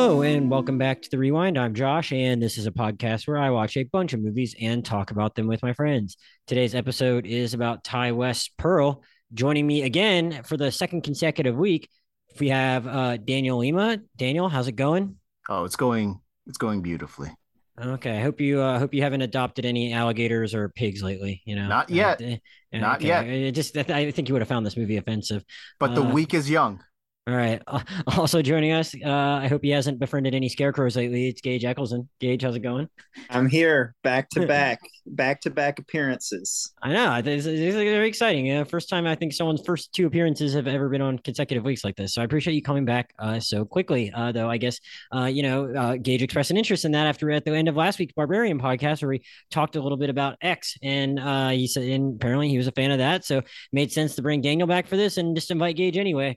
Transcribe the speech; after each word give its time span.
Hello, 0.00 0.22
and 0.22 0.50
welcome 0.50 0.78
back 0.78 1.02
to 1.02 1.10
the 1.10 1.18
Rewind. 1.18 1.58
I'm 1.58 1.74
Josh, 1.74 2.10
and 2.10 2.42
this 2.42 2.56
is 2.56 2.66
a 2.66 2.70
podcast 2.70 3.28
where 3.28 3.36
I 3.36 3.50
watch 3.50 3.76
a 3.76 3.84
bunch 3.84 4.14
of 4.14 4.22
movies 4.22 4.56
and 4.58 4.82
talk 4.82 5.10
about 5.10 5.34
them 5.34 5.46
with 5.46 5.62
my 5.62 5.74
friends. 5.74 6.16
Today's 6.46 6.74
episode 6.74 7.26
is 7.26 7.52
about 7.52 7.84
Ti 7.84 8.12
West 8.12 8.56
Pearl. 8.56 9.02
Joining 9.34 9.66
me 9.66 9.82
again 9.82 10.42
for 10.44 10.56
the 10.56 10.72
second 10.72 11.02
consecutive 11.02 11.54
week, 11.54 11.90
we 12.38 12.48
have 12.48 12.86
uh, 12.86 13.18
Daniel 13.18 13.58
Lima. 13.58 13.98
Daniel, 14.16 14.48
how's 14.48 14.68
it 14.68 14.72
going? 14.72 15.16
Oh, 15.50 15.64
it's 15.64 15.76
going 15.76 16.18
it's 16.46 16.56
going 16.56 16.80
beautifully. 16.80 17.30
Okay, 17.78 18.16
I 18.16 18.22
hope 18.22 18.40
you 18.40 18.58
uh, 18.62 18.78
hope 18.78 18.94
you 18.94 19.02
haven't 19.02 19.20
adopted 19.20 19.66
any 19.66 19.92
alligators 19.92 20.54
or 20.54 20.70
pigs 20.70 21.02
lately. 21.02 21.42
You 21.44 21.56
know, 21.56 21.68
not 21.68 21.90
yet. 21.90 22.22
Uh, 22.22 22.36
not 22.72 22.96
okay. 23.00 23.08
yet. 23.08 23.26
It 23.26 23.52
just 23.52 23.76
I 23.76 24.10
think 24.12 24.28
you 24.30 24.34
would 24.34 24.40
have 24.40 24.48
found 24.48 24.64
this 24.64 24.78
movie 24.78 24.96
offensive. 24.96 25.44
But 25.78 25.94
the 25.94 26.02
Uh, 26.02 26.10
week 26.10 26.32
is 26.32 26.48
young. 26.48 26.82
All 27.30 27.36
right. 27.36 27.62
Uh, 27.64 27.80
also 28.16 28.42
joining 28.42 28.72
us, 28.72 28.92
uh, 29.04 29.08
I 29.08 29.46
hope 29.46 29.62
he 29.62 29.70
hasn't 29.70 30.00
befriended 30.00 30.34
any 30.34 30.48
scarecrows 30.48 30.96
lately. 30.96 31.28
It's 31.28 31.40
Gage 31.40 31.62
Eggelston. 31.62 32.08
Gage, 32.18 32.42
how's 32.42 32.56
it 32.56 32.60
going? 32.60 32.88
I'm 33.28 33.48
here, 33.48 33.94
back 34.02 34.28
to 34.30 34.46
back, 34.48 34.80
back 35.06 35.40
to 35.42 35.50
back 35.50 35.78
appearances. 35.78 36.72
I 36.82 36.92
know. 36.92 37.14
It's, 37.24 37.46
it's 37.46 37.76
very 37.76 38.08
exciting. 38.08 38.46
Yeah, 38.46 38.64
first 38.64 38.88
time 38.88 39.06
I 39.06 39.14
think 39.14 39.32
someone's 39.32 39.62
first 39.64 39.92
two 39.92 40.06
appearances 40.06 40.54
have 40.54 40.66
ever 40.66 40.88
been 40.88 41.02
on 41.02 41.18
consecutive 41.20 41.62
weeks 41.62 41.84
like 41.84 41.94
this. 41.94 42.14
So 42.14 42.22
I 42.22 42.24
appreciate 42.24 42.54
you 42.54 42.62
coming 42.62 42.84
back 42.84 43.14
uh, 43.20 43.38
so 43.38 43.64
quickly. 43.64 44.10
Uh, 44.12 44.32
though 44.32 44.50
I 44.50 44.56
guess 44.56 44.80
uh, 45.14 45.26
you 45.26 45.44
know 45.44 45.72
uh, 45.72 45.96
Gage 45.96 46.22
expressed 46.22 46.50
an 46.50 46.56
interest 46.56 46.84
in 46.84 46.92
that 46.92 47.06
after 47.06 47.30
at 47.30 47.44
the 47.44 47.54
end 47.54 47.68
of 47.68 47.76
last 47.76 48.00
week's 48.00 48.14
Barbarian 48.14 48.58
podcast 48.58 49.02
where 49.02 49.10
we 49.10 49.22
talked 49.52 49.76
a 49.76 49.80
little 49.80 49.98
bit 49.98 50.10
about 50.10 50.36
X, 50.40 50.76
and 50.82 51.20
uh, 51.20 51.50
he 51.50 51.68
said 51.68 51.84
and 51.84 52.16
apparently 52.16 52.48
he 52.48 52.56
was 52.56 52.66
a 52.66 52.72
fan 52.72 52.90
of 52.90 52.98
that. 52.98 53.24
So 53.24 53.38
it 53.38 53.46
made 53.72 53.92
sense 53.92 54.16
to 54.16 54.22
bring 54.22 54.40
Daniel 54.40 54.66
back 54.66 54.88
for 54.88 54.96
this 54.96 55.16
and 55.16 55.36
just 55.36 55.52
invite 55.52 55.76
Gage 55.76 55.96
anyway, 55.96 56.36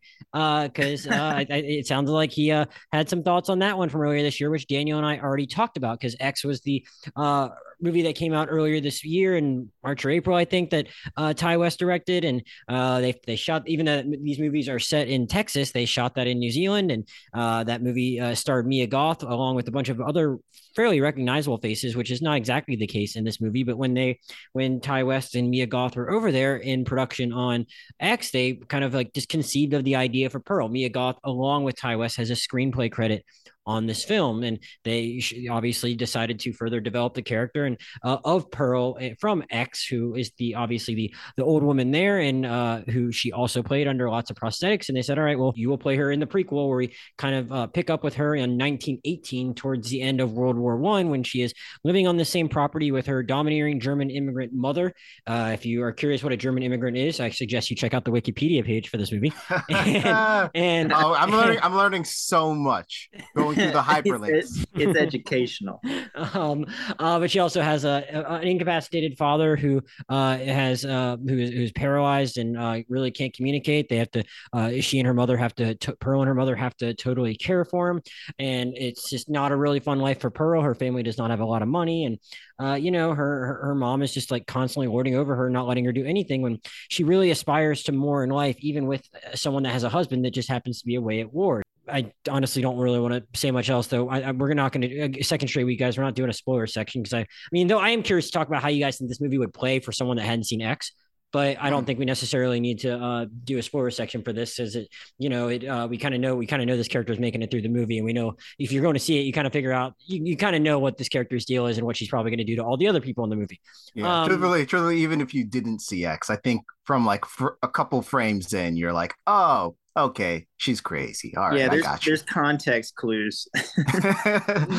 because 0.84 1.08
I, 1.08 1.46
it 1.50 1.88
sounded 1.88 2.12
like 2.12 2.32
he 2.32 2.52
uh, 2.52 2.66
had 2.92 3.10
some 3.10 3.24
thoughts 3.24 3.50
on 3.50 3.60
that 3.60 3.78
one 3.78 3.90
from 3.90 4.02
earlier 4.02 4.22
this 4.22 4.40
year, 4.40 4.50
which 4.50 4.68
Daniel 4.68 4.98
and 4.98 5.08
I 5.08 5.20
already 5.20 5.48
talked 5.48 5.78
about. 5.78 6.00
Because 6.00 6.16
X 6.20 6.44
was 6.44 6.62
the 6.62 6.86
uh, 7.16 7.50
movie 7.84 8.02
that 8.04 8.16
came 8.16 8.34
out 8.34 8.48
earlier 8.50 8.80
this 8.82 9.04
year 9.04 9.36
in 9.36 9.70
March 9.84 10.04
or 10.06 10.10
April, 10.10 10.36
I 10.36 10.46
think 10.46 10.70
that 10.72 10.88
uh, 11.18 11.34
Ti 11.34 11.58
West 11.58 11.80
directed, 11.80 12.26
and 12.26 12.42
uh, 12.68 13.02
they 13.02 13.20
they 13.28 13.36
shot 13.36 13.68
even 13.68 13.86
though 13.86 14.04
these 14.22 14.40
movies 14.40 14.70
are 14.70 14.80
set 14.80 15.08
in 15.08 15.28
Texas, 15.28 15.72
they 15.72 15.86
shot 15.86 16.16
that 16.16 16.28
in 16.28 16.40
New 16.40 16.52
Zealand, 16.52 16.92
and 16.92 17.08
uh, 17.34 17.64
that 17.66 17.84
movie 17.84 18.20
uh, 18.20 18.34
starred 18.34 18.66
Mia 18.66 18.88
Goth 18.88 19.24
along 19.24 19.56
with 19.56 19.68
a 19.68 19.72
bunch 19.72 19.90
of 19.90 20.02
other 20.02 20.38
fairly 20.76 21.02
recognizable 21.02 21.58
faces, 21.58 21.96
which 21.96 22.10
is 22.10 22.22
not 22.22 22.38
exactly 22.38 22.76
the 22.76 22.88
case 22.88 23.16
in 23.16 23.24
this 23.24 23.40
movie. 23.40 23.64
But 23.64 23.78
when 23.78 23.94
they 23.94 24.20
when 24.54 24.80
Ti 24.80 25.04
West 25.04 25.36
and 25.36 25.50
Mia 25.50 25.66
Goth 25.66 25.96
were 25.96 26.12
over 26.12 26.32
there 26.32 26.58
in 26.58 26.86
production 26.86 27.34
on 27.34 27.66
X, 28.00 28.32
they 28.32 28.54
kind 28.54 28.84
of 28.84 28.94
like 28.94 29.14
just 29.14 29.30
conceived 29.30 29.74
of 29.74 29.84
the 29.84 29.96
idea 29.96 30.30
for 30.30 30.40
Pearl. 30.40 30.70
Mia 30.70 30.90
Goth, 30.90 31.20
along 31.24 31.64
with 31.64 31.76
Ty 31.76 31.98
West, 31.98 32.18
has 32.18 32.30
a 32.30 32.34
screenplay 32.34 32.92
credit 32.92 33.26
on 33.66 33.86
this 33.86 34.04
film 34.04 34.44
and 34.44 34.60
they 34.84 35.22
obviously 35.50 35.96
decided 35.96 36.40
to 36.40 36.54
further 36.54 36.80
develop 36.80 37.14
the 37.14 37.22
character 37.22 37.66
and 37.66 37.78
uh, 38.04 38.18
of 38.24 38.50
pearl 38.52 38.98
eh, 39.00 39.14
from 39.20 39.44
x 39.50 39.86
who 39.86 40.16
is 40.16 40.32
the 40.38 40.56
obviously 40.56 40.96
the 40.96 41.14
the 41.38 41.44
old 41.44 41.64
woman 41.64 41.92
there 41.92 42.20
and 42.20 42.46
uh, 42.46 42.82
who 42.90 43.12
she 43.12 43.32
also 43.32 43.64
played 43.64 43.88
under 43.88 44.10
lots 44.10 44.30
of 44.30 44.36
prosthetics 44.38 44.90
and 44.90 44.98
they 44.98 45.02
said 45.02 45.18
all 45.18 45.26
right 45.26 45.40
well 45.40 45.54
you 45.56 45.70
will 45.70 45.78
play 45.78 45.96
her 45.96 46.12
in 46.12 46.20
the 46.20 46.28
prequel 46.28 46.68
where 46.68 46.78
we 46.78 46.94
kind 47.18 47.36
of 47.36 47.52
uh, 47.52 47.68
pick 47.68 47.90
up 47.90 48.04
with 48.04 48.16
her 48.16 48.36
in 48.36 48.58
1918 48.58 49.54
towards 49.54 49.90
the 49.90 50.02
end 50.02 50.22
of 50.22 50.34
world 50.34 50.58
war 50.58 50.78
one 50.78 51.10
when 51.10 51.24
she 51.24 51.42
is 51.42 51.54
living 51.84 52.08
on 52.08 52.18
the 52.18 52.26
same 52.26 52.50
property 52.50 52.92
with 52.92 53.06
her 53.06 53.24
domineering 53.24 53.80
german 53.80 54.10
immigrant 54.10 54.54
mother. 54.54 54.94
Uh, 55.28 55.52
if 55.54 55.66
you 55.66 55.84
are 55.84 55.92
curious 55.92 56.24
what 56.24 56.34
a 56.34 56.38
german 56.38 56.64
immigrant 56.64 56.98
is 56.98 57.20
i 57.20 57.30
suggest 57.30 57.70
you 57.70 57.76
check 57.76 57.94
out 57.94 58.06
the 58.06 58.12
wikipedia 58.12 58.64
page 58.64 58.90
for 58.90 58.98
this 58.98 59.12
movie. 59.12 59.34
And, 59.70 60.52
and 60.56 60.94
oh, 60.94 61.14
I'm 61.14 61.32
learning 61.32 61.60
I'm 61.64 61.76
learning 61.76 62.06
so 62.06 62.54
much. 62.54 63.10
Going 63.36 63.53
through 63.56 63.72
the 63.72 63.82
hyperlinks. 63.82 64.30
it's, 64.30 64.66
it's 64.76 64.98
educational. 65.00 65.82
um, 66.16 66.66
uh, 67.00 67.20
but 67.20 67.30
she 67.32 67.40
also 67.40 67.62
has 67.62 67.86
a, 67.86 68.06
a- 68.14 68.34
an 68.36 68.48
incapacitated 68.48 69.18
father 69.18 69.56
who 69.56 69.82
uh, 70.10 70.38
has 70.38 70.86
uh, 70.86 71.18
who 71.18 71.38
is 71.38 71.50
who's 71.52 71.72
paralyzed 71.72 72.38
and 72.38 72.58
uh, 72.58 72.80
really 72.90 73.12
can't 73.12 73.34
communicate. 73.34 73.90
They 73.90 73.98
have 73.98 74.12
to. 74.12 74.24
Uh, 74.52 74.72
she 74.82 75.00
and 75.00 75.08
her 75.08 75.14
mother 75.14 75.38
have 75.38 75.56
to. 75.56 75.76
to 75.76 75.96
Pearl 75.98 76.22
and 76.22 76.28
her 76.28 76.36
mother 76.36 76.56
have 76.56 76.76
to 76.78 76.94
totally 76.94 77.36
care 77.36 77.64
for 77.66 77.90
him, 77.90 78.02
and 78.40 78.74
it's 78.76 79.10
just 79.10 79.30
not 79.30 79.52
a 79.52 79.56
really 79.56 79.80
fun 79.80 80.00
life 80.00 80.20
for 80.22 80.30
Pearl. 80.30 80.62
Her 80.62 80.76
family 80.76 81.04
does 81.04 81.18
not 81.18 81.30
have 81.30 81.40
a 81.40 81.46
lot 81.46 81.62
of 81.62 81.68
money, 81.68 82.06
and 82.06 82.18
uh, 82.62 82.76
you 82.76 82.92
know 82.92 83.14
her, 83.14 83.46
her 83.46 83.60
her 83.68 83.76
mom 83.76 84.02
is 84.02 84.14
just 84.14 84.32
like 84.32 84.48
constantly 84.48 84.88
lording 84.88 85.16
over 85.16 85.36
her, 85.36 85.50
not 85.50 85.68
letting 85.68 85.86
her 85.86 85.92
do 85.92 86.06
anything 86.06 86.42
when 86.42 86.60
she 86.90 87.04
really 87.04 87.32
aspires 87.32 87.84
to 87.84 87.92
more 87.92 88.24
in 88.24 88.30
life, 88.30 88.58
even 88.60 88.88
with 88.88 89.08
uh, 89.16 89.36
someone 89.36 89.64
that 89.64 89.72
has 89.74 89.84
a 89.84 89.90
husband 89.90 90.26
that 90.26 90.32
just 90.34 90.50
happens 90.50 90.80
to 90.80 90.86
be 90.86 90.96
away 90.96 91.20
at 91.22 91.32
war. 91.34 91.62
I 91.88 92.12
honestly 92.30 92.62
don't 92.62 92.78
really 92.78 93.00
want 93.00 93.14
to 93.14 93.40
say 93.40 93.52
much 93.52 93.70
else, 93.70 93.88
though. 93.88 94.10
I, 94.10 94.20
I, 94.22 94.32
we're 94.32 94.54
not 94.54 94.72
going 94.72 95.14
to 95.14 95.24
second 95.24 95.48
straight 95.50 95.66
week, 95.66 95.80
guys. 95.80 95.98
We're 95.98 96.04
not 96.04 96.16
doing 96.16 96.30
a 96.30 96.34
spoiler 96.34 96.68
section 96.68 97.02
because 97.02 97.14
I, 97.14 97.20
I 97.20 97.26
mean, 97.52 97.68
though 97.68 97.80
I 97.80 97.90
am 97.90 98.04
curious 98.04 98.28
to 98.28 98.32
talk 98.32 98.48
about 98.48 98.62
how 98.62 98.70
you 98.70 98.80
guys 98.84 98.98
think 98.98 99.10
this 99.10 99.20
movie 99.22 99.38
would 99.38 99.54
play 99.54 99.80
for 99.80 99.92
someone 99.92 100.18
that 100.18 100.24
hadn't 100.24 100.46
seen 100.46 100.62
X. 100.62 100.94
But 101.32 101.58
I 101.60 101.72
don't 101.72 101.84
think 101.84 101.98
we 101.98 102.06
necessarily 102.06 102.60
need 102.60 102.82
to 102.82 102.96
uh, 102.96 103.26
do 103.44 103.58
a 103.58 103.64
spoiler 103.64 103.90
section 103.90 104.22
for 104.22 104.34
this, 104.34 104.60
as 104.60 104.76
it, 104.76 104.88
you 105.18 105.30
know, 105.30 105.48
it. 105.48 105.66
Uh, 105.66 105.88
we 105.90 105.98
kind 105.98 106.14
of 106.14 106.22
know 106.22 106.36
we 106.36 106.46
kind 106.46 106.62
of 106.62 106.68
know 106.68 106.78
this 106.78 106.88
character 106.88 107.12
is 107.12 107.18
making 107.18 107.42
it 107.42 107.50
through 107.50 107.64
the 107.64 107.70
movie, 107.70 107.98
and 107.98 108.06
we 108.06 108.14
know 108.14 108.36
if 108.60 108.72
you're 108.72 108.84
going 108.84 108.94
to 108.94 109.00
see 109.00 109.18
it, 109.20 109.24
you 109.24 109.34
kind 109.34 109.48
of 109.48 109.52
figure 109.52 109.72
out 109.74 109.96
you, 110.06 110.24
you 110.24 110.38
kind 110.38 110.56
of 110.56 110.62
know 110.62 110.78
what 110.78 110.96
this 110.96 111.10
character's 111.10 111.46
deal 111.46 111.66
is 111.66 111.80
and 111.80 111.88
what 111.88 111.98
she's 111.98 112.08
probably 112.08 112.30
going 112.30 112.38
to 112.38 112.44
do 112.44 112.58
to 112.58 112.64
all 112.64 112.78
the 112.78 112.88
other 112.88 113.02
people 113.02 113.24
in 113.24 113.32
the 113.32 113.36
movie. 113.36 113.60
Yeah, 113.96 114.22
Um, 114.22 114.28
truthfully, 114.28 114.64
truthfully, 114.68 115.02
even 115.02 115.22
if 115.22 115.34
you 115.34 115.44
didn't 115.44 115.80
see 115.80 116.06
X, 116.06 116.30
I 116.30 116.36
think 116.36 116.62
from 116.86 117.04
like 117.04 117.26
a 117.64 117.68
couple 117.68 118.04
frames 118.04 118.54
in, 118.54 118.78
you're 118.78 118.94
like, 118.94 119.16
oh, 119.26 119.76
okay, 119.98 120.46
she's 120.64 120.80
crazy. 120.80 121.36
All 121.36 121.50
right, 121.50 121.60
yeah, 121.60 121.70
I 121.72 121.80
got 121.82 122.06
you. 122.06 122.12
there's 122.12 122.22
context 122.24 122.96
clues. 122.96 123.48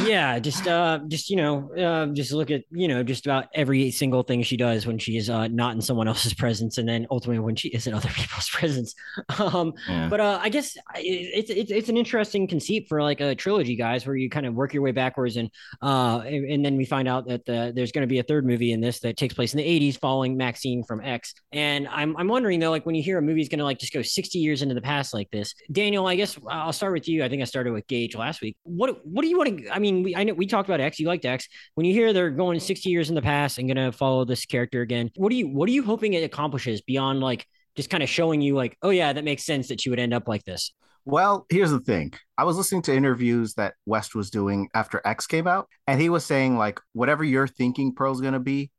yeah 0.06 0.39
just 0.39 0.67
uh 0.67 0.99
just 1.09 1.28
you 1.31 1.37
know 1.37 1.71
uh, 1.75 2.06
just 2.15 2.33
look 2.33 2.50
at 2.50 2.62
you 2.71 2.89
know 2.89 3.03
just 3.03 3.27
about 3.27 3.47
every 3.55 3.91
single 3.91 4.22
thing 4.22 4.43
she 4.43 4.56
does 4.56 4.87
when 4.87 4.99
she 4.99 5.17
is 5.17 5.28
uh 5.28 5.47
not 5.49 5.75
in 5.75 5.81
someone 5.83 6.09
else's 6.09 6.33
presence 6.34 6.78
and 6.78 6.89
then 6.89 7.06
ultimately 7.11 7.39
when 7.39 7.55
she 7.56 7.69
is 7.69 7.87
in 7.87 7.95
other 7.95 8.09
people's 8.15 8.49
presence 8.49 8.95
um 9.39 9.72
Yeah. 9.89 10.09
but 10.09 10.21
uh 10.21 10.39
i 10.43 10.49
guess 10.49 10.77
it's 10.97 11.50
it's 11.50 11.71
it's 11.71 11.89
an 11.89 11.97
interesting 11.97 12.47
conceit 12.49 12.87
for 12.89 13.03
like 13.03 13.21
a 13.21 13.34
trilogy 13.34 13.77
guys 13.77 14.06
where 14.06 14.16
you 14.16 14.31
kind 14.31 14.47
of 14.47 14.55
work 14.55 14.72
your 14.72 14.83
way 14.83 14.93
backwards 14.93 15.37
and 15.37 15.51
uh 15.83 16.22
and, 16.25 16.51
and 16.51 16.65
then 16.65 16.77
we 16.77 16.84
find 16.84 17.09
out 17.09 17.27
that 17.28 17.45
the, 17.45 17.72
there's 17.75 17.93
going 17.93 18.03
to 18.03 18.06
be 18.12 18.19
a 18.19 18.22
third 18.22 18.47
movie 18.47 18.72
in 18.72 18.81
this 18.81 19.01
that 19.01 19.16
takes 19.16 19.34
place 19.34 19.53
in 19.55 19.59
the 19.59 19.65
80s 19.93 19.99
following 19.99 20.37
maxine 20.37 20.83
from 20.84 21.01
x 21.03 21.34
and 21.53 21.87
i'm 21.89 22.16
i'm 22.16 22.28
wondering 22.28 22.61
though 22.61 22.71
like 22.71 22.87
when 22.87 22.95
you 22.95 23.03
hear 23.03 23.19
a 23.19 23.22
movie's 23.22 23.49
going 23.49 23.59
to 23.59 23.65
like 23.65 23.78
just 23.78 23.93
go 23.93 24.03
60 24.03 24.39
years 24.39 24.62
into 24.62 24.75
the 24.75 24.81
past 24.83 25.12
like 25.15 25.31
this 25.31 25.55
daniel 25.75 26.07
i 26.07 26.15
guess 26.15 26.39
i'll 26.49 26.73
start 26.73 26.93
with 26.93 27.09
you. 27.09 27.25
I 27.25 27.29
think 27.29 27.43
i 27.43 27.45
started 27.45 27.73
with 27.73 27.87
gage 27.87 28.17
last 28.17 28.41
week. 28.41 28.57
What 28.62 29.07
what 29.07 29.23
do 29.23 29.29
you 29.29 29.37
want 29.37 29.59
to 29.59 29.71
i 29.71 29.79
mean 29.79 30.03
we, 30.03 30.17
i 30.17 30.25
know 30.25 30.35
we 30.35 30.47
talked 30.47 30.69
about 30.69 30.81
x 30.81 30.99
you 30.99 31.07
liked 31.07 31.25
x. 31.25 31.49
When 31.75 31.85
you 31.85 31.93
hear 31.93 32.12
they're 32.12 32.31
going 32.31 32.59
60 32.59 32.89
years 32.89 33.09
in 33.09 33.15
the 33.15 33.23
past 33.23 33.59
and 33.59 33.69
going 33.69 33.91
to 33.91 33.97
follow 33.97 34.25
this 34.25 34.47
character 34.47 34.81
again 34.81 35.11
what 35.17 35.31
are 35.33 35.37
you 35.37 35.49
what 35.49 35.69
are 35.69 35.73
you 35.73 35.83
hoping 35.83 36.15
it 36.15 36.25
accomplishes 36.25 36.81
beyond 36.81 37.21
like 37.21 37.47
just 37.77 37.91
kind 37.91 38.03
of 38.03 38.09
showing 38.09 38.41
you 38.41 38.55
like 38.55 38.79
oh 38.83 38.91
yeah 38.91 39.13
that 39.13 39.25
makes 39.25 39.45
sense 39.45 39.69
that 39.69 39.81
she 39.81 39.91
would 39.91 40.01
end 40.01 40.15
up 40.15 40.29
like 40.29 40.45
this? 40.45 40.73
Well, 41.07 41.45
here's 41.51 41.71
the 41.71 41.81
thing. 41.81 42.15
I 42.39 42.45
was 42.45 42.57
listening 42.57 42.81
to 42.83 42.95
interviews 42.95 43.55
that 43.55 43.75
West 43.84 44.15
was 44.15 44.31
doing 44.31 44.71
after 44.73 45.03
X 45.05 45.27
came 45.27 45.47
out, 45.47 45.69
and 45.87 46.01
he 46.01 46.09
was 46.09 46.25
saying 46.25 46.57
like, 46.57 46.81
whatever 46.95 47.23
you're 47.23 47.47
thinking 47.47 47.95
Pearl's 47.95 48.23
gonna 48.23 48.41
be, 48.41 48.71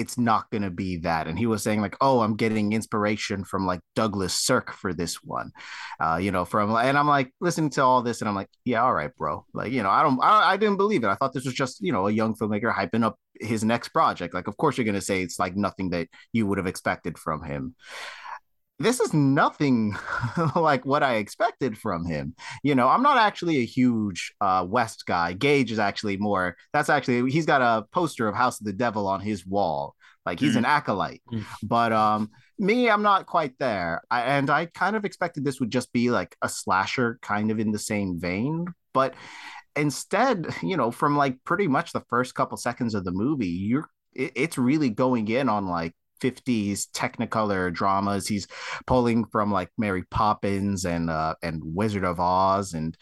it's 0.00 0.16
not 0.16 0.50
gonna 0.50 0.70
be 0.70 0.96
that. 0.98 1.26
And 1.28 1.38
he 1.38 1.46
was 1.46 1.62
saying 1.62 1.80
like, 1.80 1.96
oh, 2.00 2.20
I'm 2.20 2.36
getting 2.36 2.72
inspiration 2.72 3.44
from 3.44 3.66
like 3.66 3.80
Douglas 3.94 4.34
Sirk 4.34 4.72
for 4.72 4.94
this 4.94 5.22
one, 5.22 5.52
uh, 6.00 6.16
you 6.16 6.32
know, 6.32 6.44
from 6.44 6.74
and 6.74 6.96
I'm 6.96 7.06
like 7.06 7.32
listening 7.40 7.70
to 7.70 7.84
all 7.84 8.02
this, 8.02 8.20
and 8.20 8.28
I'm 8.28 8.34
like, 8.34 8.48
yeah, 8.64 8.82
all 8.82 8.94
right, 8.94 9.14
bro. 9.14 9.44
Like, 9.52 9.72
you 9.72 9.82
know, 9.82 9.90
I 9.90 10.02
don't, 10.02 10.18
I, 10.22 10.52
I 10.52 10.56
didn't 10.56 10.78
believe 10.78 11.04
it. 11.04 11.08
I 11.08 11.14
thought 11.16 11.34
this 11.34 11.44
was 11.44 11.54
just 11.54 11.80
you 11.80 11.92
know 11.92 12.08
a 12.08 12.12
young 12.12 12.34
filmmaker 12.34 12.74
hyping 12.74 13.04
up 13.04 13.16
his 13.40 13.62
next 13.62 13.90
project. 13.90 14.34
Like, 14.34 14.48
of 14.48 14.56
course 14.56 14.78
you're 14.78 14.86
gonna 14.86 15.00
say 15.00 15.22
it's 15.22 15.38
like 15.38 15.54
nothing 15.54 15.90
that 15.90 16.08
you 16.32 16.46
would 16.46 16.58
have 16.58 16.66
expected 16.66 17.18
from 17.18 17.42
him 17.44 17.74
this 18.80 18.98
is 18.98 19.12
nothing 19.12 19.94
like 20.56 20.84
what 20.84 21.02
I 21.02 21.16
expected 21.16 21.78
from 21.78 22.06
him. 22.06 22.34
You 22.64 22.74
know, 22.74 22.88
I'm 22.88 23.02
not 23.02 23.18
actually 23.18 23.58
a 23.58 23.66
huge 23.66 24.32
uh, 24.40 24.66
West 24.68 25.04
guy. 25.06 25.34
Gage 25.34 25.70
is 25.70 25.78
actually 25.78 26.16
more. 26.16 26.56
That's 26.72 26.88
actually 26.88 27.30
he's 27.30 27.46
got 27.46 27.60
a 27.60 27.84
poster 27.92 28.26
of 28.26 28.34
House 28.34 28.58
of 28.58 28.66
the 28.66 28.72
Devil 28.72 29.06
on 29.06 29.20
his 29.20 29.46
wall. 29.46 29.94
Like 30.26 30.40
he's 30.40 30.56
an 30.56 30.64
acolyte. 30.64 31.22
Mm. 31.32 31.44
But 31.62 31.92
um, 31.92 32.30
me, 32.58 32.90
I'm 32.90 33.02
not 33.02 33.26
quite 33.26 33.54
there. 33.58 34.02
I, 34.10 34.22
and 34.22 34.50
I 34.50 34.66
kind 34.66 34.94
of 34.94 35.04
expected 35.04 35.44
this 35.44 35.60
would 35.60 35.72
just 35.72 35.92
be 35.92 36.10
like 36.10 36.36
a 36.42 36.48
slasher, 36.48 37.18
kind 37.22 37.50
of 37.50 37.58
in 37.58 37.72
the 37.72 37.78
same 37.78 38.20
vein. 38.20 38.66
But 38.92 39.14
instead, 39.76 40.46
you 40.62 40.76
know, 40.76 40.90
from 40.90 41.16
like 41.16 41.42
pretty 41.44 41.68
much 41.68 41.92
the 41.92 42.04
first 42.08 42.34
couple 42.34 42.56
seconds 42.56 42.94
of 42.94 43.04
the 43.04 43.12
movie, 43.12 43.48
you're 43.48 43.88
it, 44.12 44.32
it's 44.34 44.58
really 44.58 44.90
going 44.90 45.28
in 45.28 45.48
on 45.48 45.66
like 45.66 45.94
50s 46.20 46.90
technicolor 46.90 47.72
dramas 47.72 48.26
he's 48.26 48.46
pulling 48.86 49.24
from 49.26 49.50
like 49.50 49.70
mary 49.78 50.04
poppins 50.10 50.84
and 50.84 51.10
uh 51.10 51.34
and 51.42 51.62
wizard 51.64 52.04
of 52.04 52.20
oz 52.20 52.74
and 52.74 52.96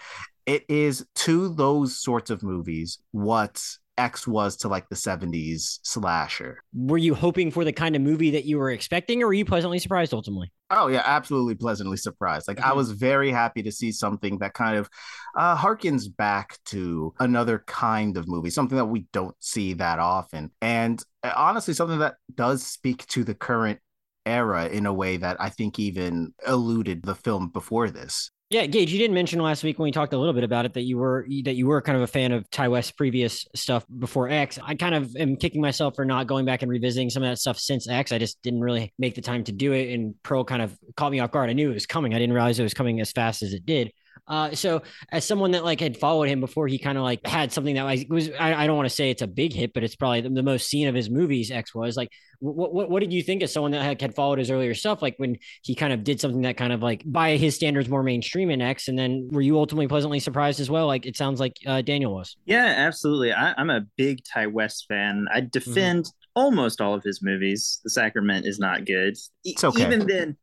it 0.47 0.65
is 0.69 1.07
to 1.15 1.55
those 1.55 2.01
sorts 2.01 2.31
of 2.31 2.43
movies 2.43 2.99
what 3.13 3.63
X 3.99 4.27
was 4.27 4.57
to 4.59 4.69
like 4.69 4.89
the 4.89 4.95
70s 4.95 5.81
slasher. 5.83 6.63
Were 6.73 6.99
you 6.99 7.15
hoping 7.15 7.51
for 7.51 7.65
the 7.65 7.73
kind 7.73 7.97
of 7.97 8.01
movie 8.01 8.31
that 8.31 8.45
you 8.45 8.57
were 8.57 8.71
expecting, 8.71 9.23
or 9.23 9.27
were 9.27 9.35
you 9.35 9.45
pleasantly 9.45 9.81
surprised 9.81 10.15
ultimately? 10.15 10.53
Oh 10.71 10.89
yeah, 10.89 11.03
absolutely 11.05 11.55
pleasantly 11.55 11.97
surprised. 11.97 12.47
Like 12.47 12.59
mm-hmm. 12.59 12.71
I 12.71 12.75
was 12.75 12.93
very 12.93 13.31
happy 13.31 13.63
to 13.63 13.73
see 13.73 13.91
something 13.91 14.39
that 14.39 14.55
kind 14.55 14.77
of 14.77 14.89
uh 15.37 15.57
harkens 15.57 16.05
back 16.15 16.59
to 16.67 17.15
another 17.21 17.65
kind 17.67 18.17
of 18.17 18.29
movie, 18.29 18.51
something 18.51 18.77
that 18.77 18.85
we 18.87 19.07
don't 19.13 19.37
see 19.41 19.75
that 19.75 19.99
often. 19.99 20.51
And 20.61 21.03
uh, 21.23 21.33
honestly, 21.37 21.75
something 21.75 22.01
that 22.01 22.17
does 22.35 22.63
speak 22.63 23.07
to 23.09 23.25
the 23.25 23.35
current 23.35 23.81
era 24.27 24.67
in 24.69 24.85
a 24.85 24.93
way 24.93 25.17
that 25.17 25.41
I 25.41 25.49
think 25.49 25.79
even 25.79 26.35
eluded 26.47 27.03
the 27.03 27.15
film 27.15 27.49
before 27.49 27.89
this. 27.89 28.31
Yeah, 28.51 28.65
Gage, 28.65 28.91
you 28.91 28.99
didn't 28.99 29.15
mention 29.15 29.41
last 29.43 29.63
week 29.63 29.79
when 29.79 29.85
we 29.85 29.93
talked 29.93 30.15
a 30.15 30.19
little 30.19 30.33
bit 30.33 30.43
about 30.43 30.65
it 30.65 30.73
that 30.73 30.85
you 30.85 30.97
were 30.97 31.27
that 31.45 31.57
you 31.57 31.67
were 31.67 31.83
kind 31.83 31.97
of 31.97 32.03
a 32.03 32.07
fan 32.07 32.33
of 32.33 32.49
Ti 32.51 32.69
West's 32.69 32.93
previous 32.93 33.47
stuff 33.55 33.85
before 33.99 34.31
X. 34.31 34.59
I 34.63 34.75
kind 34.75 34.95
of 34.95 35.15
am 35.17 35.37
kicking 35.37 35.61
myself 35.61 35.95
for 35.95 36.07
not 36.07 36.27
going 36.27 36.47
back 36.47 36.63
and 36.63 36.71
revisiting 36.71 37.11
some 37.11 37.23
of 37.23 37.29
that 37.29 37.39
stuff 37.39 37.59
since 37.59 37.87
X. 37.87 38.11
I 38.11 38.17
just 38.17 38.41
didn't 38.41 38.63
really 38.63 38.95
make 38.99 39.15
the 39.15 39.21
time 39.21 39.45
to 39.45 39.53
do 39.53 39.73
it, 39.73 39.93
and 39.93 40.15
Pearl 40.23 40.45
kind 40.45 40.63
of 40.63 40.79
caught 40.97 41.13
me 41.13 41.21
off 41.21 41.31
guard. 41.31 41.51
I 41.51 41.53
knew 41.53 41.71
it 41.71 41.75
was 41.75 41.85
coming. 41.85 42.15
I 42.15 42.19
didn't 42.19 42.35
realize 42.35 42.59
it 42.59 42.63
was 42.63 42.73
coming 42.73 43.03
as 43.03 43.13
fast 43.13 43.43
as 43.43 43.53
it 43.53 43.67
did. 43.67 43.93
Uh, 44.29 44.55
so 44.55 44.83
as 45.11 45.25
someone 45.25 45.53
that 45.53 45.65
like 45.65 45.81
had 45.81 45.97
followed 45.97 46.29
him 46.29 46.41
before 46.41 46.69
he 46.69 46.79
kind 46.79 46.99
of 46.99 47.05
like 47.05 47.27
had 47.27 47.53
something 47.53 47.75
that 47.75 47.85
like 47.85 48.07
was 48.11 48.31
I, 48.39 48.55
I 48.55 48.67
don't 48.67 48.77
want 48.77 48.89
to 48.89 48.95
say 48.95 49.11
it's 49.11 49.23
a 49.23 49.27
big 49.27 49.53
hit, 49.53 49.73
but 49.73 49.83
it's 49.83 49.97
probably 49.97 50.21
the, 50.21 50.29
the 50.29 50.43
most 50.43 50.69
seen 50.69 50.89
of 50.89 50.95
his 50.95 51.09
movies. 51.09 51.51
X 51.51 51.75
was 51.75 51.97
like, 51.97 52.11
what, 52.41 52.73
what 52.73 52.91
what 52.91 53.01
did 53.01 53.13
you 53.13 53.23
think 53.23 53.43
of 53.43 53.51
someone 53.51 53.73
that 53.73 53.83
had, 53.83 54.01
had 54.01 54.15
followed 54.15 54.39
his 54.39 54.51
earlier 54.51 54.75
stuff? 54.75 55.03
Like 55.03 55.15
when 55.17 55.39
he 55.63 55.75
kind 55.75 55.93
of 55.93 56.05
did 56.05 56.21
something 56.21 56.43
that 56.43 56.57
kind 56.57 56.73
of 56.73 56.83
like 56.83 57.03
by 57.07 57.37
his 57.37 57.55
standards 57.55 57.89
more 57.89 58.03
mainstream 58.03 58.51
in 58.51 58.61
X, 58.61 58.89
and 58.89 58.99
then 58.99 59.29
were 59.33 59.41
you 59.41 59.59
ultimately 59.59 59.89
pleasantly 59.89 60.21
surprised 60.21 60.61
as 60.61 60.71
well? 60.71 60.87
Like 60.87 61.07
it 61.07 61.17
sounds 61.17 61.41
like 61.41 61.57
uh, 61.67 61.83
Daniel 61.83 62.15
was. 62.15 62.37
Yeah, 62.45 62.67
absolutely. 62.77 63.33
I, 63.33 63.55
am 63.57 63.71
a 63.71 63.83
big 63.97 64.23
Ti 64.25 64.47
West 64.47 64.87
fan. 64.89 65.27
I 65.33 65.41
mm-hmm. 65.41 65.49
defend 65.49 66.05
mm-hmm. 66.05 66.41
almost 66.41 66.81
all 66.81 66.95
of 66.95 67.03
his 67.03 67.23
movies. 67.23 67.81
The 67.83 67.91
Sacrament 67.91 68.47
is 68.47 68.59
not 68.59 68.85
good. 68.85 69.17
It's 69.45 69.65
okay. 69.65 69.83
Even 69.83 70.07
then, 70.07 70.37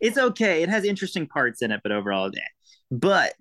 it's 0.00 0.18
okay. 0.18 0.62
It 0.62 0.68
has 0.68 0.84
interesting 0.84 1.26
parts 1.26 1.62
in 1.62 1.72
it, 1.72 1.80
but 1.82 1.92
overall, 1.92 2.30
but 2.92 3.32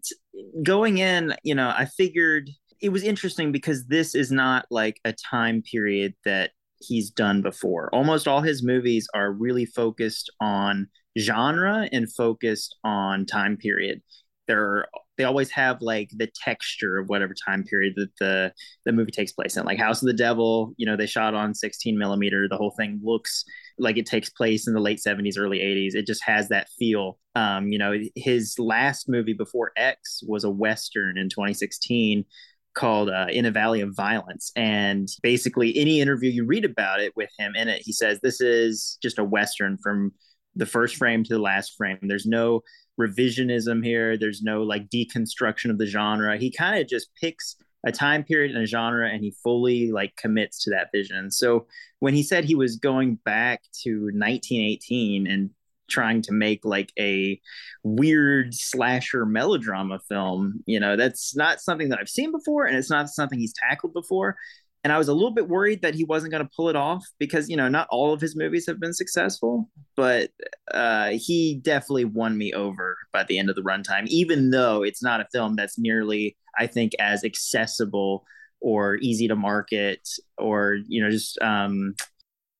going 0.64 1.00
in, 1.00 1.36
you 1.44 1.54
know, 1.54 1.74
I 1.76 1.86
figured 1.86 2.50
it 2.82 2.90
was 2.90 3.04
interesting 3.04 3.52
because 3.52 3.86
this 3.86 4.16
is 4.16 4.32
not 4.32 4.66
like 4.72 5.00
a 5.04 5.14
time 5.14 5.62
period 5.62 6.16
that 6.24 6.52
he's 6.80 7.12
done 7.12 7.42
before. 7.42 7.94
Almost 7.94 8.30
all 8.30 8.42
his 8.42 8.64
movies 8.64 9.08
are 9.14 9.34
really 9.34 9.66
focused 9.66 10.32
on 10.40 10.88
genre 11.20 11.90
and 11.92 12.12
focused 12.12 12.78
on 12.86 13.26
time 13.26 13.58
period. 13.58 14.02
They're 14.48 14.88
they 15.22 15.26
always 15.26 15.52
have 15.52 15.84
like 15.84 16.10
the 16.16 16.26
texture 16.34 16.98
of 16.98 17.08
whatever 17.08 17.36
time 17.36 17.64
period 17.64 17.94
that 17.96 18.10
the 18.20 18.52
the 18.86 18.92
movie 18.92 19.12
takes 19.12 19.32
place 19.32 19.56
in. 19.56 19.66
Like 19.66 19.78
House 19.78 20.02
of 20.02 20.08
the 20.08 20.14
Devil, 20.14 20.74
you 20.78 20.86
know, 20.88 20.98
they 20.98 21.06
shot 21.06 21.36
on 21.36 21.54
16 21.54 21.96
millimeter. 21.96 22.48
The 22.50 22.58
whole 22.58 22.74
thing 22.76 23.00
looks 23.04 23.46
like 23.78 23.98
it 23.98 24.08
takes 24.08 24.32
place 24.32 24.68
in 24.68 24.74
the 24.74 24.80
late 24.80 25.00
70s, 25.06 25.38
early 25.38 25.60
80s. 25.60 25.94
It 25.94 26.08
just 26.08 26.24
has 26.24 26.50
that 26.50 26.70
feel. 26.80 27.20
Um, 27.36 27.72
you 27.72 27.78
know, 27.78 27.94
his 28.16 28.58
last 28.58 29.08
movie 29.08 29.34
before 29.34 29.74
X 29.78 30.24
was 30.28 30.44
a 30.44 30.50
Western 30.50 31.20
in 31.20 31.30
2016 31.30 32.26
called 32.74 33.10
uh, 33.10 33.28
In 33.30 33.46
a 33.46 33.52
Valley 33.52 33.82
of 33.82 33.96
Violence. 33.96 34.52
And 34.56 35.08
basically, 35.22 35.78
any 35.78 36.02
interview 36.02 36.32
you 36.32 36.46
read 36.46 36.66
about 36.66 37.00
it 37.00 37.14
with 37.16 37.30
him 37.38 37.54
in 37.56 37.68
it, 37.68 37.84
he 37.86 37.94
says, 37.94 38.20
This 38.22 38.42
is 38.42 38.98
just 39.04 39.20
a 39.20 39.24
Western 39.24 39.78
from 39.84 40.14
the 40.56 40.66
first 40.66 40.96
frame 40.96 41.24
to 41.24 41.34
the 41.34 41.40
last 41.40 41.76
frame. 41.78 42.00
There's 42.02 42.26
no 42.26 42.62
revisionism 43.00 43.84
here, 43.84 44.18
there's 44.18 44.42
no 44.42 44.64
like 44.64 44.90
deconstruction 44.90 45.70
of 45.70 45.78
the 45.78 45.86
genre. 45.86 46.38
He 46.38 46.52
kind 46.52 46.80
of 46.82 46.88
just 46.88 47.10
picks 47.16 47.56
a 47.86 47.92
time 47.92 48.24
period 48.24 48.56
and 48.56 48.64
a 48.64 48.68
genre 48.68 49.10
and 49.10 49.24
he 49.24 49.34
fully 49.44 49.92
like 49.92 50.16
commits 50.16 50.64
to 50.64 50.70
that 50.72 50.90
vision. 50.94 51.32
So 51.32 51.68
when 52.00 52.14
he 52.14 52.24
said 52.24 52.46
he 52.46 52.56
was 52.56 52.76
going 52.76 53.16
back 53.26 53.64
to 53.84 54.02
1918 54.14 55.28
and 55.28 55.50
trying 55.90 56.22
to 56.22 56.32
make 56.32 56.64
like 56.64 56.94
a 56.98 57.40
weird 57.84 58.54
slasher 58.54 59.26
melodrama 59.26 60.00
film, 60.08 60.64
you 60.66 60.80
know, 60.80 60.96
that's 60.96 61.36
not 61.36 61.60
something 61.60 61.90
that 61.90 62.00
I've 62.00 62.10
seen 62.10 62.32
before 62.32 62.66
and 62.66 62.78
it's 62.78 62.90
not 62.90 63.10
something 63.10 63.40
he's 63.40 63.54
tackled 63.54 63.94
before 63.94 64.38
and 64.84 64.92
I 64.92 64.98
was 64.98 65.08
a 65.08 65.14
little 65.14 65.32
bit 65.32 65.48
worried 65.48 65.82
that 65.84 65.96
he 65.96 66.04
wasn't 66.04 66.32
going 66.32 66.44
to 66.44 66.50
pull 66.56 66.70
it 66.70 66.76
off 66.76 67.06
because 67.20 67.50
you 67.50 67.56
know 67.56 67.70
not 67.70 67.88
all 67.92 68.14
of 68.14 68.22
his 68.22 68.36
movies 68.36 68.66
have 68.68 68.80
been 68.80 68.94
successful, 68.94 69.70
but 69.96 70.32
uh, 70.74 71.12
he 71.12 71.60
definitely 71.62 72.06
won 72.06 72.38
me 72.38 72.54
over 72.54 72.98
by 73.14 73.24
the 73.24 73.38
end 73.38 73.50
of 73.50 73.56
the 73.56 73.62
runtime. 73.62 74.08
Even 74.08 74.50
though 74.50 74.84
it's 74.84 75.04
not 75.04 75.22
a 75.22 75.28
film 75.32 75.56
that's 75.56 75.78
nearly, 75.78 76.36
I 76.58 76.68
think, 76.68 76.94
as 77.00 77.24
accessible 77.24 78.26
or 78.60 78.96
easy 78.98 79.28
to 79.28 79.36
market 79.36 80.08
or 80.38 80.78
you 80.88 81.04
know 81.04 81.10
just 81.10 81.40
um, 81.42 81.94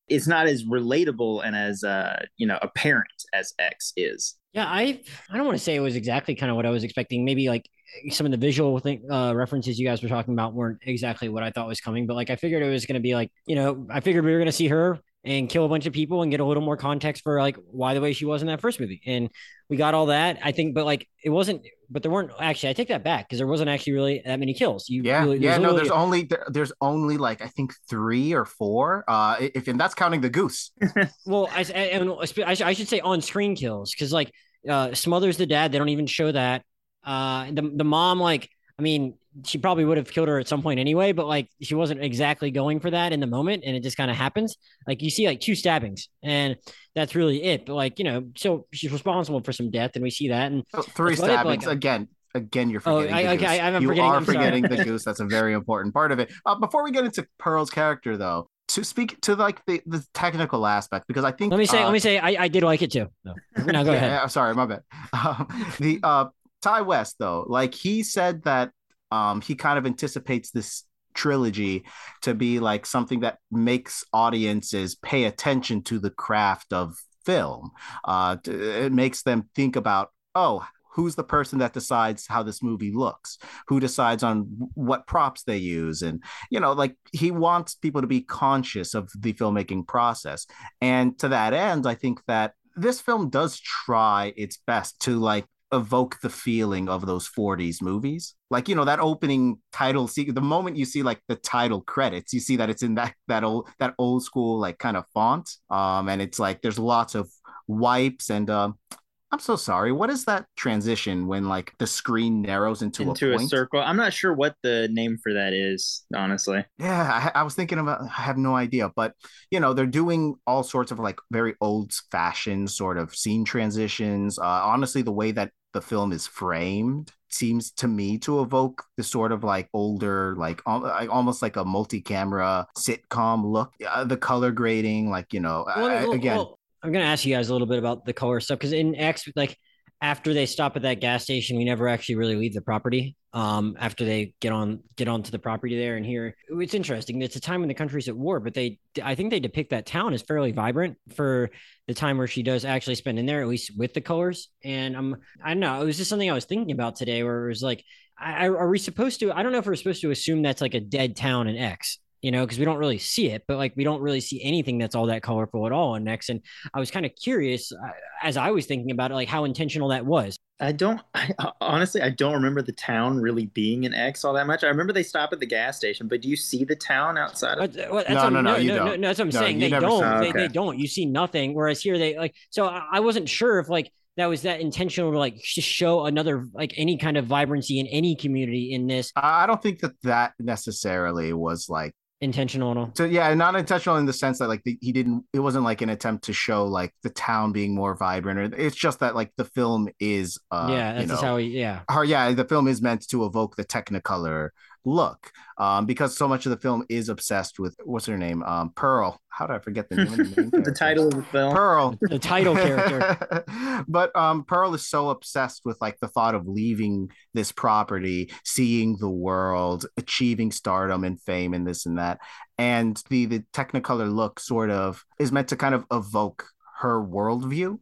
it's 0.08 0.26
not 0.26 0.46
as 0.46 0.64
relatable 0.64 1.44
and 1.44 1.56
as 1.56 1.82
uh, 1.82 2.24
you 2.36 2.46
know 2.46 2.58
apparent 2.62 3.08
as 3.34 3.52
X 3.58 3.92
is. 3.96 4.36
Yeah, 4.52 4.66
I 4.66 5.00
I 5.30 5.36
don't 5.36 5.46
want 5.46 5.58
to 5.58 5.64
say 5.64 5.74
it 5.74 5.80
was 5.80 5.96
exactly 5.96 6.34
kind 6.34 6.50
of 6.50 6.56
what 6.56 6.66
I 6.66 6.70
was 6.70 6.84
expecting. 6.84 7.24
Maybe 7.24 7.48
like 7.48 7.68
some 8.10 8.26
of 8.26 8.32
the 8.32 8.38
visual 8.38 8.78
thing, 8.78 9.10
uh, 9.10 9.34
references 9.34 9.78
you 9.78 9.86
guys 9.86 10.02
were 10.02 10.08
talking 10.08 10.34
about 10.34 10.54
weren't 10.54 10.78
exactly 10.82 11.28
what 11.28 11.42
I 11.42 11.50
thought 11.50 11.66
was 11.66 11.80
coming, 11.80 12.06
but 12.06 12.14
like 12.14 12.30
I 12.30 12.36
figured 12.36 12.62
it 12.62 12.70
was 12.70 12.86
going 12.86 12.94
to 12.94 13.00
be 13.00 13.14
like, 13.14 13.30
you 13.46 13.54
know, 13.54 13.86
I 13.90 14.00
figured 14.00 14.24
we 14.24 14.32
were 14.32 14.38
going 14.38 14.46
to 14.46 14.52
see 14.52 14.68
her 14.68 14.98
and 15.24 15.48
kill 15.48 15.64
a 15.64 15.68
bunch 15.68 15.86
of 15.86 15.92
people 15.92 16.22
and 16.22 16.30
get 16.30 16.40
a 16.40 16.44
little 16.44 16.62
more 16.62 16.76
context 16.76 17.22
for 17.22 17.38
like 17.38 17.56
why 17.70 17.94
the 17.94 18.00
way 18.00 18.12
she 18.12 18.24
was 18.24 18.42
in 18.42 18.48
that 18.48 18.60
first 18.60 18.80
movie. 18.80 19.00
And 19.06 19.30
we 19.68 19.76
got 19.76 19.94
all 19.94 20.06
that, 20.06 20.38
I 20.42 20.52
think, 20.52 20.74
but 20.74 20.84
like 20.84 21.06
it 21.22 21.30
wasn't, 21.30 21.62
but 21.88 22.02
there 22.02 22.10
weren't 22.10 22.32
actually, 22.40 22.70
I 22.70 22.72
take 22.72 22.88
that 22.88 23.04
back 23.04 23.28
because 23.28 23.38
there 23.38 23.46
wasn't 23.46 23.70
actually 23.70 23.92
really 23.92 24.22
that 24.24 24.40
many 24.40 24.52
kills. 24.52 24.88
You, 24.88 25.02
yeah, 25.04 25.22
really, 25.22 25.38
yeah, 25.38 25.58
no, 25.58 25.74
there's 25.74 25.90
only, 25.90 26.24
there, 26.24 26.44
there's 26.48 26.72
only 26.80 27.18
like, 27.18 27.40
I 27.40 27.46
think 27.46 27.72
three 27.88 28.32
or 28.32 28.44
four, 28.44 29.04
uh, 29.06 29.36
if, 29.38 29.68
and 29.68 29.78
that's 29.78 29.94
counting 29.94 30.22
the 30.22 30.30
goose. 30.30 30.72
well, 31.26 31.48
I, 31.52 31.64
I, 31.74 32.56
I 32.64 32.72
should 32.72 32.88
say 32.88 33.00
on 33.00 33.20
screen 33.20 33.54
kills 33.54 33.92
because 33.92 34.12
like, 34.12 34.32
uh, 34.68 34.94
smothers 34.94 35.36
the 35.36 35.46
dad. 35.46 35.72
They 35.72 35.78
don't 35.78 35.88
even 35.88 36.06
show 36.06 36.30
that. 36.30 36.62
Uh, 37.04 37.46
the 37.50 37.62
the 37.62 37.84
mom, 37.84 38.20
like, 38.20 38.48
I 38.78 38.82
mean, 38.82 39.14
she 39.44 39.58
probably 39.58 39.84
would 39.84 39.96
have 39.96 40.10
killed 40.10 40.28
her 40.28 40.38
at 40.38 40.48
some 40.48 40.62
point 40.62 40.78
anyway, 40.78 41.12
but 41.12 41.26
like 41.26 41.48
she 41.60 41.74
wasn't 41.74 42.02
exactly 42.02 42.50
going 42.50 42.80
for 42.80 42.90
that 42.90 43.12
in 43.12 43.20
the 43.20 43.26
moment, 43.26 43.64
and 43.66 43.74
it 43.74 43.82
just 43.82 43.96
kind 43.96 44.10
of 44.10 44.16
happens. 44.16 44.56
Like 44.86 45.02
you 45.02 45.10
see, 45.10 45.26
like 45.26 45.40
two 45.40 45.54
stabbings, 45.54 46.08
and 46.22 46.56
that's 46.94 47.14
really 47.14 47.42
it. 47.42 47.66
But 47.66 47.74
like 47.74 47.98
you 47.98 48.04
know, 48.04 48.28
so 48.36 48.66
she's 48.72 48.92
responsible 48.92 49.40
for 49.42 49.52
some 49.52 49.70
death, 49.70 49.92
and 49.94 50.02
we 50.02 50.10
see 50.10 50.28
that. 50.28 50.52
And 50.52 50.64
oh, 50.74 50.82
three 50.82 51.16
stabbings 51.16 51.66
like, 51.66 51.76
again. 51.76 52.08
Again, 52.34 52.70
you're 52.70 52.80
oh, 52.86 53.02
forgetting. 53.02 53.26
Oh, 53.26 53.30
I, 53.30 53.34
okay, 53.34 53.60
I'm 53.60 53.82
you 53.82 53.88
forgetting. 53.88 54.10
are 54.10 54.16
I'm 54.16 54.24
forgetting 54.24 54.62
the 54.62 54.82
goose. 54.84 55.04
That's 55.04 55.20
a 55.20 55.26
very 55.26 55.52
important 55.52 55.92
part 55.92 56.12
of 56.12 56.18
it. 56.18 56.32
Uh, 56.46 56.54
before 56.54 56.82
we 56.82 56.90
get 56.90 57.04
into 57.04 57.26
Pearl's 57.38 57.68
character, 57.68 58.16
though, 58.16 58.48
to 58.68 58.84
speak 58.84 59.20
to 59.20 59.34
like 59.34 59.62
the, 59.66 59.82
the 59.84 60.02
technical 60.14 60.66
aspect 60.66 61.06
because 61.06 61.24
I 61.24 61.32
think 61.32 61.50
let 61.50 61.58
me 61.58 61.66
say 61.66 61.82
uh, 61.82 61.84
let 61.84 61.92
me 61.92 61.98
say 61.98 62.18
I, 62.18 62.44
I 62.44 62.48
did 62.48 62.62
like 62.62 62.80
it 62.80 62.90
too. 62.90 63.08
No, 63.24 63.34
no 63.58 63.84
go 63.84 63.92
ahead. 63.92 64.10
Yeah, 64.10 64.26
sorry, 64.28 64.54
my 64.54 64.66
bad. 64.66 64.82
Um, 65.12 65.74
the 65.78 66.00
uh, 66.02 66.24
Ti 66.62 66.82
West 66.82 67.16
though, 67.18 67.44
like 67.48 67.74
he 67.74 68.02
said 68.02 68.44
that 68.44 68.70
um, 69.10 69.40
he 69.40 69.54
kind 69.54 69.78
of 69.78 69.86
anticipates 69.86 70.50
this 70.50 70.84
trilogy 71.14 71.84
to 72.22 72.34
be 72.34 72.58
like 72.58 72.86
something 72.86 73.20
that 73.20 73.38
makes 73.50 74.04
audiences 74.12 74.94
pay 74.94 75.24
attention 75.24 75.82
to 75.82 75.98
the 75.98 76.10
craft 76.10 76.72
of 76.72 76.96
film. 77.24 77.70
Uh, 78.04 78.36
it 78.44 78.92
makes 78.92 79.22
them 79.22 79.48
think 79.54 79.76
about, 79.76 80.10
oh, 80.34 80.66
who's 80.94 81.14
the 81.14 81.24
person 81.24 81.58
that 81.58 81.72
decides 81.72 82.26
how 82.26 82.42
this 82.42 82.62
movie 82.62 82.92
looks? 82.92 83.38
Who 83.68 83.80
decides 83.80 84.22
on 84.22 84.46
what 84.74 85.06
props 85.06 85.42
they 85.42 85.56
use? 85.56 86.02
And 86.02 86.22
you 86.50 86.60
know 86.60 86.72
like 86.72 86.96
he 87.12 87.30
wants 87.30 87.74
people 87.74 88.00
to 88.00 88.06
be 88.06 88.20
conscious 88.22 88.94
of 88.94 89.10
the 89.18 89.32
filmmaking 89.32 89.86
process. 89.86 90.46
And 90.80 91.18
to 91.18 91.28
that 91.28 91.54
end 91.54 91.86
i 91.86 91.94
think 91.94 92.20
that 92.26 92.54
this 92.76 93.00
film 93.00 93.28
does 93.28 93.58
try 93.60 94.32
its 94.36 94.58
best 94.66 95.00
to 95.00 95.18
like 95.18 95.46
evoke 95.72 96.20
the 96.20 96.30
feeling 96.30 96.88
of 96.88 97.06
those 97.06 97.28
40s 97.28 97.82
movies. 97.82 98.34
Like, 98.50 98.68
you 98.68 98.74
know, 98.74 98.84
that 98.84 99.00
opening 99.00 99.58
title 99.72 100.06
see 100.06 100.30
the 100.30 100.40
moment 100.40 100.76
you 100.76 100.84
see 100.84 101.02
like 101.02 101.20
the 101.28 101.36
title 101.36 101.80
credits, 101.80 102.32
you 102.32 102.40
see 102.40 102.56
that 102.56 102.70
it's 102.70 102.82
in 102.82 102.94
that 102.96 103.14
that 103.28 103.44
old 103.44 103.68
that 103.78 103.94
old 103.98 104.22
school 104.22 104.58
like 104.58 104.78
kind 104.78 104.96
of 104.96 105.04
font. 105.14 105.50
Um 105.70 106.08
and 106.08 106.20
it's 106.20 106.38
like 106.38 106.62
there's 106.62 106.78
lots 106.78 107.14
of 107.14 107.30
wipes 107.66 108.30
and 108.30 108.50
um 108.50 108.76
uh, 108.92 108.96
I'm 109.32 109.38
so 109.38 109.56
sorry. 109.56 109.92
What 109.92 110.10
is 110.10 110.26
that 110.26 110.44
transition 110.56 111.26
when 111.26 111.48
like 111.48 111.72
the 111.78 111.86
screen 111.86 112.42
narrows 112.42 112.82
into, 112.82 113.02
into 113.02 113.32
a, 113.32 113.36
a, 113.36 113.38
circle? 113.40 113.80
I'm 113.80 113.96
not 113.96 114.12
sure 114.12 114.34
what 114.34 114.56
the 114.62 114.88
name 114.92 115.16
for 115.22 115.32
that 115.32 115.54
is, 115.54 116.04
honestly. 116.14 116.62
Yeah, 116.78 117.30
I, 117.34 117.40
I, 117.40 117.42
was 117.42 117.54
thinking 117.54 117.78
about. 117.78 118.02
I 118.02 118.20
have 118.20 118.36
no 118.36 118.54
idea, 118.54 118.90
but 118.94 119.14
you 119.50 119.58
know, 119.58 119.72
they're 119.72 119.86
doing 119.86 120.34
all 120.46 120.62
sorts 120.62 120.92
of 120.92 120.98
like 120.98 121.18
very 121.30 121.54
old-fashioned 121.62 122.70
sort 122.70 122.98
of 122.98 123.16
scene 123.16 123.46
transitions. 123.46 124.38
Uh, 124.38 124.44
honestly, 124.44 125.00
the 125.00 125.12
way 125.12 125.32
that 125.32 125.50
the 125.72 125.80
film 125.80 126.12
is 126.12 126.26
framed 126.26 127.12
seems 127.30 127.70
to 127.70 127.88
me 127.88 128.18
to 128.18 128.40
evoke 128.42 128.84
the 128.96 129.02
sort 129.02 129.32
of 129.32 129.42
like 129.42 129.68
older 129.72 130.34
like 130.36 130.60
almost 130.66 131.40
like 131.40 131.56
a 131.56 131.64
multi-camera 131.64 132.66
sitcom 132.76 133.44
look. 133.44 133.72
Uh, 133.86 134.04
the 134.04 134.16
color 134.16 134.52
grading 134.52 135.10
like 135.10 135.32
you 135.32 135.40
know 135.40 135.64
well, 135.66 135.86
I, 135.86 136.04
well, 136.04 136.12
again 136.12 136.36
well, 136.36 136.58
i'm 136.82 136.92
gonna 136.92 137.04
ask 137.04 137.24
you 137.24 137.34
guys 137.34 137.48
a 137.48 137.52
little 137.52 137.66
bit 137.66 137.78
about 137.78 138.04
the 138.04 138.12
color 138.12 138.38
stuff 138.40 138.58
because 138.58 138.72
in 138.72 138.94
x 138.96 139.28
like 139.34 139.56
after 140.02 140.34
they 140.34 140.46
stop 140.46 140.74
at 140.74 140.82
that 140.82 141.00
gas 141.00 141.22
station, 141.22 141.56
we 141.56 141.64
never 141.64 141.86
actually 141.86 142.16
really 142.16 142.34
leave 142.34 142.54
the 142.54 142.60
property. 142.60 143.16
Um, 143.32 143.76
after 143.78 144.04
they 144.04 144.34
get 144.40 144.52
on 144.52 144.80
get 144.96 145.08
onto 145.08 145.30
the 145.30 145.38
property 145.38 145.78
there 145.78 145.96
and 145.96 146.04
here, 146.04 146.36
it's 146.50 146.74
interesting. 146.74 147.22
It's 147.22 147.36
a 147.36 147.40
time 147.40 147.60
when 147.60 147.68
the 147.68 147.74
country's 147.74 148.08
at 148.08 148.16
war, 148.16 148.40
but 148.40 148.52
they 148.52 148.78
I 149.02 149.14
think 149.14 149.30
they 149.30 149.40
depict 149.40 149.70
that 149.70 149.86
town 149.86 150.12
as 150.12 150.20
fairly 150.20 150.50
vibrant 150.50 150.98
for 151.14 151.50
the 151.86 151.94
time 151.94 152.18
where 152.18 152.26
she 152.26 152.42
does 152.42 152.64
actually 152.64 152.96
spend 152.96 153.18
in 153.18 153.24
there, 153.24 153.40
at 153.40 153.48
least 153.48 153.78
with 153.78 153.94
the 153.94 154.02
colors. 154.02 154.48
And 154.64 154.96
I'm 154.96 155.16
I 155.42 155.50
don't 155.50 155.60
know, 155.60 155.80
it 155.80 155.86
was 155.86 155.96
just 155.96 156.10
something 156.10 156.30
I 156.30 156.34
was 156.34 156.44
thinking 156.44 156.72
about 156.72 156.96
today, 156.96 157.22
where 157.22 157.46
it 157.46 157.48
was 157.48 157.62
like, 157.62 157.84
I, 158.18 158.48
are 158.48 158.68
we 158.68 158.78
supposed 158.78 159.20
to? 159.20 159.32
I 159.32 159.42
don't 159.42 159.52
know 159.52 159.58
if 159.58 159.66
we're 159.66 159.76
supposed 159.76 160.02
to 160.02 160.10
assume 160.10 160.42
that's 160.42 160.60
like 160.60 160.74
a 160.74 160.80
dead 160.80 161.16
town 161.16 161.46
in 161.46 161.56
X 161.56 161.98
you 162.22 162.30
know, 162.30 162.44
because 162.44 162.58
we 162.58 162.64
don't 162.64 162.78
really 162.78 162.98
see 162.98 163.28
it, 163.28 163.42
but 163.48 163.58
like 163.58 163.74
we 163.76 163.82
don't 163.84 164.00
really 164.00 164.20
see 164.20 164.42
anything 164.42 164.78
that's 164.78 164.94
all 164.94 165.06
that 165.06 165.22
colorful 165.22 165.66
at 165.66 165.72
all 165.72 165.96
in 165.96 166.06
X. 166.06 166.28
And 166.28 166.40
I 166.72 166.78
was 166.78 166.90
kind 166.90 167.04
of 167.04 167.12
curious 167.16 167.72
uh, 167.72 167.90
as 168.22 168.36
I 168.36 168.52
was 168.52 168.64
thinking 168.64 168.92
about 168.92 169.10
it, 169.10 169.14
like 169.14 169.28
how 169.28 169.44
intentional 169.44 169.88
that 169.88 170.06
was. 170.06 170.38
I 170.60 170.70
don't 170.70 171.00
I, 171.14 171.32
honestly, 171.60 172.00
I 172.00 172.10
don't 172.10 172.34
remember 172.34 172.62
the 172.62 172.72
town 172.72 173.20
really 173.20 173.46
being 173.46 173.84
in 173.84 173.92
X 173.92 174.24
all 174.24 174.32
that 174.34 174.46
much. 174.46 174.62
I 174.62 174.68
remember 174.68 174.92
they 174.92 175.02
stop 175.02 175.32
at 175.32 175.40
the 175.40 175.46
gas 175.46 175.76
station, 175.76 176.06
but 176.06 176.22
do 176.22 176.28
you 176.28 176.36
see 176.36 176.64
the 176.64 176.76
town 176.76 177.18
outside 177.18 177.58
of? 177.58 177.74
Well, 177.74 177.92
well, 177.92 178.04
no, 178.08 178.28
no, 178.28 178.40
no, 178.40 178.56
you 178.56 178.72
don't. 178.72 179.00
No, 179.00 179.08
that's 179.08 179.18
what 179.18 179.26
I'm 179.26 179.34
no, 179.34 179.40
saying. 179.40 179.58
They 179.58 179.68
don't. 179.68 179.82
Saw, 179.82 180.18
okay. 180.18 180.30
they, 180.30 180.46
they 180.46 180.48
don't. 180.48 180.78
You 180.78 180.86
see 180.86 181.04
nothing. 181.04 181.54
Whereas 181.54 181.82
here, 181.82 181.98
they 181.98 182.16
like. 182.16 182.36
So 182.50 182.66
I 182.66 183.00
wasn't 183.00 183.28
sure 183.28 183.58
if 183.58 183.68
like 183.68 183.90
that 184.16 184.26
was 184.26 184.42
that 184.42 184.60
intentional 184.60 185.10
to 185.10 185.18
like 185.18 185.40
show 185.42 186.04
another 186.04 186.46
like 186.52 186.74
any 186.76 186.98
kind 186.98 187.16
of 187.16 187.26
vibrancy 187.26 187.80
in 187.80 187.86
any 187.88 188.14
community 188.14 188.72
in 188.72 188.86
this. 188.86 189.10
I 189.16 189.46
don't 189.46 189.60
think 189.60 189.80
that 189.80 190.00
that 190.02 190.34
necessarily 190.38 191.32
was 191.32 191.68
like 191.68 191.94
intentional 192.22 192.88
so 192.94 193.04
yeah 193.04 193.34
not 193.34 193.56
intentional 193.56 193.96
in 193.96 194.06
the 194.06 194.12
sense 194.12 194.38
that 194.38 194.48
like 194.48 194.62
the, 194.62 194.78
he 194.80 194.92
didn't 194.92 195.24
it 195.32 195.40
wasn't 195.40 195.64
like 195.64 195.82
an 195.82 195.88
attempt 195.88 196.22
to 196.22 196.32
show 196.32 196.64
like 196.64 196.94
the 197.02 197.10
town 197.10 197.50
being 197.50 197.74
more 197.74 197.96
vibrant 197.96 198.38
or 198.38 198.58
it's 198.60 198.76
just 198.76 199.00
that 199.00 199.16
like 199.16 199.32
the 199.36 199.44
film 199.44 199.88
is 199.98 200.38
uh 200.52 200.68
yeah 200.70 200.92
that's 200.92 201.08
you 201.08 201.14
know, 201.14 201.20
how 201.20 201.36
he 201.36 201.48
yeah. 201.48 201.80
or 201.92 202.04
yeah 202.04 202.30
the 202.30 202.44
film 202.44 202.68
is 202.68 202.80
meant 202.80 203.04
to 203.08 203.24
evoke 203.24 203.56
the 203.56 203.64
technicolor 203.64 204.50
look 204.84 205.30
um, 205.58 205.86
because 205.86 206.16
so 206.16 206.26
much 206.26 206.46
of 206.46 206.50
the 206.50 206.56
film 206.56 206.84
is 206.88 207.08
obsessed 207.08 207.58
with 207.58 207.76
what's 207.84 208.06
her 208.06 208.18
name? 208.18 208.42
Um, 208.42 208.72
pearl. 208.74 209.20
How 209.28 209.46
did 209.46 209.56
i 209.56 209.58
forget 209.60 209.88
the 209.88 209.96
name 209.96 210.20
of 210.20 210.34
the, 210.34 210.62
the 210.64 210.72
title 210.72 211.08
of 211.08 211.14
the 211.14 211.22
film. 211.22 211.54
Pearl. 211.54 211.98
The 212.00 212.18
title 212.18 212.54
character. 212.54 213.44
But 213.88 214.14
um, 214.14 214.44
pearl 214.44 214.74
is 214.74 214.86
so 214.86 215.10
obsessed 215.10 215.62
with 215.64 215.76
like 215.80 215.98
the 216.00 216.08
thought 216.08 216.34
of 216.34 216.46
leaving 216.46 217.10
this 217.34 217.50
property 217.50 218.30
seeing 218.44 218.96
the 218.96 219.10
world 219.10 219.86
achieving 219.96 220.52
stardom 220.52 221.04
and 221.04 221.20
fame 221.20 221.54
and 221.54 221.66
this 221.66 221.86
and 221.86 221.98
that. 221.98 222.18
And 222.58 223.02
the 223.08 223.26
the 223.26 223.44
technicolor 223.52 224.12
look 224.12 224.38
sort 224.38 224.70
of 224.70 225.04
is 225.18 225.32
meant 225.32 225.48
to 225.48 225.56
kind 225.56 225.74
of 225.74 225.84
evoke 225.90 226.46
her 226.80 227.02
worldview. 227.02 227.78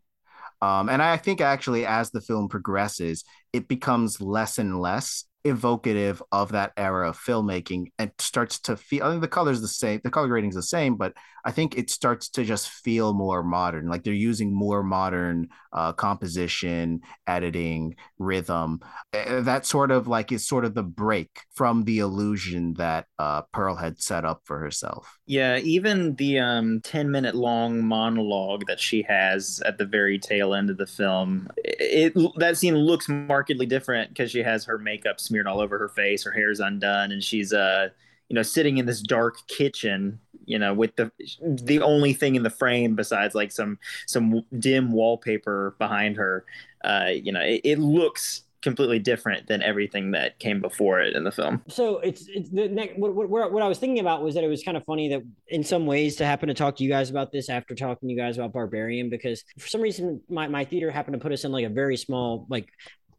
Um, 0.63 0.89
and 0.89 1.03
I 1.03 1.17
think 1.17 1.41
actually, 1.41 1.87
as 1.87 2.11
the 2.11 2.21
film 2.21 2.49
progresses, 2.49 3.25
it 3.53 3.67
becomes 3.67 4.21
less 4.21 4.59
and 4.59 4.79
less 4.79 5.25
evocative 5.45 6.23
of 6.33 6.53
that 6.53 6.73
era 6.77 7.09
of 7.09 7.19
filmmaking 7.19 7.87
and 7.99 8.11
starts 8.19 8.59
to 8.61 8.77
feel 8.77 9.05
I 9.05 9.11
think 9.11 9.23
the 9.23 9.29
color's 9.29 9.61
the 9.61 9.69
same 9.69 10.01
the 10.05 10.11
color 10.11 10.29
grading's 10.29 10.55
the 10.55 10.63
same 10.63 10.97
but 10.97 11.15
I 11.45 11.53
think 11.53 11.79
it 11.79 11.89
starts 11.89 12.29
to 12.31 12.45
just 12.45 12.69
feel 12.69 13.15
more 13.15 13.43
modern 13.43 13.89
like 13.89 14.05
they're 14.05 14.13
using 14.13 14.55
more 14.55 14.83
modern 14.83 15.49
uh, 15.73 15.93
composition 15.93 17.01
editing 17.27 17.97
rhythm 18.19 18.81
that 19.13 19.65
sort 19.65 19.91
of 19.91 20.07
like 20.07 20.33
is 20.33 20.47
sort 20.47 20.65
of 20.65 20.75
the 20.75 20.83
break 20.83 21.31
from 21.55 21.85
the 21.85 22.01
illusion 22.01 22.75
that 22.75 23.07
uh, 23.19 23.43
Pearl 23.53 23.77
had 23.77 24.01
set 24.01 24.25
up 24.25 24.43
for 24.45 24.59
herself 24.59 25.19
yeah 25.31 25.59
even 25.59 26.17
the 26.17 26.41
um 26.41 26.81
10 26.81 27.09
minute 27.09 27.37
long 27.37 27.85
monologue 27.85 28.67
that 28.67 28.81
she 28.81 29.01
has 29.03 29.63
at 29.65 29.79
the 29.79 29.85
very 29.85 30.19
tail 30.19 30.55
end 30.55 30.71
of 30.71 30.77
the 30.77 30.87
film 30.87 31.49
it, 31.59 32.13
it 32.17 32.33
that 32.39 32.57
scene 32.57 32.75
looks 32.75 33.09
markedly 33.09 33.65
different 33.65 34.11
because 34.11 34.33
she 34.33 34.43
has 34.43 34.65
her 34.65 34.77
makeup 34.77 35.21
smeared 35.21 35.47
all 35.47 35.61
over 35.61 35.79
her 35.79 35.89
face. 35.89 36.25
Her 36.25 36.33
hair's 36.33 36.61
undone, 36.61 37.13
and 37.13 37.23
she's 37.23 37.53
uh, 37.53 37.89
you 38.31 38.35
know, 38.35 38.43
sitting 38.43 38.79
in 38.79 38.87
this 38.87 39.03
dark 39.03 39.47
kitchen, 39.49 40.21
you 40.45 40.59
know, 40.59 40.73
with 40.73 40.95
the 40.97 41.11
the 41.43 41.81
only 41.81 42.13
thing 42.13 42.37
in 42.37 42.45
the 42.45 42.51
frame 42.51 42.95
besides 42.95 43.35
like 43.35 43.51
some 43.51 43.79
some 44.07 44.43
dim 44.59 44.93
wallpaper 44.93 45.75
behind 45.79 46.17
her. 46.17 46.45
Uh, 46.85 47.09
you 47.13 47.33
know, 47.33 47.41
it, 47.41 47.61
it 47.65 47.79
looks 47.79 48.43
completely 48.63 48.99
different 48.99 49.47
than 49.47 49.63
everything 49.63 50.11
that 50.11 50.39
came 50.39 50.61
before 50.61 51.01
it 51.01 51.17
in 51.17 51.25
the 51.25 51.33
film. 51.33 51.63
So 51.69 51.99
it's 51.99 52.27
it's 52.29 52.51
the 52.51 52.69
next 52.69 52.99
what, 52.99 53.15
what, 53.15 53.53
what 53.53 53.63
I 53.63 53.69
was 53.69 53.79
thinking 53.79 54.01
about 54.01 54.23
was 54.23 54.35
that 54.35 54.45
it 54.45 54.49
was 54.49 54.63
kind 54.63 54.77
of 54.77 54.85
funny 54.85 55.09
that 55.09 55.23
in 55.49 55.65
some 55.65 55.87
ways 55.87 56.17
to 56.17 56.27
happen 56.27 56.49
to 56.49 56.55
talk 56.55 56.77
to 56.77 56.85
you 56.85 56.91
guys 56.91 57.11
about 57.11 57.33
this 57.33 57.49
after 57.49 57.75
talking 57.75 58.09
to 58.09 58.15
you 58.15 58.19
guys 58.19 58.37
about 58.37 58.53
Barbarian 58.53 59.09
because 59.09 59.45
for 59.59 59.69
some 59.69 59.81
reason 59.81 60.21
my, 60.29 60.49
my 60.49 60.65
theater 60.65 60.91
happened 60.91 61.15
to 61.15 61.21
put 61.21 61.33
us 61.33 61.45
in 61.45 61.53
like 61.53 61.65
a 61.65 61.71
very 61.71 61.97
small 61.97 62.47
like 62.51 62.69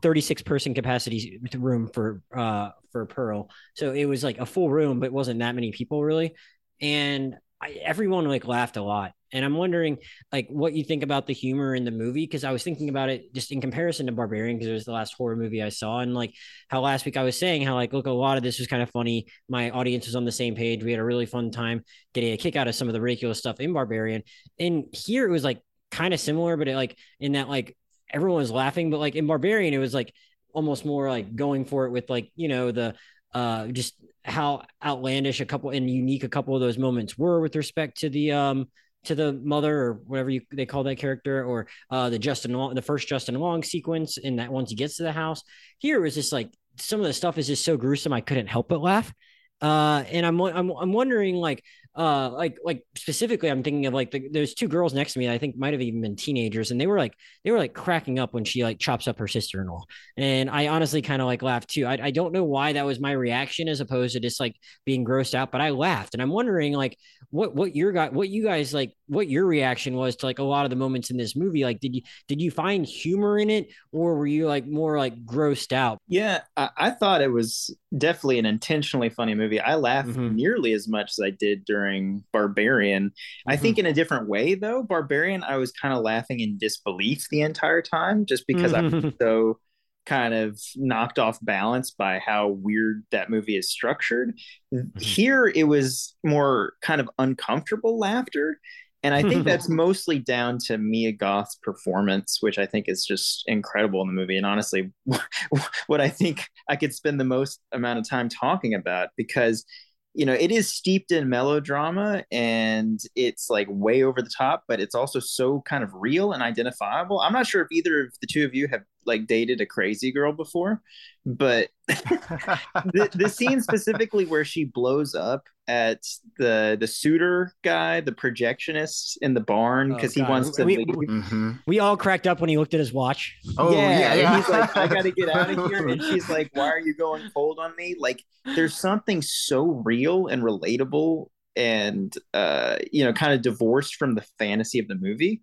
36 0.02 0.42
person 0.44 0.74
capacity 0.74 1.40
room 1.58 1.88
for 1.88 2.22
uh 2.36 2.70
for 2.92 3.06
Pearl. 3.06 3.50
So 3.76 3.94
it 3.94 4.06
was 4.06 4.24
like 4.24 4.40
a 4.40 4.46
full 4.46 4.70
room, 4.70 5.00
but 5.00 5.08
it 5.08 5.14
wasn't 5.14 5.40
that 5.40 5.56
many 5.56 5.72
people 5.72 6.04
really. 6.04 6.36
And 6.82 7.36
I, 7.62 7.80
everyone 7.84 8.26
like 8.26 8.48
laughed 8.48 8.78
a 8.78 8.84
lot. 8.84 9.14
And 9.34 9.46
I'm 9.46 9.56
wondering 9.56 9.98
like 10.32 10.48
what 10.50 10.74
you 10.74 10.84
think 10.84 11.04
about 11.04 11.26
the 11.26 11.34
humor 11.34 11.74
in 11.74 11.86
the 11.86 11.92
movie 11.92 12.26
because 12.26 12.44
I 12.44 12.52
was 12.52 12.64
thinking 12.64 12.90
about 12.90 13.10
it 13.10 13.34
just 13.34 13.52
in 13.52 13.62
comparison 13.62 14.08
to 14.08 14.12
Barbarian 14.12 14.58
because 14.58 14.70
it 14.70 14.74
was 14.74 14.86
the 14.86 14.92
last 14.92 15.14
horror 15.14 15.38
movie 15.38 15.64
I 15.64 15.70
saw 15.70 16.00
and 16.00 16.14
like 16.14 16.34
how 16.68 16.82
last 16.82 17.06
week 17.06 17.16
I 17.16 17.24
was 17.24 17.38
saying 17.38 17.62
how 17.62 17.76
like 17.76 17.94
look 17.94 18.08
a 18.08 18.12
lot 18.12 18.36
of 18.36 18.44
this 18.44 18.60
was 18.60 18.68
kind 18.68 18.84
of 18.84 18.90
funny. 18.90 19.28
My 19.48 19.70
audience 19.70 20.06
was 20.06 20.16
on 20.16 20.26
the 20.26 20.32
same 20.34 20.56
page. 20.56 20.84
We 20.84 20.92
had 20.92 21.00
a 21.00 21.04
really 21.04 21.26
fun 21.26 21.50
time 21.50 21.84
getting 22.14 22.34
a 22.34 22.38
kick 22.38 22.58
out 22.58 22.68
of 22.68 22.76
some 22.76 22.90
of 22.90 22.94
the 22.94 23.00
ridiculous 23.00 23.40
stuff 23.40 23.62
in 23.62 23.72
Barbarian. 23.72 24.24
And 24.60 24.86
here 24.92 25.26
it 25.26 25.32
was 25.32 25.46
like 25.46 25.62
kind 25.92 26.14
of 26.14 26.20
similar, 26.20 26.58
but 26.58 26.68
it 26.68 26.76
like 26.76 26.98
in 27.22 27.34
that 27.34 27.48
like 27.48 27.78
everyone 28.10 28.40
was 28.40 28.52
laughing, 28.52 28.90
but 28.90 29.00
like 29.00 29.16
in 29.16 29.28
Barbarian, 29.28 29.74
it 29.74 29.78
was 29.78 29.94
like 29.94 30.14
almost 30.54 30.84
more 30.84 31.10
like 31.10 31.36
going 31.36 31.64
for 31.64 31.86
it 31.86 31.92
with 31.92 32.10
like, 32.10 32.32
you 32.36 32.50
know, 32.50 32.72
the 32.72 32.96
uh 33.34 33.68
just 33.68 33.96
how 34.24 34.64
outlandish 34.84 35.42
a 35.42 35.46
couple 35.46 35.72
and 35.72 35.90
unique 35.90 36.24
a 36.24 36.30
couple 36.30 36.56
of 36.56 36.62
those 36.62 36.78
moments 36.78 37.18
were 37.18 37.42
with 37.42 37.56
respect 37.56 38.00
to 38.00 38.10
the 38.10 38.32
um 38.32 38.68
to 39.04 39.16
the 39.16 39.34
mother 39.34 39.76
or 39.82 39.94
whatever 40.06 40.30
you 40.30 40.42
they 40.52 40.66
call 40.66 40.84
that 40.84 40.98
character 40.98 41.44
or 41.44 41.68
uh 41.90 42.10
the 42.10 42.20
Justin 42.20 42.54
Long 42.54 42.76
the 42.76 42.82
first 42.82 43.08
Justin 43.08 43.36
Long 43.36 43.64
sequence 43.64 44.18
in 44.18 44.36
that 44.36 44.52
once 44.52 44.70
he 44.70 44.76
gets 44.76 44.98
to 44.98 45.04
the 45.04 45.12
house. 45.12 45.42
Here 45.80 46.00
was 46.00 46.14
just 46.14 46.32
like 46.32 46.52
some 46.78 47.00
of 47.00 47.06
the 47.06 47.14
stuff 47.14 47.38
is 47.38 47.48
just 47.48 47.66
so 47.66 47.78
gruesome 47.78 48.14
I 48.14 48.22
couldn't 48.22 48.48
help 48.48 48.70
but 48.70 48.82
laugh. 48.82 49.12
Uh 49.60 50.04
and 50.12 50.26
I'm 50.26 50.40
I'm 50.40 50.70
I'm 50.70 50.94
wondering 50.94 51.36
like 51.36 51.64
uh 51.96 52.30
like 52.30 52.58
like 52.64 52.84
specifically 52.96 53.50
i'm 53.50 53.64
thinking 53.64 53.86
of 53.86 53.94
like 53.94 54.12
the, 54.12 54.30
there's 54.32 54.54
two 54.54 54.68
girls 54.70 54.94
next 54.94 55.14
to 55.14 55.20
me 55.20 55.30
i 55.30 55.38
think 55.38 55.58
might 55.58 55.74
have 55.74 55.82
even 55.82 56.02
been 56.02 56.16
teenagers 56.16 56.72
and 56.72 56.80
they 56.80 56.88
were 56.88 56.98
like 56.98 57.14
they 57.44 57.52
were 57.52 57.58
like 57.58 57.74
cracking 57.74 58.20
up 58.20 58.34
when 58.34 58.44
she 58.44 58.64
like 58.64 58.80
chops 58.80 59.08
up 59.08 59.20
her 59.20 59.28
sister-in-law. 59.28 59.84
And 60.18 60.50
i 60.50 60.68
honestly 60.68 61.02
kind 61.02 61.22
of 61.22 61.26
like 61.28 61.42
laughed 61.42 61.70
too. 61.70 61.86
I, 61.86 61.98
I 62.02 62.12
don't 62.12 62.34
know 62.34 62.44
why 62.44 62.74
that 62.74 62.86
was 62.86 63.00
my 63.00 63.12
reaction 63.12 63.68
as 63.68 63.82
opposed 63.82 64.14
to 64.14 64.20
just 64.20 64.40
like 64.40 64.56
being 64.86 65.06
grossed 65.06 65.34
out 65.34 65.52
but 65.52 65.62
i 65.62 65.70
laughed. 65.70 66.14
And 66.14 66.22
i'm 66.22 66.30
wondering 66.30 66.74
like 66.74 66.98
what 67.30 67.56
what 67.56 67.76
your 67.76 67.92
guy 67.92 68.10
what 68.10 68.30
you 68.30 68.44
guys 68.44 68.74
like 68.74 68.94
what 69.08 69.28
your 69.28 69.46
reaction 69.46 69.96
was 69.96 70.16
to 70.18 70.26
like 70.26 70.40
a 70.40 70.44
lot 70.44 70.66
of 70.66 70.70
the 70.70 70.76
moments 70.76 71.10
in 71.10 71.18
this 71.18 71.36
movie. 71.36 71.64
Like 71.64 71.80
did 71.80 71.96
you 71.96 72.02
did 72.28 72.42
you 72.42 72.52
find 72.52 72.86
humor 72.86 73.38
in 73.38 73.50
it 73.50 73.70
or 73.92 74.18
were 74.18 74.28
you 74.28 74.48
like 74.48 74.68
more 74.68 74.98
like 74.98 75.26
grossed 75.26 75.74
out? 75.74 76.00
Yeah 76.08 76.42
i, 76.56 76.70
I 76.78 76.90
thought 76.92 77.22
it 77.22 77.32
was 77.32 77.76
definitely 77.98 78.40
an 78.40 78.46
intentionally 78.46 79.10
funny 79.10 79.36
movie. 79.36 79.60
I 79.60 79.76
laughed 79.76 80.10
mm-hmm. 80.10 80.36
nearly 80.36 80.74
as 80.74 80.88
much 80.88 81.12
as 81.12 81.20
i 81.24 81.30
did 81.30 81.66
during 81.66 81.81
during 81.82 82.24
Barbarian. 82.32 83.10
Mm-hmm. 83.10 83.52
I 83.52 83.58
think 83.58 83.80
in 83.80 83.86
a 83.86 83.94
different 83.94 84.28
way 84.28 84.56
though. 84.56 84.84
Barbarian, 84.84 85.44
I 85.44 85.58
was 85.58 85.72
kind 85.72 85.94
of 85.94 86.04
laughing 86.04 86.40
in 86.40 86.58
disbelief 86.58 87.28
the 87.30 87.42
entire 87.42 87.82
time, 87.82 88.26
just 88.26 88.46
because 88.48 88.72
mm-hmm. 88.72 89.08
I'm 89.08 89.14
so 89.20 89.60
kind 90.06 90.34
of 90.34 90.60
knocked 90.76 91.20
off 91.20 91.38
balance 91.42 91.92
by 91.92 92.20
how 92.20 92.50
weird 92.50 93.04
that 93.12 93.30
movie 93.30 93.58
is 93.58 93.70
structured. 93.70 94.34
Mm-hmm. 94.74 95.00
Here, 95.00 95.52
it 95.54 95.64
was 95.64 96.16
more 96.24 96.74
kind 96.82 97.02
of 97.02 97.10
uncomfortable 97.18 98.00
laughter. 98.00 98.60
And 99.04 99.16
I 99.16 99.24
think 99.24 99.46
that's 99.46 99.68
mostly 99.84 100.20
down 100.20 100.60
to 100.66 100.78
Mia 100.78 101.12
Goth's 101.12 101.56
performance, 101.64 102.38
which 102.42 102.60
I 102.60 102.68
think 102.68 102.88
is 102.88 103.04
just 103.04 103.44
incredible 103.48 104.02
in 104.02 104.08
the 104.08 104.14
movie. 104.14 104.38
And 104.38 104.46
honestly, 104.46 104.92
what 105.88 106.02
I 106.02 106.10
think 106.10 106.46
I 106.70 106.76
could 106.76 106.94
spend 106.94 107.20
the 107.20 107.26
most 107.26 107.60
amount 107.72 107.98
of 107.98 108.08
time 108.08 108.30
talking 108.30 108.76
about 108.76 109.10
because 109.18 109.66
you 110.14 110.26
know 110.26 110.34
it 110.34 110.52
is 110.52 110.72
steeped 110.72 111.12
in 111.12 111.30
melodrama 111.30 112.24
and 112.32 113.00
it's 113.16 113.50
like 113.50 113.68
way 113.70 114.04
over 114.04 114.22
the 114.22 114.32
top 114.36 114.64
but 114.68 114.82
it's 114.82 114.96
also 114.96 115.20
so 115.20 115.62
kind 115.62 115.84
of 115.84 115.90
real 115.94 116.34
and 116.34 116.44
identifiable. 116.44 117.20
I'm 117.20 117.34
not 117.34 117.48
sure 117.48 117.62
if 117.62 117.68
either 117.72 118.02
of 118.06 118.14
the 118.22 118.28
two 118.28 118.46
of 118.46 118.54
you 118.54 118.68
have 118.68 118.82
like 119.06 119.28
dated 119.28 119.62
a 119.62 119.66
crazy 119.66 120.12
girl 120.12 120.32
before 120.34 120.82
but 121.26 121.70
the, 121.88 123.10
the 123.14 123.30
scene 123.30 123.62
specifically 123.62 124.26
where 124.26 124.46
she 124.46 124.64
blows 124.64 125.14
up 125.14 125.48
at 125.68 126.02
the 126.38 126.76
the 126.80 126.88
suitor 126.88 127.54
guy 127.64 128.02
the 128.02 128.12
projectionist 128.12 129.18
in 129.22 129.34
the 129.34 129.40
barn 129.40 129.94
because 129.94 130.18
oh, 130.18 130.24
he 130.24 130.30
wants 130.30 130.56
to 130.56 130.66
we, 130.66 130.78
leave. 130.78 130.88
Mm-hmm. 130.88 131.52
we 131.68 131.80
all 131.80 131.96
cracked 131.96 132.28
up 132.28 132.42
when 132.42 132.50
he 132.50 132.58
looked 132.58 132.74
at 132.74 132.80
his 132.80 132.92
watch 132.92 133.38
oh 133.58 133.72
yeah, 133.72 134.00
yeah, 134.00 134.14
yeah. 134.16 134.38
he's 134.38 134.50
like 134.50 134.76
i 134.76 134.88
gotta 134.88 135.12
get 135.12 135.30
out 135.30 135.50
of 135.50 135.68
here 135.70 135.88
and 135.88 136.02
she's 136.02 136.30
like 136.30 136.50
why 136.54 136.66
are 136.66 136.80
you 136.80 136.96
going 136.96 137.30
cold 137.34 137.60
on 137.60 137.76
me 137.76 137.96
like 138.00 138.24
there's 138.56 138.76
something 138.76 139.22
so 139.22 139.82
real 139.86 140.28
and 140.28 140.42
relatable 140.42 141.28
and 141.56 142.16
uh 142.34 142.78
you 142.92 143.04
know 143.04 143.14
kind 143.14 143.34
of 143.34 143.42
divorced 143.42 143.96
from 143.96 144.16
the 144.16 144.26
fantasy 144.40 144.80
of 144.80 144.88
the 144.88 144.96
movie 144.96 145.42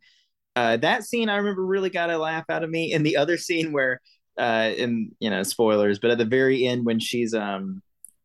Uh, 0.59 0.77
that 0.77 1.05
scene 1.05 1.29
I 1.29 1.37
remember 1.37 1.65
really 1.65 1.89
got 1.89 2.11
a 2.11 2.19
laugh 2.19 2.47
out 2.51 2.65
of 2.65 2.71
me. 2.71 2.93
And 2.93 3.07
the 3.07 3.17
other 3.17 3.37
scene 3.39 3.71
where, 3.71 4.01
uh, 4.37 4.73
in 4.77 5.13
you 5.21 5.31
know 5.31 5.45
spoilers, 5.45 6.01
but 6.01 6.11
at 6.11 6.19
the 6.19 6.25
very 6.25 6.67
end 6.67 6.85
when 6.85 6.99
she's 6.99 7.33
um 7.33 7.81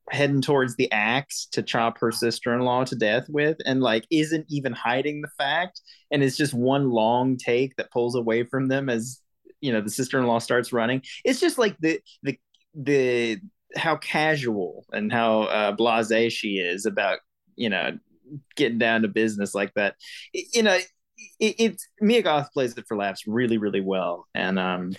heading 0.10 0.42
towards 0.42 0.76
the 0.76 0.92
axe 0.92 1.48
to 1.52 1.62
chop 1.62 2.00
her 2.00 2.12
sister-in-law 2.12 2.86
to 2.86 2.96
death 2.96 3.26
with 3.30 3.58
and 3.66 3.82
like 3.82 4.06
isn't 4.10 4.46
even 4.50 4.74
hiding 4.74 5.22
the 5.22 5.30
fact. 5.38 5.80
And 6.12 6.24
it's 6.24 6.36
just 6.36 6.56
one 6.56 6.90
long 6.90 7.38
take 7.38 7.76
that 7.76 7.92
pulls 7.92 8.16
away 8.16 8.44
from 8.44 8.68
them 8.68 8.90
as 8.90 9.22
you 9.62 9.72
know 9.72 9.82
the 9.82 9.92
sister-in-law 9.92 10.40
starts 10.40 10.74
running. 10.74 11.04
It's 11.24 11.40
just 11.40 11.60
like 11.60 11.78
the 11.82 12.02
the 12.24 12.40
the 12.74 13.42
how 13.76 13.98
casual 13.98 14.86
and 14.92 15.12
how 15.14 15.44
uh 15.44 15.76
blasé 15.76 16.32
she 16.32 16.58
is 16.58 16.88
about 16.88 17.20
you 17.56 17.70
know 17.70 18.00
getting 18.56 18.80
down 18.80 19.04
to 19.04 19.08
business 19.08 19.54
like 19.54 19.72
that. 19.76 19.98
You 20.34 20.64
know 20.64 20.80
it, 21.40 21.56
it's 21.60 21.88
Mia 22.02 22.22
Goth 22.22 22.52
plays 22.54 22.78
it 22.78 22.86
for 22.88 22.98
laughs 22.98 23.28
really 23.28 23.58
really 23.58 23.82
well 23.82 24.28
and 24.34 24.60
um 24.60 24.92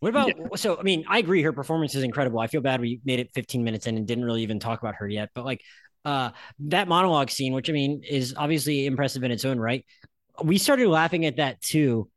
what 0.00 0.10
about 0.10 0.28
yeah. 0.28 0.44
so? 0.54 0.78
I 0.78 0.82
mean, 0.82 1.04
I 1.08 1.18
agree. 1.18 1.42
Her 1.42 1.52
performance 1.52 1.94
is 1.94 2.04
incredible. 2.04 2.38
I 2.38 2.46
feel 2.46 2.60
bad 2.60 2.80
we 2.80 3.00
made 3.04 3.18
it 3.18 3.30
15 3.34 3.64
minutes 3.64 3.86
in 3.86 3.96
and 3.96 4.06
didn't 4.06 4.24
really 4.24 4.42
even 4.42 4.60
talk 4.60 4.80
about 4.80 4.94
her 4.96 5.08
yet. 5.08 5.30
But 5.34 5.44
like 5.44 5.62
uh, 6.04 6.30
that 6.60 6.88
monologue 6.88 7.30
scene, 7.30 7.52
which 7.52 7.68
I 7.68 7.72
mean 7.72 8.02
is 8.08 8.34
obviously 8.36 8.86
impressive 8.86 9.24
in 9.24 9.30
its 9.30 9.44
own 9.44 9.58
right. 9.58 9.84
We 10.42 10.58
started 10.58 10.88
laughing 10.88 11.26
at 11.26 11.36
that 11.36 11.60
too, 11.60 12.08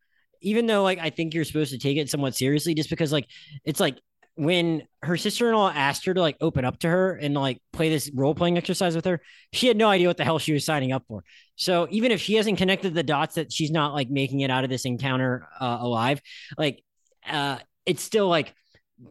even 0.41 0.67
though 0.67 0.83
like 0.83 0.99
I 0.99 1.09
think 1.09 1.33
you're 1.33 1.43
supposed 1.43 1.71
to 1.71 1.79
take 1.79 1.97
it 1.97 2.09
somewhat 2.09 2.35
seriously, 2.35 2.75
just 2.75 2.89
because 2.89 3.11
like 3.11 3.27
it's 3.65 3.79
like 3.79 3.97
when 4.35 4.83
her 5.03 5.17
sister-in-law 5.17 5.71
asked 5.75 6.05
her 6.05 6.13
to 6.13 6.21
like 6.21 6.37
open 6.41 6.63
up 6.65 6.79
to 6.79 6.89
her 6.89 7.13
and 7.13 7.33
like 7.33 7.61
play 7.73 7.89
this 7.89 8.09
role-playing 8.13 8.57
exercise 8.57 8.95
with 8.95 9.05
her, 9.05 9.21
she 9.51 9.67
had 9.67 9.77
no 9.77 9.89
idea 9.89 10.07
what 10.07 10.17
the 10.17 10.23
hell 10.23 10.39
she 10.39 10.53
was 10.53 10.65
signing 10.65 10.91
up 10.91 11.03
for. 11.07 11.23
So 11.55 11.87
even 11.91 12.11
if 12.11 12.21
she 12.21 12.35
hasn't 12.35 12.57
connected 12.57 12.93
the 12.93 13.03
dots 13.03 13.35
that 13.35 13.51
she's 13.51 13.71
not 13.71 13.93
like 13.93 14.09
making 14.09 14.39
it 14.39 14.49
out 14.49 14.63
of 14.63 14.69
this 14.69 14.85
encounter 14.85 15.47
uh, 15.59 15.77
alive, 15.81 16.21
like 16.57 16.83
uh, 17.27 17.59
it's 17.85 18.03
still 18.03 18.27
like 18.27 18.53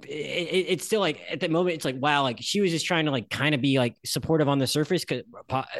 it, 0.07 0.67
it's 0.69 0.85
still 0.85 1.01
like 1.01 1.21
at 1.31 1.41
the 1.41 1.49
moment 1.49 1.75
it's 1.75 1.85
like 1.85 1.97
wow 1.99 2.23
like 2.23 2.39
she 2.41 2.61
was 2.61 2.71
just 2.71 2.87
trying 2.87 3.05
to 3.05 3.11
like 3.11 3.29
kind 3.31 3.55
of 3.55 3.61
be 3.61 3.79
like 3.79 3.97
supportive 4.05 4.49
on 4.49 4.59
the 4.59 4.67
surface 4.67 5.05
because 5.05 5.25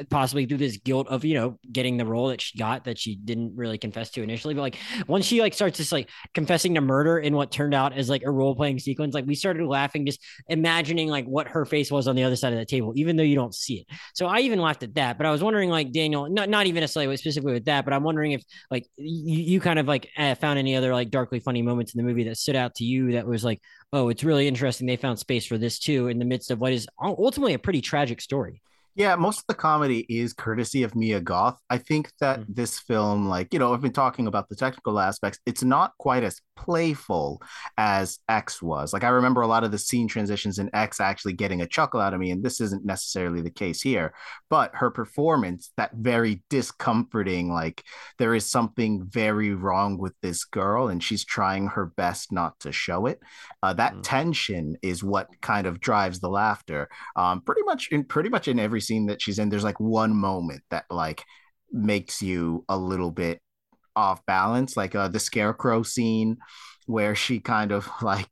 possibly 0.09 0.47
through 0.47 0.59
this 0.59 0.79
guilt 0.79 1.07
of 1.09 1.25
you 1.25 1.35
know 1.35 1.59
getting 1.71 1.97
the 1.97 2.05
role 2.05 2.29
that 2.29 2.41
she 2.41 2.59
got 2.59 2.85
that 2.85 2.99
she 2.99 3.17
didn't 3.17 3.55
really 3.55 3.79
confess 3.79 4.11
to 4.11 4.23
initially. 4.23 4.55
But 4.55 4.63
like 4.63 4.77
once 5.07 5.25
she 5.25 5.41
like 5.41 5.55
starts 5.55 5.77
just 5.77 5.93
like 5.93 6.09
confessing 6.35 6.75
to 6.75 6.81
murder 6.81 7.19
in 7.19 7.35
what 7.35 7.51
turned 7.51 7.75
out 7.75 7.93
as 7.93 8.09
like 8.09 8.23
a 8.23 8.31
role-playing 8.31 8.79
sequence 8.79 9.15
like 9.15 9.27
we 9.27 9.35
started 9.35 9.67
laughing 9.67 10.07
just 10.07 10.21
imagining 10.49 11.09
like 11.09 11.27
what 11.27 11.49
her 11.49 11.65
face 11.65 11.91
was 11.91 12.09
on 12.09 12.17
the 12.17 12.25
other 12.25 12.37
side 12.37 12.53
of 12.53 12.59
the 12.59 12.65
table 12.65 12.93
even 12.97 13.17
though 13.17 13.23
you 13.23 13.35
don't 13.35 13.55
see 13.55 13.81
it. 13.81 13.97
So 14.15 14.27
i 14.27 14.41
even 14.41 14.61
laughed 14.61 14.83
at 14.83 14.95
that 14.95 15.19
but 15.19 15.27
i 15.27 15.31
was 15.31 15.43
wondering 15.43 15.71
like 15.71 15.93
daniel 15.93 16.29
not, 16.29 16.49
not 16.49 16.67
even 16.67 16.81
necessarily 16.81 17.17
specifically 17.17 17.53
with 17.53 17.65
that 17.67 17.85
but 17.85 17.95
i'm 17.95 18.03
wondering 18.03 18.33
if 18.33 18.43
like 18.71 18.87
you, 18.97 19.39
you 19.41 19.61
kind 19.61 19.79
of 19.79 19.87
like 19.87 20.09
uh, 20.17 20.35
found 20.35 20.59
any 20.59 20.77
other 20.77 20.93
like 20.93 21.11
darkly 21.11 21.41
funny 21.41 21.63
moments 21.63 21.95
in 21.95 21.99
the 21.99 22.05
movie 22.05 22.25
that 22.25 22.37
stood 22.37 22.57
out 22.57 22.75
to 22.77 22.85
you 22.85 23.13
that 23.13 23.27
was 23.27 23.45
like 23.45 23.61
it's 24.09 24.25
really 24.25 24.49
interesting. 24.49 24.87
They 24.87 24.97
found 24.97 25.19
space 25.19 25.47
for 25.47 25.59
this 25.59 25.79
too 25.79 26.09
in 26.09 26.19
the 26.19 26.25
midst 26.25 26.51
of 26.51 26.61
what 26.61 26.73
is 26.73 26.89
ultimately 27.01 27.55
a 27.55 27.59
pretty 27.59 27.81
tragic 27.81 28.21
story. 28.21 28.63
Yeah, 28.97 29.15
most 29.15 29.41
of 29.41 29.45
the 29.47 29.55
comedy 29.55 30.05
is 30.09 30.33
courtesy 30.33 30.83
of 30.83 30.97
Mia 30.97 31.21
Goth. 31.21 31.59
I 31.71 31.79
think 31.79 32.11
that 32.21 32.41
mm-hmm. 32.41 32.53
this 32.53 32.81
film, 32.81 33.29
like, 33.29 33.53
you 33.53 33.59
know, 33.59 33.73
I've 33.73 33.81
been 33.81 33.93
talking 33.93 34.27
about 34.27 34.49
the 34.49 34.57
technical 34.57 34.99
aspects, 34.99 35.39
it's 35.47 35.63
not 35.63 35.93
quite 35.99 36.25
as 36.25 36.41
playful 36.65 37.43
as 37.77 38.19
X 38.29 38.61
was. 38.61 38.93
Like, 38.93 39.05
I 39.05 39.09
remember 39.09 39.43
a 39.43 39.47
lot 39.47 39.65
of 39.65 39.71
the 39.71 39.79
scene 39.79 40.09
transitions 40.09 40.59
in 40.59 40.71
X 40.75 41.01
actually 41.01 41.35
getting 41.35 41.61
a 41.61 41.67
chuckle 41.67 42.01
out 42.01 42.15
of 42.15 42.21
me, 42.21 42.31
and 42.31 42.43
this 42.43 42.61
isn't 42.61 42.85
necessarily 42.85 43.43
the 43.43 43.51
case 43.51 43.81
here. 43.81 44.13
But 44.49 44.75
her 44.75 44.91
performance, 44.91 45.73
that 45.77 45.93
very 45.95 46.43
discomforting, 46.51 47.53
like, 47.53 47.85
there 48.19 48.35
is 48.35 48.47
something 48.51 49.05
very 49.05 49.55
wrong 49.55 49.99
with 49.99 50.15
this 50.23 50.45
girl, 50.45 50.89
and 50.89 51.03
she's 51.03 51.25
trying 51.25 51.69
her 51.69 51.87
best 51.97 52.33
not 52.33 52.59
to 52.61 52.73
show 52.73 53.07
it. 53.07 53.21
Uh, 53.63 53.75
that 53.75 53.93
mm-hmm. 53.93 54.03
tension 54.03 54.77
is 54.83 55.05
what 55.05 55.29
kind 55.43 55.67
of 55.67 55.81
drives 55.81 56.19
the 56.19 56.29
laughter. 56.29 56.89
Um, 57.15 57.43
pretty 57.43 57.63
much 57.63 57.89
in 57.93 58.05
pretty 58.05 58.31
much 58.31 58.49
in 58.49 58.59
every 58.59 58.81
every 58.81 58.87
scene 58.87 59.07
that 59.07 59.21
she's 59.21 59.39
in, 59.39 59.49
there's 59.49 59.65
like 59.65 59.81
one 59.81 60.15
moment 60.15 60.63
that 60.71 60.85
like 60.91 61.25
makes 61.71 62.23
you 62.23 62.65
a 62.69 62.77
little 62.77 63.11
bit 63.11 63.41
off 64.01 64.25
balance, 64.27 64.77
like 64.77 64.95
uh, 64.95 65.09
the 65.09 65.21
scarecrow 65.21 65.83
scene 65.83 66.39
where 66.87 67.15
she 67.15 67.39
kind 67.39 67.71
of 67.71 67.89
like 68.03 68.31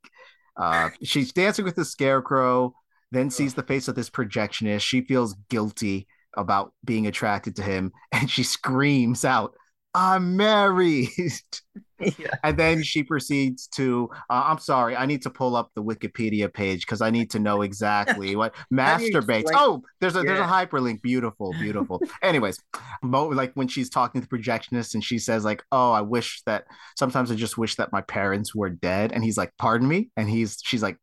uh, 0.57 0.90
she's 1.02 1.33
dancing 1.33 1.64
with 1.64 1.76
the 1.76 1.85
scarecrow, 1.85 2.74
then 3.12 3.31
sees 3.31 3.54
the 3.54 3.62
face 3.62 3.87
of 3.88 3.94
this 3.94 4.11
projectionist. 4.11 4.81
She 4.81 5.02
feels 5.02 5.35
guilty 5.48 6.09
about 6.37 6.72
being 6.85 7.07
attracted 7.07 7.57
to 7.57 7.62
him, 7.62 7.92
and 8.12 8.31
she 8.31 8.42
screams 8.42 9.24
out, 9.24 9.54
I'm 9.98 10.37
married. 10.37 11.08
yeah. 11.98 12.37
And 12.44 12.56
then 12.56 12.84
she 12.84 13.02
proceeds 13.02 13.66
to, 13.68 14.08
uh, 14.30 14.44
I'm 14.46 14.61
sorry, 14.61 14.94
I 14.94 15.06
need 15.06 15.22
to 15.22 15.30
pull 15.30 15.56
up 15.56 15.72
the 15.74 15.82
Wikipedia 15.82 16.52
page 16.52 16.87
because 16.87 17.00
I 17.00 17.11
need 17.11 17.30
to 17.30 17.40
know 17.40 17.62
exactly 17.62 18.37
what 18.37 18.54
masturbates. 18.72 19.50
Oh, 19.52 19.82
there's 20.00 20.14
a 20.14 20.20
yeah. 20.20 20.24
there's 20.26 20.40
a 20.40 20.44
hyperlink. 20.44 21.02
Beautiful, 21.02 21.52
beautiful. 21.54 22.00
Anyways, 22.22 22.62
like 23.02 23.50
when 23.54 23.66
she's 23.66 23.90
talking 23.90 24.20
to 24.20 24.28
the 24.28 24.37
projectionist 24.37 24.94
and 24.94 25.02
she 25.02 25.18
says 25.18 25.44
like, 25.44 25.64
"Oh, 25.72 25.90
I 25.90 26.02
wish 26.02 26.42
that 26.46 26.66
sometimes 26.96 27.32
I 27.32 27.34
just 27.34 27.58
wish 27.58 27.74
that 27.76 27.90
my 27.92 28.02
parents 28.02 28.54
were 28.54 28.70
dead," 28.70 29.11
and 29.11 29.24
he's 29.24 29.37
like, 29.37 29.52
"Pardon 29.58 29.88
me," 29.88 30.11
and 30.16 30.30
he's 30.30 30.58
she's 30.62 30.82
like, 30.82 30.98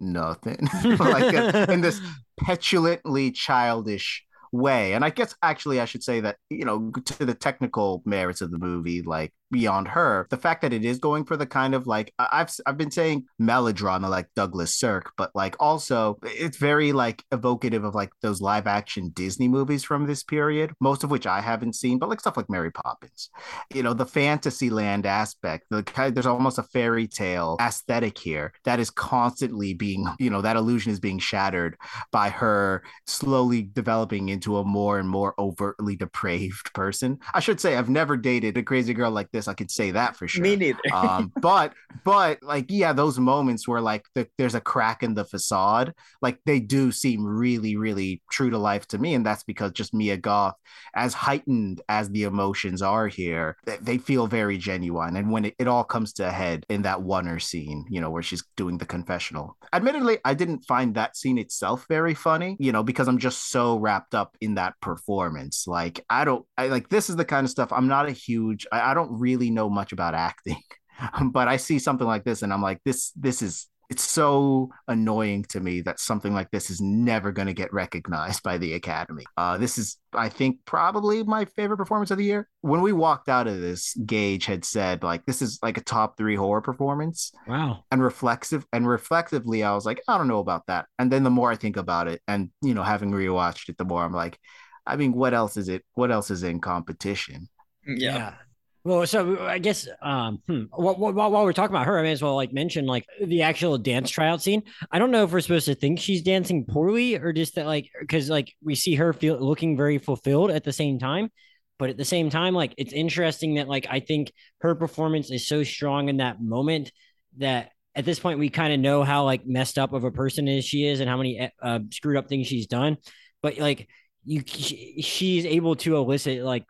"Nothing," 0.00 0.66
like 0.98 1.34
uh, 1.34 1.66
in 1.68 1.82
this 1.82 2.00
petulantly 2.38 3.32
childish 3.32 4.24
way. 4.52 4.94
And 4.94 5.04
I 5.04 5.10
guess 5.10 5.34
actually 5.42 5.80
I 5.80 5.84
should 5.84 6.02
say 6.02 6.20
that, 6.20 6.36
you 6.48 6.64
know, 6.64 6.90
to 6.90 7.24
the 7.24 7.34
technical 7.34 8.02
merits 8.04 8.40
of 8.40 8.50
the 8.50 8.58
movie, 8.58 9.02
like 9.02 9.32
beyond 9.50 9.88
her, 9.88 10.26
the 10.30 10.36
fact 10.36 10.62
that 10.62 10.72
it 10.72 10.84
is 10.84 10.98
going 10.98 11.24
for 11.24 11.36
the 11.36 11.46
kind 11.46 11.74
of 11.74 11.86
like 11.86 12.12
I've 12.18 12.50
I've 12.66 12.76
been 12.76 12.90
saying 12.90 13.26
melodrama 13.38 14.08
like 14.08 14.28
Douglas 14.34 14.74
Sirk, 14.74 15.12
but 15.16 15.30
like 15.34 15.56
also 15.58 16.18
it's 16.22 16.56
very 16.56 16.92
like 16.92 17.24
evocative 17.32 17.84
of 17.84 17.94
like 17.94 18.10
those 18.22 18.40
live 18.40 18.66
action 18.66 19.10
Disney 19.14 19.48
movies 19.48 19.84
from 19.84 20.06
this 20.06 20.22
period, 20.22 20.72
most 20.80 21.04
of 21.04 21.10
which 21.10 21.26
I 21.26 21.40
haven't 21.40 21.74
seen, 21.74 21.98
but 21.98 22.08
like 22.08 22.20
stuff 22.20 22.36
like 22.36 22.50
Mary 22.50 22.70
Poppins. 22.70 23.30
You 23.74 23.82
know, 23.82 23.94
the 23.94 24.06
fantasy 24.06 24.70
land 24.70 25.06
aspect, 25.06 25.66
the 25.70 25.82
there's 26.14 26.26
almost 26.26 26.58
a 26.58 26.62
fairy 26.62 27.06
tale 27.06 27.56
aesthetic 27.60 28.18
here 28.18 28.52
that 28.64 28.80
is 28.80 28.90
constantly 28.90 29.74
being, 29.74 30.06
you 30.18 30.30
know, 30.30 30.42
that 30.42 30.56
illusion 30.56 30.92
is 30.92 31.00
being 31.00 31.18
shattered 31.18 31.76
by 32.12 32.30
her 32.30 32.82
slowly 33.06 33.62
developing 33.62 34.28
into 34.28 34.58
a 34.58 34.64
more 34.64 34.98
and 34.98 35.08
more 35.08 35.34
overtly 35.38 35.96
depraved 35.96 36.72
person. 36.74 37.18
I 37.34 37.40
should 37.40 37.60
say 37.60 37.76
I've 37.76 37.90
never 37.90 38.16
dated 38.16 38.56
a 38.56 38.62
crazy 38.62 38.94
girl 38.94 39.10
like 39.10 39.30
this 39.32 39.39
this. 39.40 39.48
I 39.48 39.54
could 39.54 39.70
say 39.70 39.90
that 39.92 40.16
for 40.16 40.28
sure. 40.28 40.42
Me 40.42 40.56
neither. 40.56 40.78
um, 40.94 41.32
but 41.40 41.72
but 42.04 42.42
like 42.42 42.66
yeah, 42.68 42.92
those 42.92 43.18
moments 43.18 43.66
where 43.66 43.80
like 43.80 44.04
the, 44.14 44.28
there's 44.38 44.54
a 44.54 44.60
crack 44.60 45.02
in 45.02 45.14
the 45.14 45.24
facade, 45.24 45.94
like 46.20 46.38
they 46.44 46.60
do 46.60 46.92
seem 46.92 47.24
really 47.24 47.76
really 47.76 48.22
true 48.30 48.50
to 48.50 48.58
life 48.58 48.86
to 48.88 48.98
me, 48.98 49.14
and 49.14 49.24
that's 49.24 49.44
because 49.44 49.72
just 49.72 49.94
Mia 49.94 50.16
Goth, 50.16 50.56
as 50.94 51.14
heightened 51.14 51.80
as 51.88 52.10
the 52.10 52.24
emotions 52.24 52.82
are 52.82 53.08
here, 53.08 53.56
they, 53.64 53.76
they 53.78 53.98
feel 53.98 54.26
very 54.26 54.58
genuine. 54.58 55.16
And 55.16 55.30
when 55.30 55.46
it, 55.46 55.54
it 55.58 55.68
all 55.68 55.84
comes 55.84 56.12
to 56.14 56.28
a 56.28 56.30
head 56.30 56.66
in 56.68 56.82
that 56.82 57.00
oner 57.00 57.38
scene, 57.38 57.84
you 57.88 58.00
know, 58.00 58.10
where 58.10 58.22
she's 58.22 58.44
doing 58.56 58.78
the 58.78 58.86
confessional. 58.86 59.56
Admittedly, 59.72 60.18
I 60.24 60.34
didn't 60.34 60.64
find 60.64 60.94
that 60.94 61.16
scene 61.16 61.38
itself 61.38 61.86
very 61.88 62.14
funny, 62.14 62.56
you 62.58 62.72
know, 62.72 62.82
because 62.82 63.08
I'm 63.08 63.18
just 63.18 63.50
so 63.50 63.78
wrapped 63.78 64.14
up 64.14 64.36
in 64.40 64.54
that 64.54 64.74
performance. 64.80 65.66
Like 65.66 66.04
I 66.10 66.24
don't, 66.24 66.44
I 66.56 66.68
like 66.68 66.88
this 66.88 67.08
is 67.08 67.16
the 67.16 67.24
kind 67.24 67.44
of 67.44 67.50
stuff 67.50 67.72
I'm 67.72 67.88
not 67.88 68.08
a 68.08 68.12
huge. 68.12 68.66
I, 68.72 68.90
I 68.90 68.94
don't 68.94 69.10
really 69.12 69.29
really 69.30 69.50
know 69.50 69.68
much 69.68 69.92
about 69.92 70.14
acting, 70.14 70.62
but 71.32 71.48
I 71.48 71.56
see 71.56 71.78
something 71.78 72.06
like 72.06 72.24
this 72.24 72.42
and 72.42 72.52
I'm 72.52 72.62
like, 72.62 72.80
this 72.84 73.12
this 73.16 73.42
is 73.42 73.68
it's 73.90 74.04
so 74.04 74.70
annoying 74.86 75.42
to 75.48 75.58
me 75.58 75.80
that 75.80 75.98
something 75.98 76.32
like 76.32 76.48
this 76.52 76.70
is 76.70 76.80
never 76.80 77.32
going 77.32 77.48
to 77.48 77.52
get 77.52 77.72
recognized 77.72 78.40
by 78.44 78.56
the 78.56 78.74
Academy. 78.74 79.24
Uh, 79.36 79.58
this 79.58 79.78
is, 79.78 79.98
I 80.14 80.28
think, 80.28 80.58
probably 80.64 81.24
my 81.24 81.44
favorite 81.44 81.78
performance 81.78 82.12
of 82.12 82.18
the 82.18 82.24
year. 82.24 82.48
When 82.60 82.82
we 82.82 82.92
walked 82.92 83.28
out 83.28 83.48
of 83.48 83.60
this, 83.60 83.96
Gage 84.06 84.46
had 84.46 84.64
said, 84.64 85.02
like, 85.02 85.26
this 85.26 85.42
is 85.42 85.58
like 85.60 85.76
a 85.76 85.82
top 85.82 86.16
three 86.16 86.36
horror 86.36 86.60
performance. 86.60 87.32
Wow. 87.48 87.82
And 87.90 88.00
reflexive 88.00 88.64
and 88.72 88.86
reflectively, 88.86 89.64
I 89.64 89.74
was 89.74 89.84
like, 89.84 90.00
I 90.06 90.16
don't 90.16 90.28
know 90.28 90.38
about 90.38 90.68
that. 90.68 90.86
And 91.00 91.10
then 91.10 91.24
the 91.24 91.30
more 91.30 91.50
I 91.50 91.56
think 91.56 91.76
about 91.76 92.06
it, 92.06 92.22
and 92.28 92.50
you 92.62 92.74
know, 92.74 92.84
having 92.84 93.10
rewatched 93.10 93.70
it, 93.70 93.76
the 93.76 93.84
more 93.84 94.04
I'm 94.04 94.12
like, 94.12 94.38
I 94.86 94.94
mean, 94.94 95.12
what 95.12 95.34
else 95.34 95.56
is 95.56 95.68
it? 95.68 95.84
What 95.94 96.12
else 96.12 96.30
is 96.30 96.44
in 96.44 96.60
competition? 96.60 97.48
Yeah. 97.84 98.14
yeah. 98.14 98.34
Well, 98.82 99.06
so 99.06 99.38
I 99.40 99.58
guess 99.58 99.86
um, 100.00 100.40
hmm, 100.46 100.62
while, 100.70 100.94
while, 100.94 101.30
while, 101.30 101.44
we're 101.44 101.52
talking 101.52 101.76
about 101.76 101.86
her, 101.86 101.98
I 101.98 102.02
may 102.02 102.12
as 102.12 102.22
well 102.22 102.34
like 102.34 102.52
mention 102.52 102.86
like 102.86 103.04
the 103.22 103.42
actual 103.42 103.76
dance 103.76 104.08
tryout 104.08 104.42
scene. 104.42 104.62
I 104.90 104.98
don't 104.98 105.10
know 105.10 105.22
if 105.24 105.32
we're 105.32 105.40
supposed 105.40 105.66
to 105.66 105.74
think 105.74 105.98
she's 105.98 106.22
dancing 106.22 106.64
poorly 106.64 107.16
or 107.16 107.34
just 107.34 107.56
that 107.56 107.66
like 107.66 107.90
because 108.00 108.30
like 108.30 108.54
we 108.64 108.74
see 108.74 108.94
her 108.94 109.12
feel 109.12 109.38
looking 109.38 109.76
very 109.76 109.98
fulfilled 109.98 110.50
at 110.50 110.64
the 110.64 110.72
same 110.72 110.98
time, 110.98 111.30
but 111.78 111.90
at 111.90 111.98
the 111.98 112.06
same 112.06 112.30
time, 112.30 112.54
like 112.54 112.72
it's 112.78 112.94
interesting 112.94 113.56
that 113.56 113.68
like 113.68 113.86
I 113.90 114.00
think 114.00 114.32
her 114.60 114.74
performance 114.74 115.30
is 115.30 115.46
so 115.46 115.62
strong 115.62 116.08
in 116.08 116.16
that 116.16 116.40
moment 116.40 116.90
that 117.36 117.72
at 117.94 118.06
this 118.06 118.18
point 118.18 118.38
we 118.38 118.48
kind 118.48 118.72
of 118.72 118.80
know 118.80 119.02
how 119.02 119.24
like 119.24 119.46
messed 119.46 119.78
up 119.78 119.92
of 119.92 120.04
a 120.04 120.10
person 120.10 120.48
is 120.48 120.64
she 120.64 120.86
is 120.86 121.00
and 121.00 121.10
how 121.10 121.18
many 121.18 121.50
uh, 121.62 121.80
screwed 121.90 122.16
up 122.16 122.28
things 122.28 122.46
she's 122.46 122.66
done, 122.66 122.96
but 123.42 123.58
like 123.58 123.88
you 124.24 124.42
she, 124.46 125.02
she's 125.02 125.44
able 125.44 125.76
to 125.76 125.96
elicit 125.96 126.42
like 126.42 126.64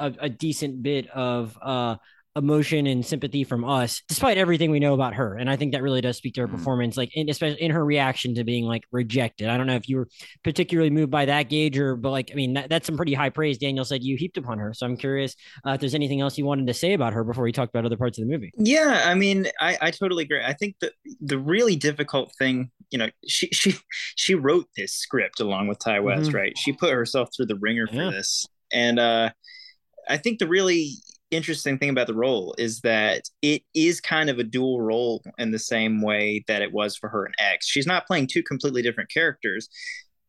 a, 0.00 0.12
a 0.20 0.28
decent 0.28 0.82
bit 0.82 1.08
of 1.10 1.56
uh 1.62 1.96
emotion 2.34 2.86
and 2.86 3.04
sympathy 3.04 3.44
from 3.44 3.62
us, 3.62 4.00
despite 4.08 4.38
everything 4.38 4.70
we 4.70 4.80
know 4.80 4.94
about 4.94 5.12
her. 5.12 5.36
And 5.36 5.50
I 5.50 5.56
think 5.56 5.72
that 5.74 5.82
really 5.82 6.00
does 6.00 6.16
speak 6.16 6.32
to 6.36 6.40
her 6.40 6.48
Mm. 6.48 6.52
performance, 6.52 6.96
like 6.96 7.10
in, 7.14 7.28
especially 7.28 7.60
in 7.60 7.70
her 7.72 7.84
reaction 7.84 8.34
to 8.36 8.42
being 8.44 8.64
like 8.64 8.84
rejected. 8.90 9.48
I 9.50 9.58
don't 9.58 9.66
know 9.66 9.74
if 9.74 9.86
you 9.86 9.98
were 9.98 10.08
particularly 10.42 10.88
moved 10.88 11.10
by 11.10 11.26
that 11.26 11.50
Gage 11.50 11.76
or, 11.76 11.94
but 11.94 12.08
like, 12.10 12.30
I 12.32 12.34
mean, 12.34 12.54
that, 12.54 12.70
that's 12.70 12.86
some 12.86 12.96
pretty 12.96 13.12
high 13.12 13.28
praise. 13.28 13.58
Daniel 13.58 13.84
said 13.84 14.02
you 14.02 14.16
heaped 14.16 14.38
upon 14.38 14.58
her. 14.60 14.72
So 14.72 14.86
I'm 14.86 14.96
curious 14.96 15.36
uh, 15.66 15.72
if 15.72 15.80
there's 15.80 15.94
anything 15.94 16.22
else 16.22 16.38
you 16.38 16.46
wanted 16.46 16.68
to 16.68 16.72
say 16.72 16.94
about 16.94 17.12
her 17.12 17.22
before 17.22 17.44
we 17.44 17.52
talk 17.52 17.68
about 17.68 17.84
other 17.84 17.98
parts 17.98 18.18
of 18.18 18.24
the 18.26 18.32
movie. 18.32 18.50
Yeah, 18.56 19.02
I 19.04 19.12
mean, 19.14 19.48
I, 19.60 19.76
I 19.82 19.90
totally 19.90 20.24
agree. 20.24 20.42
I 20.42 20.54
think 20.54 20.76
the 20.80 20.90
the 21.20 21.36
really 21.38 21.76
difficult 21.76 22.32
thing, 22.38 22.70
you 22.90 22.96
know, 22.98 23.10
she 23.28 23.48
she 23.52 23.74
she 24.16 24.34
wrote 24.34 24.68
this 24.74 24.94
script 24.94 25.38
along 25.38 25.68
with 25.68 25.80
Ti 25.80 25.98
West, 26.00 26.30
Mhm. 26.30 26.34
right? 26.34 26.56
She 26.56 26.72
put 26.72 26.94
herself 26.94 27.28
through 27.36 27.46
the 27.46 27.56
ringer 27.56 27.86
for 27.88 28.10
this, 28.10 28.46
and 28.72 28.98
uh, 28.98 29.30
I 30.08 30.16
think 30.16 30.38
the 30.38 30.48
really 30.48 30.94
interesting 31.30 31.78
thing 31.78 31.88
about 31.88 32.06
the 32.06 32.14
role 32.14 32.54
is 32.58 32.80
that 32.80 33.22
it 33.40 33.62
is 33.74 34.00
kind 34.00 34.28
of 34.28 34.38
a 34.38 34.44
dual 34.44 34.82
role 34.82 35.22
in 35.38 35.50
the 35.50 35.58
same 35.58 36.02
way 36.02 36.44
that 36.46 36.60
it 36.62 36.72
was 36.72 36.96
for 36.96 37.08
her 37.08 37.24
in 37.24 37.32
X. 37.38 37.66
She's 37.66 37.86
not 37.86 38.06
playing 38.06 38.26
two 38.26 38.42
completely 38.42 38.82
different 38.82 39.10
characters, 39.10 39.68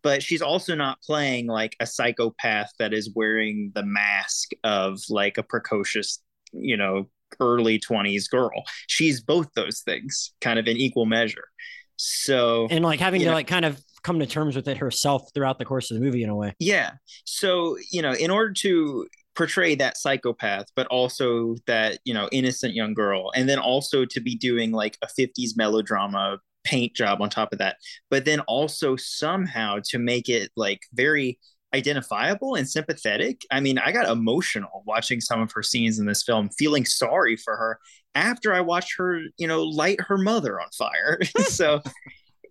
but 0.02 0.24
she's 0.24 0.42
also 0.42 0.76
not 0.76 1.02
playing 1.02 1.48
like 1.48 1.76
a 1.80 1.86
psychopath 1.86 2.72
that 2.80 2.94
is 2.94 3.12
wearing 3.16 3.72
the 3.76 3.84
mask 3.84 4.52
of 4.64 5.00
like 5.10 5.38
a 5.38 5.44
precocious, 5.44 6.20
you 6.54 6.78
know, 6.78 7.10
early 7.40 7.80
20s 7.80 8.30
girl. 8.30 8.64
She's 8.88 9.22
both 9.22 9.50
those 9.56 9.82
things 9.82 10.34
kind 10.40 10.58
of 10.60 10.68
in 10.68 10.78
equal 10.78 11.06
measure. 11.06 11.50
So 11.98 12.68
And 12.70 12.84
like 12.84 13.00
having 13.00 13.20
to 13.22 13.28
know- 13.28 13.34
like 13.34 13.48
kind 13.48 13.66
of 13.66 13.82
come 14.04 14.20
to 14.20 14.26
terms 14.26 14.56
with 14.56 14.68
it 14.68 14.78
herself 14.78 15.30
throughout 15.34 15.60
the 15.60 15.66
course 15.66 15.90
of 15.90 15.98
the 15.98 16.04
movie 16.04 16.24
in 16.24 16.30
a 16.30 16.36
way. 16.36 16.54
Yeah. 16.60 16.92
So, 17.26 17.78
you 17.92 18.02
know, 18.02 18.14
in 18.14 18.30
order 18.30 18.54
to 18.54 19.08
portray 19.36 19.76
that 19.76 19.98
psychopath, 19.98 20.68
but 20.76 20.88
also 20.88 21.56
that, 21.68 22.00
you 22.06 22.14
know, 22.14 22.30
innocent 22.32 22.74
young 22.74 22.94
girl, 22.94 23.32
and 23.36 23.50
then 23.50 23.60
also 23.60 24.06
to 24.06 24.22
be 24.22 24.36
doing 24.36 24.72
like 24.72 24.98
a 25.02 25.08
50s 25.08 25.52
melodrama 25.56 26.38
paint 26.64 26.96
job 26.96 27.22
on 27.22 27.30
top 27.30 27.52
of 27.52 27.60
that, 27.60 27.78
but 28.10 28.26
then 28.26 28.40
also 28.42 28.96
somehow 28.96 29.80
to 29.86 30.00
make 30.00 30.30
it 30.30 30.52
like 30.56 30.82
very 30.94 31.40
identifiable 31.74 32.56
and 32.56 32.70
sympathetic. 32.70 33.42
I 33.52 33.60
mean, 33.60 33.80
I 33.80 33.92
got 33.92 34.10
emotional 34.10 34.84
watching 34.86 35.20
some 35.20 35.42
of 35.42 35.52
her 35.54 35.64
scenes 35.64 35.98
in 36.00 36.06
this 36.06 36.24
film, 36.24 36.50
feeling 36.58 36.86
sorry 36.86 37.36
for 37.36 37.58
her 37.58 37.80
after 38.16 38.54
I 38.54 38.62
watched 38.62 38.96
her, 38.98 39.22
you 39.38 39.48
know, 39.48 39.64
light 39.64 40.00
her 40.02 40.18
mother 40.18 40.62
on 40.62 40.68
fire. 40.78 41.20
so, 41.48 41.82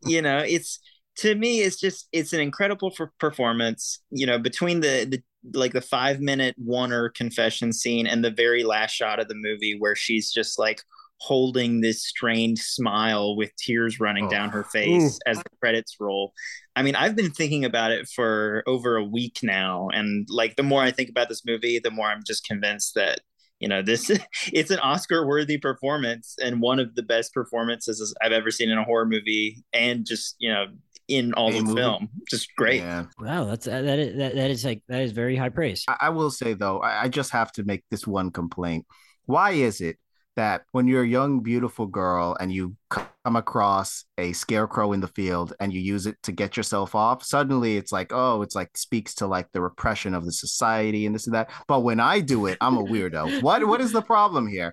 you 0.04 0.22
know, 0.22 0.38
it's 0.38 0.80
to 1.16 1.34
me 1.34 1.60
it's 1.60 1.78
just 1.78 2.08
it's 2.12 2.32
an 2.32 2.40
incredible 2.40 2.90
for 2.90 3.12
performance 3.18 4.00
you 4.10 4.26
know 4.26 4.38
between 4.38 4.80
the 4.80 5.06
the 5.08 5.22
like 5.58 5.72
the 5.72 5.80
five 5.80 6.20
minute 6.20 6.54
oner 6.70 7.08
confession 7.10 7.72
scene 7.72 8.06
and 8.06 8.24
the 8.24 8.30
very 8.30 8.62
last 8.62 8.92
shot 8.92 9.18
of 9.20 9.28
the 9.28 9.34
movie 9.34 9.76
where 9.78 9.96
she's 9.96 10.30
just 10.32 10.58
like 10.58 10.80
holding 11.18 11.80
this 11.80 12.02
strained 12.04 12.58
smile 12.58 13.36
with 13.36 13.54
tears 13.56 14.00
running 14.00 14.26
Oh. 14.26 14.30
down 14.30 14.50
her 14.50 14.64
oh. 14.64 14.68
face 14.72 15.18
as 15.26 15.38
the 15.38 15.44
credits 15.60 15.96
roll 16.00 16.32
i 16.76 16.82
mean 16.82 16.94
i've 16.96 17.14
been 17.16 17.30
thinking 17.30 17.64
about 17.64 17.92
it 17.92 18.08
for 18.08 18.62
over 18.66 18.96
a 18.96 19.04
week 19.04 19.38
now 19.42 19.88
and 19.92 20.26
like 20.30 20.56
the 20.56 20.62
more 20.62 20.82
i 20.82 20.90
think 20.90 21.10
about 21.10 21.28
this 21.28 21.44
movie 21.44 21.78
the 21.78 21.90
more 21.90 22.06
i'm 22.08 22.22
just 22.26 22.44
convinced 22.46 22.94
that 22.94 23.20
you 23.60 23.68
know 23.68 23.82
this 23.82 24.10
it's 24.52 24.70
an 24.70 24.78
oscar 24.80 25.26
worthy 25.26 25.58
performance 25.58 26.36
and 26.42 26.60
one 26.60 26.80
of 26.80 26.94
the 26.94 27.02
best 27.02 27.32
performances 27.34 28.14
i've 28.22 28.32
ever 28.32 28.50
seen 28.50 28.70
in 28.70 28.78
a 28.78 28.84
horror 28.84 29.06
movie 29.06 29.62
and 29.72 30.06
just 30.06 30.34
you 30.38 30.52
know 30.52 30.66
in 31.12 31.34
all 31.34 31.52
A 31.52 31.58
of 31.58 31.64
movie. 31.64 31.80
film 31.80 32.08
just 32.28 32.48
great 32.56 32.80
Yeah. 32.80 33.06
Wow, 33.18 33.44
that's 33.44 33.66
uh, 33.66 33.82
that 33.82 33.98
is 33.98 34.16
that, 34.16 34.34
that 34.34 34.50
is 34.50 34.64
like 34.64 34.82
that 34.88 35.02
is 35.02 35.12
very 35.12 35.36
high 35.36 35.50
praise. 35.50 35.84
I, 35.88 35.96
I 36.00 36.08
will 36.10 36.30
say 36.30 36.54
though, 36.54 36.78
I, 36.80 37.04
I 37.04 37.08
just 37.08 37.30
have 37.32 37.52
to 37.52 37.64
make 37.64 37.84
this 37.90 38.06
one 38.06 38.30
complaint. 38.30 38.86
Why 39.26 39.52
is 39.52 39.80
it 39.80 39.98
that 40.36 40.62
when 40.72 40.86
you're 40.88 41.02
a 41.02 41.06
young, 41.08 41.40
beautiful 41.40 41.86
girl 41.86 42.36
and 42.40 42.52
you 42.52 42.76
come 42.90 43.36
across 43.36 44.04
a 44.18 44.32
scarecrow 44.32 44.92
in 44.92 45.00
the 45.00 45.08
field 45.08 45.52
and 45.60 45.72
you 45.72 45.80
use 45.80 46.06
it 46.06 46.16
to 46.22 46.32
get 46.32 46.56
yourself 46.56 46.94
off, 46.94 47.22
suddenly 47.24 47.76
it's 47.76 47.92
like, 47.92 48.12
oh, 48.12 48.42
it's 48.42 48.54
like 48.54 48.76
speaks 48.76 49.14
to 49.16 49.26
like 49.26 49.48
the 49.52 49.60
repression 49.60 50.14
of 50.14 50.24
the 50.24 50.32
society 50.32 51.06
and 51.06 51.14
this 51.14 51.26
and 51.26 51.34
that. 51.34 51.50
But 51.68 51.80
when 51.80 52.00
I 52.00 52.20
do 52.20 52.46
it, 52.46 52.58
I'm 52.60 52.76
a 52.76 52.82
weirdo. 52.84 53.42
what 53.42 53.66
what 53.66 53.80
is 53.80 53.92
the 53.92 54.02
problem 54.02 54.46
here? 54.48 54.72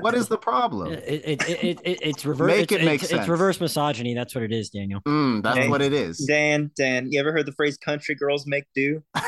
What 0.00 0.14
is 0.14 0.28
the 0.28 0.38
problem? 0.38 0.92
It, 1.06 1.22
it, 1.24 1.48
it, 1.48 1.64
it, 1.64 1.80
it- 1.84 1.98
it's 2.02 2.26
reverse. 2.26 2.48
Make 2.48 2.72
it's, 2.72 2.82
it 2.82 2.84
make 2.84 3.00
it's, 3.02 3.10
sense. 3.10 3.20
it's 3.20 3.28
reverse 3.28 3.60
misogyny. 3.60 4.14
That's 4.14 4.34
what 4.34 4.42
it 4.44 4.52
is, 4.52 4.70
Daniel. 4.70 5.00
Mm, 5.06 5.42
that's 5.42 5.58
Hey. 5.58 5.68
what 5.68 5.82
it 5.82 5.92
is. 5.92 6.18
dan 6.26 6.70
dan 6.76 7.10
you 7.10 7.18
ever 7.20 7.32
heard 7.32 7.46
the 7.46 7.52
phrase 7.52 7.76
country 7.78 8.14
girls 8.14 8.44
make 8.46 8.64
do 8.74 9.02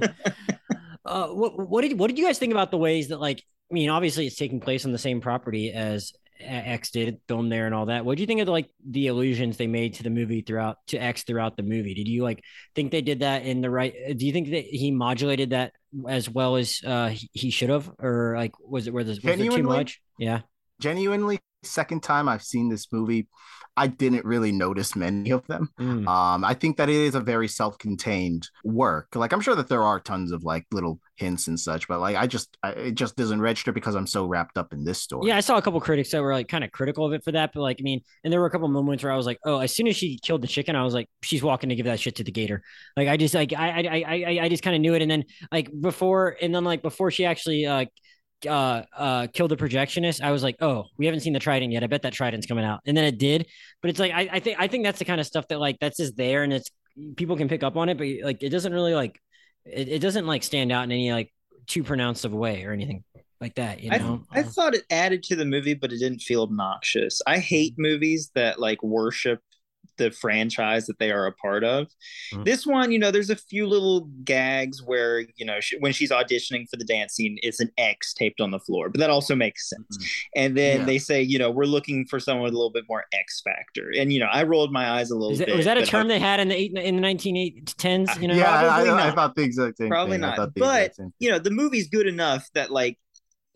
Uh, 1.06 1.28
what 1.28 1.68
what 1.68 1.82
did 1.82 1.98
what 1.98 2.08
did 2.08 2.18
you 2.18 2.26
guys 2.26 2.38
think 2.38 2.52
about 2.52 2.70
the 2.70 2.78
ways 2.78 3.08
that 3.08 3.20
like 3.20 3.42
I 3.70 3.74
mean 3.74 3.90
obviously 3.90 4.26
it's 4.26 4.36
taking 4.36 4.60
place 4.60 4.84
on 4.84 4.92
the 4.92 4.98
same 4.98 5.20
property 5.20 5.72
as 5.72 6.12
X 6.40 6.90
did, 6.90 7.18
filmed 7.28 7.50
there 7.50 7.66
and 7.66 7.74
all 7.74 7.86
that. 7.86 8.04
What 8.04 8.16
do 8.16 8.22
you 8.22 8.26
think 8.26 8.40
of 8.40 8.48
like 8.48 8.68
the 8.88 9.08
allusions 9.08 9.56
they 9.56 9.66
made 9.66 9.94
to 9.94 10.02
the 10.02 10.10
movie 10.10 10.42
throughout 10.42 10.78
to 10.88 10.98
X 10.98 11.22
throughout 11.22 11.56
the 11.56 11.62
movie? 11.62 11.94
Did 11.94 12.08
you 12.08 12.22
like 12.22 12.42
think 12.74 12.90
they 12.90 13.00
did 13.00 13.20
that 13.20 13.44
in 13.44 13.60
the 13.60 13.70
right? 13.70 13.94
Do 14.16 14.26
you 14.26 14.32
think 14.32 14.50
that 14.50 14.64
he 14.64 14.90
modulated 14.90 15.50
that 15.50 15.72
as 16.08 16.28
well 16.28 16.56
as 16.56 16.80
uh 16.84 17.08
he, 17.08 17.30
he 17.32 17.50
should 17.50 17.70
have, 17.70 17.90
or 17.98 18.34
like 18.36 18.52
was 18.60 18.86
it 18.86 18.92
was, 18.92 19.06
was 19.06 19.18
there 19.20 19.36
too 19.36 19.62
much? 19.62 20.00
Yeah. 20.18 20.40
Genuinely, 20.80 21.38
second 21.66 22.02
time 22.02 22.28
I've 22.28 22.42
seen 22.42 22.68
this 22.68 22.92
movie, 22.92 23.28
I 23.76 23.88
didn't 23.88 24.24
really 24.24 24.52
notice 24.52 24.96
many 24.96 25.30
of 25.30 25.46
them. 25.48 25.68
Mm. 25.78 26.08
Um, 26.08 26.44
I 26.44 26.54
think 26.54 26.78
that 26.78 26.88
it 26.88 26.94
is 26.94 27.14
a 27.14 27.20
very 27.20 27.46
self-contained 27.46 28.48
work. 28.64 29.14
Like 29.14 29.34
I'm 29.34 29.42
sure 29.42 29.54
that 29.54 29.68
there 29.68 29.82
are 29.82 30.00
tons 30.00 30.32
of 30.32 30.44
like 30.44 30.64
little 30.72 30.98
hints 31.16 31.46
and 31.46 31.60
such, 31.60 31.86
but 31.86 32.00
like 32.00 32.16
I 32.16 32.26
just 32.26 32.56
I, 32.62 32.70
it 32.70 32.94
just 32.94 33.16
doesn't 33.16 33.40
register 33.40 33.72
because 33.72 33.94
I'm 33.94 34.06
so 34.06 34.24
wrapped 34.24 34.56
up 34.56 34.72
in 34.72 34.84
this 34.84 35.02
story. 35.02 35.28
Yeah, 35.28 35.36
I 35.36 35.40
saw 35.40 35.58
a 35.58 35.62
couple 35.62 35.78
critics 35.80 36.10
that 36.12 36.22
were 36.22 36.32
like 36.32 36.48
kind 36.48 36.64
of 36.64 36.72
critical 36.72 37.04
of 37.04 37.12
it 37.12 37.22
for 37.22 37.32
that, 37.32 37.50
but 37.52 37.60
like 37.60 37.76
I 37.78 37.82
mean, 37.82 38.00
and 38.24 38.32
there 38.32 38.40
were 38.40 38.46
a 38.46 38.50
couple 38.50 38.68
moments 38.68 39.04
where 39.04 39.12
I 39.12 39.16
was 39.16 39.26
like, 39.26 39.38
oh, 39.44 39.58
as 39.58 39.74
soon 39.74 39.88
as 39.88 39.96
she 39.96 40.18
killed 40.22 40.40
the 40.40 40.48
chicken, 40.48 40.74
I 40.74 40.82
was 40.82 40.94
like, 40.94 41.10
she's 41.22 41.42
walking 41.42 41.68
to 41.68 41.76
give 41.76 41.84
that 41.84 42.00
shit 42.00 42.16
to 42.16 42.24
the 42.24 42.32
gator. 42.32 42.62
Like 42.96 43.08
I 43.08 43.18
just 43.18 43.34
like 43.34 43.52
I 43.52 43.68
I 43.68 43.80
I 43.80 44.24
I, 44.24 44.38
I 44.44 44.48
just 44.48 44.62
kind 44.62 44.74
of 44.74 44.80
knew 44.80 44.94
it, 44.94 45.02
and 45.02 45.10
then 45.10 45.24
like 45.52 45.70
before, 45.78 46.34
and 46.40 46.54
then 46.54 46.64
like 46.64 46.80
before 46.80 47.10
she 47.10 47.26
actually 47.26 47.66
uh 47.66 47.84
uh 48.48 48.82
uh 48.96 49.26
killed 49.32 49.50
the 49.50 49.56
projectionist, 49.56 50.20
I 50.20 50.30
was 50.30 50.42
like, 50.42 50.56
oh, 50.60 50.86
we 50.98 51.06
haven't 51.06 51.20
seen 51.20 51.32
the 51.32 51.38
trident 51.38 51.72
yet. 51.72 51.82
I 51.82 51.86
bet 51.86 52.02
that 52.02 52.12
trident's 52.12 52.46
coming 52.46 52.64
out, 52.64 52.80
and 52.86 52.96
then 52.96 53.04
it 53.04 53.18
did. 53.18 53.46
But 53.82 53.90
it's 53.90 54.00
like 54.00 54.12
I 54.12 54.28
I 54.32 54.40
think 54.40 54.58
I 54.58 54.68
think 54.68 54.84
that's 54.84 54.98
the 54.98 55.04
kind 55.04 55.20
of 55.20 55.26
stuff 55.26 55.48
that 55.48 55.60
like 55.60 55.78
that's 55.80 55.96
just 55.96 56.16
there, 56.16 56.42
and 56.42 56.52
it's 56.52 56.70
people 57.16 57.36
can 57.36 57.48
pick 57.48 57.62
up 57.62 57.76
on 57.76 57.88
it, 57.88 57.98
but 57.98 58.06
like 58.22 58.42
it 58.42 58.50
doesn't 58.50 58.72
really 58.72 58.94
like 58.94 59.20
it, 59.64 59.88
it 59.88 59.98
doesn't 60.00 60.26
like 60.26 60.42
stand 60.42 60.72
out 60.72 60.84
in 60.84 60.92
any 60.92 61.12
like 61.12 61.32
too 61.66 61.82
pronounced 61.82 62.24
of 62.24 62.32
a 62.32 62.36
way 62.36 62.64
or 62.64 62.72
anything 62.72 63.04
like 63.40 63.54
that. 63.56 63.82
You 63.82 63.90
I, 63.92 63.98
know, 63.98 64.22
I 64.30 64.42
thought 64.42 64.74
it 64.74 64.84
added 64.90 65.22
to 65.24 65.36
the 65.36 65.44
movie 65.44 65.74
but 65.74 65.92
it 65.92 65.98
didn't 65.98 66.20
feel 66.20 66.42
obnoxious 66.42 67.20
i 67.26 67.38
hate 67.38 67.74
movies 67.76 68.30
that 68.34 68.58
like 68.58 68.82
worship 68.82 69.40
the 69.98 70.10
franchise 70.10 70.86
that 70.86 70.98
they 70.98 71.10
are 71.10 71.26
a 71.26 71.32
part 71.32 71.64
of 71.64 71.88
Mhm. 72.32 72.44
this 72.44 72.66
one 72.66 72.92
you 72.92 72.98
know 72.98 73.10
there's 73.10 73.30
a 73.30 73.36
few 73.36 73.66
little 73.66 74.02
gags 74.24 74.82
where 74.82 75.20
you 75.36 75.44
know 75.46 75.60
she, 75.60 75.78
when 75.78 75.92
she's 75.92 76.10
auditioning 76.10 76.68
for 76.68 76.76
the 76.76 76.84
dance 76.84 77.14
scene 77.14 77.38
it's 77.42 77.60
an 77.60 77.70
x 77.78 78.12
taped 78.14 78.40
on 78.40 78.50
the 78.50 78.58
floor 78.60 78.88
but 78.88 78.98
that 79.00 79.10
also 79.10 79.34
makes 79.34 79.68
sense 79.68 79.98
and 80.34 80.56
then 80.56 80.80
Yeah. 80.80 80.84
they 80.86 80.98
say 80.98 81.22
you 81.22 81.38
know 81.38 81.50
we're 81.50 81.64
looking 81.64 82.06
for 82.06 82.18
someone 82.20 82.44
with 82.44 82.52
a 82.54 82.56
little 82.56 82.70
bit 82.72 82.84
more 82.88 83.04
x 83.12 83.40
factor 83.42 83.92
and 83.96 84.12
you 84.12 84.20
know 84.20 84.26
i 84.32 84.42
rolled 84.42 84.72
my 84.72 84.90
eyes 84.90 85.10
a 85.10 85.14
little 85.16 85.36
that, 85.36 85.46
bit 85.46 85.56
was 85.56 85.64
that 85.64 85.78
a 85.78 85.86
term 85.86 86.08
they 86.08 86.18
had 86.18 86.40
in 86.40 86.48
the 86.48 86.56
eight, 86.56 86.72
in 86.74 86.96
the 86.96 87.00
nineteen 87.00 87.36
eight 87.36 87.74
tens? 87.78 88.10
You 88.20 88.28
know, 88.28 88.34
yeah, 88.34 88.50
I, 88.50 88.84
I, 88.84 89.08
I 89.08 89.10
thought 89.12 89.34
the 89.34 89.42
exact 89.42 89.78
same 89.78 89.88
Probably 89.88 90.12
thing. 90.14 90.20
Not. 90.22 90.54
But- 90.54 90.92
you 91.18 91.30
know 91.30 91.38
the 91.38 91.50
movie's 91.50 91.88
good 91.88 92.06
enough 92.06 92.48
that 92.54 92.70
like 92.70 92.98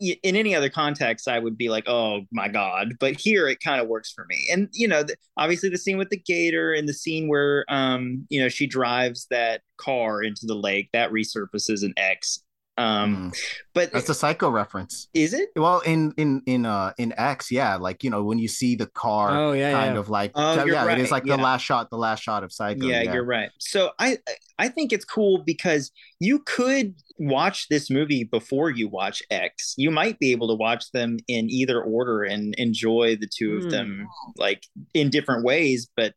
in 0.01 0.35
any 0.35 0.55
other 0.55 0.69
context 0.69 1.27
i 1.27 1.37
would 1.37 1.57
be 1.57 1.69
like 1.69 1.87
oh 1.87 2.21
my 2.31 2.47
god 2.47 2.93
but 2.99 3.19
here 3.19 3.47
it 3.47 3.59
kind 3.59 3.79
of 3.79 3.87
works 3.87 4.11
for 4.11 4.25
me. 4.25 4.47
And 4.51 4.67
you 4.71 4.87
know 4.87 5.03
the, 5.03 5.15
obviously 5.37 5.69
the 5.69 5.77
scene 5.77 5.97
with 5.97 6.09
the 6.09 6.17
gator 6.17 6.73
and 6.73 6.87
the 6.87 6.93
scene 6.93 7.27
where 7.27 7.65
um 7.69 8.25
you 8.29 8.41
know 8.41 8.49
she 8.49 8.67
drives 8.67 9.27
that 9.29 9.61
car 9.77 10.23
into 10.23 10.45
the 10.45 10.55
lake 10.55 10.89
that 10.93 11.11
resurfaces 11.11 11.83
in 11.83 11.93
x 11.97 12.43
um 12.77 13.31
Mm. 13.31 13.37
but 13.73 13.91
That's 13.91 14.09
a 14.09 14.13
psycho 14.13 14.49
reference. 14.49 15.09
is 15.13 15.33
it 15.33 15.49
Well, 15.55 15.79
in 15.81 16.13
in 16.17 16.41
in 16.45 16.65
uh 16.65 16.93
in 16.97 17.13
X, 17.17 17.51
yeah, 17.51 17.75
like 17.75 18.03
you 18.03 18.09
know 18.09 18.23
when 18.23 18.39
you 18.39 18.47
see 18.47 18.75
the 18.75 18.87
car 18.87 19.29
Oh 19.37 19.51
yeah, 19.51 19.71
kind 19.73 19.93
yeah. 19.95 19.99
of 19.99 20.09
like 20.09 20.31
Oh, 20.35 20.55
so, 20.55 20.65
you're 20.65 20.75
yeah, 20.75 20.89
it 20.91 20.99
is 20.99 21.11
like 21.11 21.25
yeah. 21.25 21.35
the 21.35 21.41
last 21.43 21.61
shot, 21.63 21.89
the 21.89 21.97
last 21.97 22.21
shot 22.23 22.43
of 22.43 22.51
Psycho. 22.53 22.85
yeah, 22.87 23.01
you're 23.13 23.25
right 23.25 23.49
so 23.59 23.91
i 23.99 24.17
i 24.57 24.67
think 24.69 24.93
it's 24.93 25.05
cool 25.05 25.43
because 25.45 25.91
you 26.19 26.39
could 26.39 26.95
watch 27.17 27.67
this 27.69 27.89
movie 27.89 28.23
before 28.23 28.69
you 28.69 28.87
watch 28.87 29.21
x 29.29 29.73
you 29.77 29.91
might 29.91 30.17
be 30.19 30.31
able 30.31 30.47
to 30.47 30.55
watch 30.55 30.91
them 30.91 31.17
in 31.27 31.49
either 31.49 31.81
order 31.83 32.23
and 32.23 32.55
enjoy 32.57 33.15
the 33.19 33.27
two 33.27 33.57
of 33.57 33.63
Hmm. 33.63 33.69
them 33.69 34.07
like 34.37 34.63
in 34.93 35.09
different 35.09 35.43
ways 35.43 35.87
but 35.95 36.13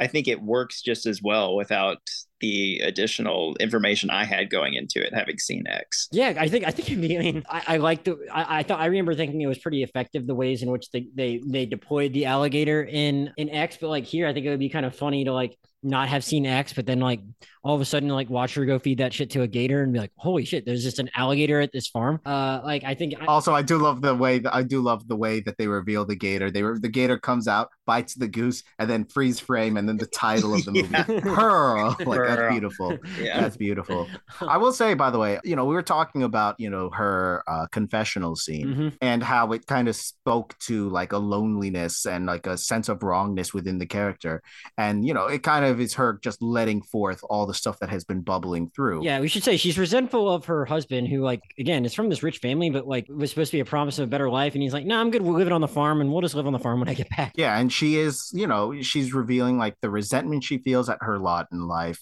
i 0.00 0.06
think 0.06 0.28
it 0.28 0.42
works 0.42 0.82
just 0.82 1.06
as 1.06 1.22
well 1.22 1.56
without 1.56 1.98
the 2.40 2.78
additional 2.80 3.56
information 3.58 4.10
i 4.10 4.24
had 4.24 4.50
going 4.50 4.74
into 4.74 5.04
it 5.04 5.12
having 5.12 5.38
seen 5.38 5.66
x. 5.66 6.08
Yeah, 6.12 6.34
I 6.38 6.48
think 6.48 6.66
I 6.66 6.70
think 6.70 6.90
I 6.90 6.94
mean 6.94 7.44
I, 7.48 7.62
I 7.66 7.76
like 7.78 8.04
the 8.04 8.16
I, 8.32 8.60
I 8.60 8.62
thought 8.62 8.80
I 8.80 8.86
remember 8.86 9.14
thinking 9.14 9.40
it 9.40 9.46
was 9.46 9.58
pretty 9.58 9.82
effective 9.82 10.26
the 10.26 10.34
ways 10.34 10.62
in 10.62 10.70
which 10.70 10.90
they 10.90 11.08
they 11.14 11.40
they 11.44 11.66
deployed 11.66 12.12
the 12.12 12.26
alligator 12.26 12.84
in 12.84 13.32
in 13.36 13.50
X, 13.50 13.78
but 13.80 13.88
like 13.88 14.04
here 14.04 14.26
I 14.26 14.32
think 14.32 14.46
it 14.46 14.50
would 14.50 14.58
be 14.58 14.68
kind 14.68 14.86
of 14.86 14.94
funny 14.94 15.24
to 15.24 15.32
like 15.32 15.58
not 15.82 16.08
have 16.08 16.24
seen 16.24 16.44
X, 16.46 16.72
but 16.72 16.86
then 16.86 17.00
like 17.00 17.20
all 17.64 17.74
of 17.74 17.80
a 17.80 17.84
sudden 17.84 18.08
like 18.08 18.30
watch 18.30 18.54
her 18.54 18.64
go 18.64 18.78
feed 18.78 18.98
that 18.98 19.12
shit 19.12 19.30
to 19.30 19.42
a 19.42 19.46
gator 19.46 19.82
and 19.82 19.92
be 19.92 19.98
like, 19.98 20.12
holy 20.16 20.44
shit, 20.44 20.64
there's 20.64 20.82
just 20.82 20.98
an 20.98 21.10
alligator 21.14 21.60
at 21.60 21.70
this 21.72 21.86
farm. 21.88 22.20
Uh, 22.24 22.60
like 22.64 22.82
I 22.84 22.94
think. 22.94 23.14
I- 23.20 23.26
also, 23.26 23.52
I 23.54 23.62
do 23.62 23.78
love 23.78 24.00
the 24.00 24.14
way 24.14 24.38
that 24.40 24.54
I 24.54 24.62
do 24.62 24.80
love 24.80 25.06
the 25.06 25.16
way 25.16 25.40
that 25.40 25.56
they 25.58 25.66
reveal 25.68 26.04
the 26.04 26.16
gator. 26.16 26.50
They 26.50 26.62
were 26.62 26.78
the 26.78 26.88
gator 26.88 27.18
comes 27.18 27.46
out, 27.46 27.70
bites 27.86 28.14
the 28.14 28.26
goose, 28.28 28.62
and 28.78 28.88
then 28.88 29.04
freeze 29.04 29.38
frame, 29.40 29.76
and 29.76 29.88
then 29.88 29.96
the 29.98 30.06
title 30.06 30.54
of 30.54 30.64
the 30.64 30.72
movie, 30.72 30.88
Yeah. 30.90 31.04
Pearl. 31.20 31.96
Like 32.06 32.06
Pearl. 32.18 32.28
that's 32.36 32.52
beautiful. 32.52 32.98
Yeah. 33.20 33.40
That's 33.40 33.56
beautiful. 33.56 34.08
I 34.40 34.56
will 34.56 34.72
say, 34.72 34.94
by 34.94 35.10
the 35.10 35.18
way, 35.18 35.38
you 35.44 35.56
know, 35.56 35.64
we 35.64 35.74
were 35.74 35.82
talking 35.82 36.22
about 36.22 36.56
you 36.58 36.70
know 36.70 36.90
her 36.90 37.42
uh, 37.46 37.66
confessional 37.70 38.34
scene. 38.36 38.68
Mhm. 38.68 38.96
and 39.00 39.22
how 39.22 39.52
it 39.52 39.66
kind 39.66 39.88
of 39.88 39.96
spoke 39.96 40.56
to 40.60 40.88
like 40.88 41.12
a 41.12 41.18
loneliness 41.18 42.06
and 42.06 42.26
like 42.26 42.46
a 42.46 42.56
sense 42.58 42.88
of 42.88 43.02
wrongness 43.02 43.52
within 43.54 43.78
the 43.78 43.86
character 43.86 44.42
and 44.76 45.06
you 45.06 45.14
know 45.14 45.26
it 45.26 45.42
kind 45.42 45.64
of 45.64 45.67
is 45.76 45.94
her 45.94 46.18
just 46.22 46.42
letting 46.42 46.82
forth 46.82 47.20
all 47.28 47.46
the 47.46 47.54
stuff 47.54 47.78
that 47.80 47.90
has 47.90 48.04
been 48.04 48.20
bubbling 48.20 48.70
through 48.70 49.04
Yeah, 49.04 49.20
we 49.20 49.28
should 49.28 49.44
say 49.44 49.56
she's 49.56 49.78
resentful 49.78 50.30
of 50.30 50.46
her 50.46 50.64
husband, 50.64 51.08
who, 51.08 51.20
like, 51.20 51.42
again, 51.58 51.84
is 51.84 51.94
from 51.94 52.08
this 52.08 52.22
rich 52.22 52.38
family, 52.38 52.70
but 52.70 52.86
like 52.86 53.06
was 53.08 53.30
supposed 53.30 53.50
to 53.50 53.56
be 53.56 53.60
a 53.60 53.64
promise 53.64 53.98
of 53.98 54.04
a 54.04 54.10
better 54.10 54.30
life, 54.30 54.54
and 54.54 54.62
he's 54.62 54.72
like, 54.72 54.86
"No, 54.86 54.98
I'm 54.98 55.10
good. 55.10 55.22
We're 55.22 55.36
living 55.36 55.52
on 55.52 55.60
the 55.60 55.68
farm, 55.68 56.00
and 56.00 56.12
we'll 56.12 56.22
just 56.22 56.34
live 56.34 56.46
on 56.46 56.52
the 56.52 56.58
farm 56.58 56.80
when 56.80 56.88
I 56.88 56.94
get 56.94 57.08
back." 57.10 57.32
yeah 57.38 57.58
and 57.58 57.72
she 57.72 57.96
is 57.96 58.30
you 58.34 58.46
know 58.46 58.80
she's 58.82 59.14
revealing 59.14 59.58
like 59.58 59.76
the 59.80 59.90
resentment 59.90 60.44
she 60.44 60.58
feels 60.58 60.88
at 60.88 60.98
her 61.00 61.18
lot 61.18 61.46
in 61.52 61.66
life 61.66 62.00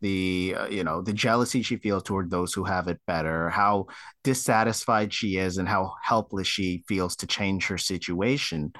the 0.00 0.54
uh, 0.56 0.66
you 0.66 0.84
know 0.84 1.02
the 1.02 1.12
jealousy 1.12 1.62
she 1.62 1.76
feels 1.76 2.02
toward 2.02 2.30
those 2.30 2.52
who 2.54 2.64
have 2.64 2.88
it 2.88 3.00
better 3.06 3.50
how 3.50 3.86
dissatisfied 4.24 5.12
she 5.12 5.36
is 5.36 5.58
and 5.58 5.68
how 5.68 5.94
helpless 6.02 6.46
she 6.46 6.84
feels 6.86 7.16
to 7.16 7.26
change 7.26 7.66
her 7.66 7.78
situation 7.78 8.72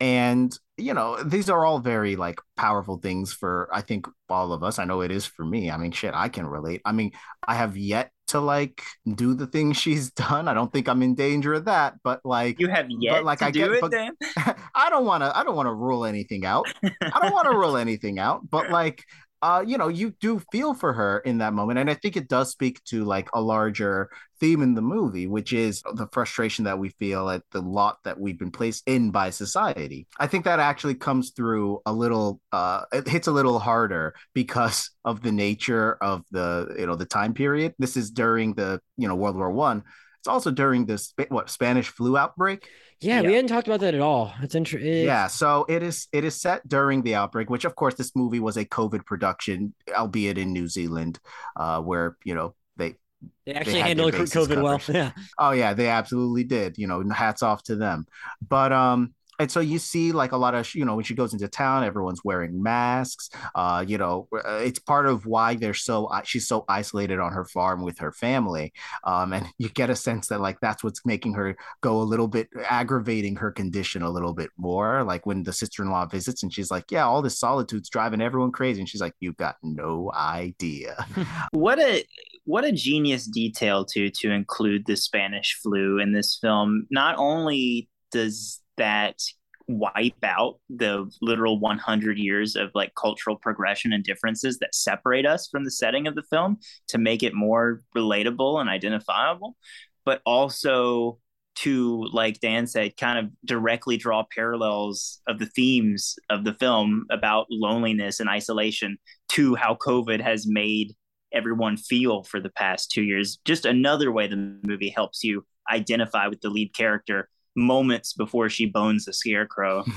and 0.00 0.58
you 0.78 0.92
know 0.92 1.22
these 1.22 1.48
are 1.48 1.64
all 1.64 1.78
very 1.78 2.16
like 2.16 2.38
powerful 2.56 2.98
things 2.98 3.32
for 3.32 3.68
i 3.72 3.80
think 3.80 4.06
all 4.28 4.52
of 4.52 4.62
us 4.62 4.78
i 4.78 4.84
know 4.84 5.00
it 5.00 5.10
is 5.10 5.24
for 5.24 5.44
me 5.44 5.70
i 5.70 5.76
mean 5.76 5.90
shit 5.90 6.12
i 6.14 6.28
can 6.28 6.46
relate 6.46 6.82
i 6.84 6.92
mean 6.92 7.10
i 7.48 7.54
have 7.54 7.76
yet 7.78 8.10
to 8.26 8.40
like 8.40 8.82
do 9.14 9.32
the 9.34 9.46
things 9.46 9.76
she's 9.80 10.10
done 10.10 10.48
i 10.48 10.54
don't 10.54 10.72
think 10.72 10.88
i'm 10.88 11.02
in 11.02 11.14
danger 11.14 11.54
of 11.54 11.64
that 11.64 11.94
but 12.04 12.20
like 12.24 12.60
You 12.60 12.68
have 12.68 12.86
yet 12.90 13.24
like, 13.24 13.38
to 13.38 13.46
I 13.46 13.50
do 13.50 13.60
get- 13.60 13.70
it, 13.72 13.80
but- 13.80 13.90
Dan. 13.90 14.12
I 14.74 14.90
don't 14.90 15.06
want 15.06 15.22
to 15.22 15.34
I 15.36 15.42
don't 15.44 15.56
want 15.56 15.66
to 15.66 15.72
rule 15.74 16.04
anything 16.04 16.44
out. 16.44 16.66
I 16.84 17.18
don't 17.22 17.32
want 17.32 17.50
to 17.50 17.56
rule 17.56 17.76
anything 17.78 18.18
out, 18.18 18.48
but 18.50 18.70
like 18.80 19.02
uh 19.42 19.64
you 19.66 19.78
know, 19.78 19.88
you 19.88 20.14
do 20.20 20.40
feel 20.50 20.74
for 20.74 20.92
her 20.92 21.18
in 21.18 21.38
that 21.38 21.52
moment 21.52 21.78
and 21.78 21.90
I 21.90 21.94
think 21.94 22.16
it 22.16 22.28
does 22.28 22.50
speak 22.50 22.82
to 22.84 23.04
like 23.04 23.28
a 23.32 23.40
larger 23.40 24.10
theme 24.40 24.62
in 24.62 24.74
the 24.74 24.82
movie, 24.82 25.26
which 25.26 25.52
is 25.52 25.82
the 25.94 26.08
frustration 26.12 26.64
that 26.64 26.78
we 26.78 26.90
feel 26.90 27.30
at 27.30 27.42
the 27.52 27.60
lot 27.60 27.98
that 28.04 28.18
we've 28.18 28.38
been 28.38 28.50
placed 28.50 28.82
in 28.86 29.10
by 29.10 29.30
society. 29.30 30.06
I 30.18 30.26
think 30.26 30.44
that 30.44 30.60
actually 30.60 30.94
comes 30.94 31.30
through 31.30 31.80
a 31.86 31.92
little 31.92 32.40
uh 32.52 32.82
it 32.92 33.08
hits 33.08 33.26
a 33.26 33.32
little 33.32 33.58
harder 33.58 34.14
because 34.34 34.90
of 35.04 35.22
the 35.22 35.32
nature 35.32 35.94
of 36.02 36.24
the 36.30 36.74
you 36.78 36.86
know 36.86 36.96
the 36.96 37.06
time 37.06 37.34
period. 37.34 37.74
This 37.78 37.96
is 37.96 38.10
during 38.10 38.54
the, 38.54 38.80
you 38.96 39.08
know, 39.08 39.14
World 39.14 39.36
War 39.36 39.50
1. 39.50 39.82
It's 40.26 40.32
also 40.32 40.50
during 40.50 40.86
this 40.86 41.14
what 41.28 41.48
Spanish 41.48 41.86
flu 41.86 42.16
outbreak. 42.16 42.68
Yeah, 43.00 43.22
we 43.22 43.34
hadn't 43.34 43.46
talked 43.46 43.68
about 43.68 43.78
that 43.78 43.94
at 43.94 44.00
all. 44.00 44.34
It's 44.42 44.56
interesting. 44.56 45.04
Yeah, 45.04 45.28
so 45.28 45.66
it 45.68 45.84
is 45.84 46.08
it 46.12 46.24
is 46.24 46.34
set 46.34 46.66
during 46.66 47.02
the 47.02 47.14
outbreak, 47.14 47.48
which 47.48 47.64
of 47.64 47.76
course 47.76 47.94
this 47.94 48.16
movie 48.16 48.40
was 48.40 48.56
a 48.56 48.64
COVID 48.64 49.06
production, 49.06 49.72
albeit 49.94 50.36
in 50.36 50.52
New 50.52 50.66
Zealand, 50.66 51.20
uh, 51.54 51.80
where 51.80 52.16
you 52.24 52.34
know 52.34 52.56
they 52.76 52.96
they 53.44 53.54
actually 53.54 53.78
had 53.78 53.86
handled 53.86 54.14
COVID 54.14 54.60
well. 54.60 54.80
Yeah, 54.88 55.12
oh 55.38 55.52
yeah, 55.52 55.74
they 55.74 55.86
absolutely 55.86 56.42
did. 56.42 56.76
You 56.76 56.88
know, 56.88 57.08
hats 57.08 57.44
off 57.44 57.62
to 57.64 57.76
them. 57.76 58.04
But 58.42 58.72
um 58.72 59.14
and 59.38 59.50
so 59.50 59.60
you 59.60 59.78
see 59.78 60.12
like 60.12 60.32
a 60.32 60.36
lot 60.36 60.54
of 60.54 60.74
you 60.74 60.84
know 60.84 60.94
when 60.94 61.04
she 61.04 61.14
goes 61.14 61.32
into 61.32 61.48
town 61.48 61.84
everyone's 61.84 62.22
wearing 62.24 62.62
masks 62.62 63.30
uh 63.54 63.84
you 63.86 63.98
know 63.98 64.28
uh, 64.32 64.60
it's 64.62 64.78
part 64.78 65.06
of 65.06 65.26
why 65.26 65.54
they're 65.54 65.74
so 65.74 66.10
she's 66.24 66.46
so 66.46 66.64
isolated 66.68 67.18
on 67.18 67.32
her 67.32 67.44
farm 67.44 67.82
with 67.82 67.98
her 67.98 68.12
family 68.12 68.72
um 69.04 69.32
and 69.32 69.46
you 69.58 69.68
get 69.68 69.90
a 69.90 69.96
sense 69.96 70.28
that 70.28 70.40
like 70.40 70.58
that's 70.60 70.82
what's 70.82 71.04
making 71.04 71.34
her 71.34 71.56
go 71.80 72.00
a 72.00 72.02
little 72.02 72.28
bit 72.28 72.48
aggravating 72.68 73.36
her 73.36 73.50
condition 73.50 74.02
a 74.02 74.10
little 74.10 74.34
bit 74.34 74.50
more 74.56 75.04
like 75.04 75.26
when 75.26 75.42
the 75.42 75.52
sister-in-law 75.52 76.06
visits 76.06 76.42
and 76.42 76.52
she's 76.52 76.70
like 76.70 76.90
yeah 76.90 77.04
all 77.04 77.22
this 77.22 77.38
solitude's 77.38 77.88
driving 77.88 78.20
everyone 78.20 78.52
crazy 78.52 78.80
and 78.80 78.88
she's 78.88 79.00
like 79.00 79.14
"You've 79.20 79.36
got 79.36 79.56
no 79.62 80.10
idea 80.14 81.06
what 81.52 81.78
a 81.78 82.04
what 82.46 82.64
a 82.64 82.72
genius 82.72 83.26
detail 83.26 83.84
to 83.84 84.08
to 84.10 84.30
include 84.30 84.86
the 84.86 84.96
Spanish 84.96 85.58
flu 85.62 85.98
in 85.98 86.12
this 86.12 86.38
film. 86.40 86.86
Not 86.90 87.16
only 87.18 87.88
does 88.12 88.60
that 88.76 89.20
wipe 89.68 90.22
out 90.22 90.60
the 90.70 91.10
literal 91.20 91.58
100 91.58 92.18
years 92.18 92.56
of 92.56 92.70
like 92.74 92.94
cultural 92.94 93.36
progression 93.36 93.92
and 93.92 94.04
differences 94.04 94.58
that 94.58 94.74
separate 94.74 95.26
us 95.26 95.48
from 95.48 95.64
the 95.64 95.70
setting 95.70 96.06
of 96.06 96.14
the 96.14 96.22
film 96.30 96.58
to 96.88 96.98
make 96.98 97.22
it 97.22 97.34
more 97.34 97.82
relatable 97.96 98.60
and 98.60 98.70
identifiable, 98.70 99.56
but 100.04 100.22
also 100.24 101.18
to 101.56 102.06
like 102.12 102.38
Dan 102.40 102.66
said, 102.66 102.96
kind 102.96 103.18
of 103.18 103.32
directly 103.44 103.96
draw 103.96 104.24
parallels 104.34 105.20
of 105.26 105.38
the 105.38 105.46
themes 105.46 106.16
of 106.30 106.44
the 106.44 106.54
film 106.54 107.06
about 107.10 107.46
loneliness 107.50 108.20
and 108.20 108.28
isolation 108.28 108.98
to 109.30 109.54
how 109.54 109.74
COVID 109.74 110.20
has 110.20 110.46
made 110.46 110.94
everyone 111.32 111.76
feel 111.76 112.22
for 112.22 112.40
the 112.40 112.50
past 112.50 112.90
two 112.90 113.02
years. 113.02 113.38
Just 113.44 113.64
another 113.64 114.12
way 114.12 114.28
the 114.28 114.58
movie 114.62 114.90
helps 114.90 115.24
you 115.24 115.44
identify 115.70 116.28
with 116.28 116.40
the 116.40 116.50
lead 116.50 116.74
character 116.74 117.28
moments 117.56 118.12
before 118.12 118.48
she 118.48 118.66
bones 118.66 119.04
the 119.06 119.12
scarecrow. 119.12 119.84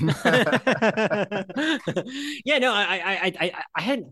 yeah, 2.44 2.58
no, 2.58 2.72
I, 2.72 2.84
I, 2.84 3.20
I, 3.22 3.32
I, 3.40 3.52
I 3.76 3.82
had, 3.82 4.04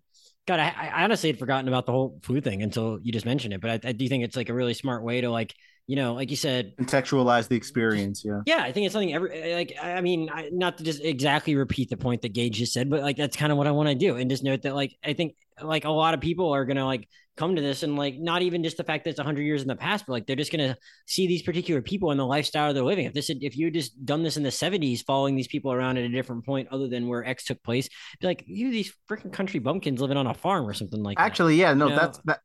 God, 0.46 0.60
I, 0.60 0.68
I 0.92 1.04
honestly 1.04 1.30
had 1.30 1.38
forgotten 1.38 1.68
about 1.68 1.86
the 1.86 1.92
whole 1.92 2.18
flu 2.22 2.40
thing 2.40 2.62
until 2.62 2.98
you 3.02 3.12
just 3.12 3.26
mentioned 3.26 3.54
it. 3.54 3.60
But 3.60 3.84
I, 3.84 3.88
I 3.88 3.92
do 3.92 4.08
think 4.08 4.24
it's 4.24 4.36
like 4.36 4.48
a 4.48 4.54
really 4.54 4.74
smart 4.74 5.02
way 5.02 5.20
to 5.20 5.30
like, 5.30 5.54
you 5.86 5.96
know, 5.96 6.14
like 6.14 6.30
you 6.30 6.36
said, 6.36 6.76
contextualize 6.76 7.48
the 7.48 7.56
experience 7.56 8.22
yeah 8.22 8.42
yeah, 8.44 8.58
I 8.62 8.72
think 8.72 8.84
it's 8.84 8.92
something 8.92 9.14
every 9.14 9.32
eh, 9.32 9.54
like. 9.54 9.72
I 9.82 10.02
mean, 10.02 10.28
I, 10.30 10.50
not 10.52 10.76
to 10.78 10.84
just 10.84 11.02
exactly 11.02 11.54
repeat 11.56 11.88
the 11.88 11.96
point 11.96 12.20
that 12.22 12.34
Gage 12.34 12.58
just 12.58 12.74
said, 12.74 12.90
but 12.90 13.00
like 13.00 13.16
that's 13.16 13.38
kind 13.38 13.50
of 13.50 13.56
what 13.56 13.66
I 13.66 13.70
want 13.70 13.88
to 13.88 13.94
do, 13.94 14.16
and 14.16 14.30
just 14.30 14.44
note 14.44 14.62
that 14.62 14.74
like 14.74 14.94
I 15.02 15.14
think 15.14 15.34
like 15.62 15.84
a 15.84 15.90
lot 15.90 16.14
of 16.14 16.20
people 16.20 16.52
are 16.52 16.64
gonna 16.64 16.84
like 16.84 17.08
come 17.36 17.54
to 17.54 17.62
this 17.62 17.84
and 17.84 17.96
like 17.96 18.18
not 18.18 18.42
even 18.42 18.64
just 18.64 18.76
the 18.76 18.84
fact 18.84 19.04
that 19.04 19.10
it's 19.10 19.18
100 19.18 19.42
years 19.42 19.62
in 19.62 19.68
the 19.68 19.76
past 19.76 20.04
but 20.06 20.12
like 20.12 20.26
they're 20.26 20.34
just 20.34 20.50
to 20.50 20.76
see 21.06 21.28
these 21.28 21.42
particular 21.42 21.80
people 21.80 22.10
and 22.10 22.18
the 22.18 22.26
lifestyle 22.26 22.74
they're 22.74 22.82
living 22.82 23.06
if 23.06 23.12
this 23.12 23.28
had, 23.28 23.36
if 23.42 23.56
you 23.56 23.66
had 23.66 23.74
just 23.74 24.04
done 24.04 24.24
this 24.24 24.36
in 24.36 24.42
the 24.42 24.48
70s 24.48 25.04
following 25.04 25.36
these 25.36 25.46
people 25.46 25.72
around 25.72 25.96
at 25.96 26.04
a 26.04 26.08
different 26.08 26.44
point 26.44 26.66
other 26.72 26.88
than 26.88 27.06
where 27.06 27.24
x 27.24 27.44
took 27.44 27.62
place 27.62 27.88
be 28.20 28.26
like 28.26 28.42
you 28.48 28.72
these 28.72 28.92
freaking 29.08 29.32
country 29.32 29.60
bumpkins 29.60 30.00
living 30.00 30.16
on 30.16 30.26
a 30.26 30.34
farm 30.34 30.66
or 30.66 30.74
something 30.74 31.02
like 31.02 31.16
that. 31.16 31.24
Actually, 31.24 31.56
yeah, 31.56 31.74
no, 31.74 31.86
You 31.86 31.94
know? 31.94 32.00
that's 32.00 32.18
that. 32.24 32.40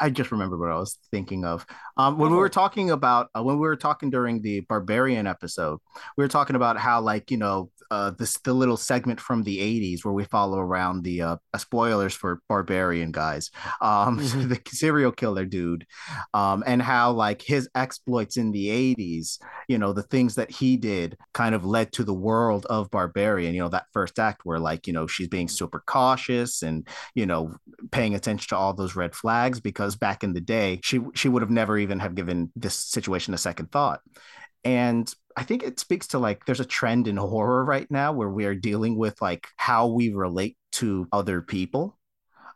I, 0.00 0.10
just 0.10 0.30
remembered 0.30 0.60
what 0.60 0.70
I 0.70 0.78
was 0.78 0.98
thinking 1.10 1.44
of. 1.44 1.66
Um, 1.96 2.18
when 2.18 2.30
we 2.30 2.36
were 2.36 2.48
talking 2.48 2.90
about 2.90 3.28
uh, 3.36 3.42
when 3.42 3.56
we 3.56 3.62
were 3.62 3.76
talking 3.76 4.10
during 4.10 4.42
the 4.42 4.60
barbarian 4.60 5.26
episode, 5.26 5.80
we 6.16 6.24
were 6.24 6.28
talking 6.28 6.56
about 6.56 6.76
how 6.76 7.00
like 7.00 7.30
you 7.30 7.36
know 7.36 7.70
uh 7.90 8.10
this 8.18 8.38
the 8.44 8.52
little 8.54 8.76
segment 8.76 9.20
from 9.20 9.42
the 9.42 9.60
'80s 9.60 10.04
where 10.04 10.14
we 10.14 10.24
follow 10.24 10.58
around 10.58 11.02
the 11.04 11.22
uh 11.22 11.36
spoilers 11.58 12.14
for 12.14 12.42
barbarian 12.48 13.12
guys, 13.12 13.50
um, 13.80 14.18
Mhm. 14.20 14.48
the 14.48 14.60
serial 14.70 15.12
killer 15.12 15.44
dude, 15.44 15.86
um, 16.34 16.62
and 16.66 16.82
how 16.82 17.12
like 17.12 17.42
his 17.42 17.68
exploits 17.74 18.36
in 18.36 18.52
the 18.52 18.70
'80s, 18.70 19.38
you 19.68 19.78
know, 19.78 19.92
the 19.92 20.02
things 20.02 20.34
that 20.36 20.50
he 20.50 20.76
did 20.76 21.16
kind 21.34 21.54
of 21.54 21.64
led 21.64 21.92
to 21.92 22.04
the 22.04 22.14
world 22.14 22.66
of 22.66 22.90
barbarian. 22.90 23.54
You 23.54 23.62
know, 23.62 23.68
that 23.68 23.86
first 23.92 24.18
act 24.18 24.42
where 24.44 24.58
like 24.58 24.86
you 24.86 24.92
know 24.92 25.06
she's 25.06 25.28
being 25.28 25.48
super 25.48 25.82
cautious 25.86 26.62
and 26.62 26.86
you 27.14 27.26
know 27.26 27.54
paying 27.90 28.14
attention 28.14 28.48
to 28.50 28.56
all 28.56 28.72
those 28.74 28.96
red 28.96 29.14
flags 29.14 29.60
because 29.60 29.96
back 29.96 30.22
in 30.24 30.32
the 30.32 30.40
day 30.40 30.80
she 30.82 31.00
she 31.14 31.28
would 31.28 31.42
have 31.42 31.50
never 31.50 31.78
even 31.78 31.98
have 32.00 32.14
given 32.14 32.50
this 32.56 32.74
situation 32.74 33.34
a 33.34 33.38
second 33.38 33.70
thought 33.72 34.00
and 34.64 35.14
i 35.36 35.42
think 35.42 35.62
it 35.62 35.80
speaks 35.80 36.08
to 36.08 36.18
like 36.18 36.44
there's 36.44 36.60
a 36.60 36.64
trend 36.64 37.08
in 37.08 37.16
horror 37.16 37.64
right 37.64 37.90
now 37.90 38.12
where 38.12 38.28
we 38.28 38.44
are 38.44 38.54
dealing 38.54 38.96
with 38.96 39.20
like 39.20 39.46
how 39.56 39.86
we 39.86 40.12
relate 40.12 40.56
to 40.72 41.06
other 41.12 41.40
people 41.40 41.98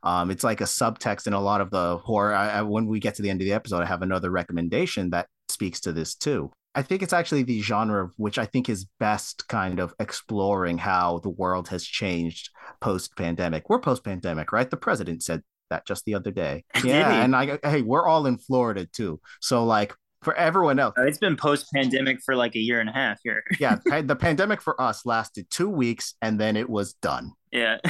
um, 0.04 0.30
it's 0.30 0.44
like 0.44 0.60
a 0.60 0.64
subtext 0.64 1.26
in 1.26 1.32
a 1.32 1.40
lot 1.40 1.62
of 1.62 1.70
the 1.70 1.96
horror. 1.96 2.34
I, 2.34 2.50
I, 2.50 2.62
when 2.62 2.86
we 2.86 3.00
get 3.00 3.14
to 3.14 3.22
the 3.22 3.30
end 3.30 3.40
of 3.40 3.46
the 3.46 3.54
episode, 3.54 3.82
I 3.82 3.86
have 3.86 4.02
another 4.02 4.30
recommendation 4.30 5.10
that 5.10 5.28
speaks 5.48 5.80
to 5.80 5.92
this 5.92 6.14
too. 6.14 6.52
I 6.74 6.82
think 6.82 7.02
it's 7.02 7.12
actually 7.12 7.44
the 7.44 7.62
genre 7.62 8.04
of 8.04 8.12
which 8.16 8.36
I 8.36 8.46
think 8.46 8.68
is 8.68 8.86
best 9.00 9.48
kind 9.48 9.80
of 9.80 9.94
exploring 9.98 10.76
how 10.76 11.20
the 11.20 11.30
world 11.30 11.68
has 11.68 11.84
changed 11.84 12.50
post 12.80 13.16
pandemic. 13.16 13.70
We're 13.70 13.78
post 13.78 14.04
pandemic, 14.04 14.52
right? 14.52 14.68
The 14.68 14.76
president 14.76 15.22
said 15.22 15.42
that 15.70 15.86
just 15.86 16.04
the 16.04 16.14
other 16.14 16.30
day. 16.30 16.64
Yeah. 16.84 17.22
And 17.22 17.34
I, 17.34 17.58
hey, 17.62 17.80
we're 17.80 18.06
all 18.06 18.26
in 18.26 18.36
Florida 18.36 18.86
too. 18.86 19.20
So, 19.40 19.64
like, 19.64 19.94
for 20.24 20.34
everyone 20.34 20.78
else, 20.78 20.94
Uh, 20.98 21.02
It's 21.04 21.18
been 21.18 21.36
post 21.36 21.66
pandemic 21.72 22.18
for 22.24 22.34
like 22.34 22.54
a 22.56 22.60
year 22.60 22.80
and 22.80 22.88
a 22.88 22.92
half 22.92 23.18
here. 23.22 23.44
yeah, 23.60 23.76
the 24.02 24.16
pandemic 24.16 24.60
for 24.60 24.80
us 24.80 25.04
lasted 25.06 25.48
two 25.50 25.68
weeks 25.68 26.14
and 26.22 26.40
then 26.40 26.56
it 26.56 26.68
was 26.68 26.94
done. 26.94 27.32
Yeah. 27.52 27.78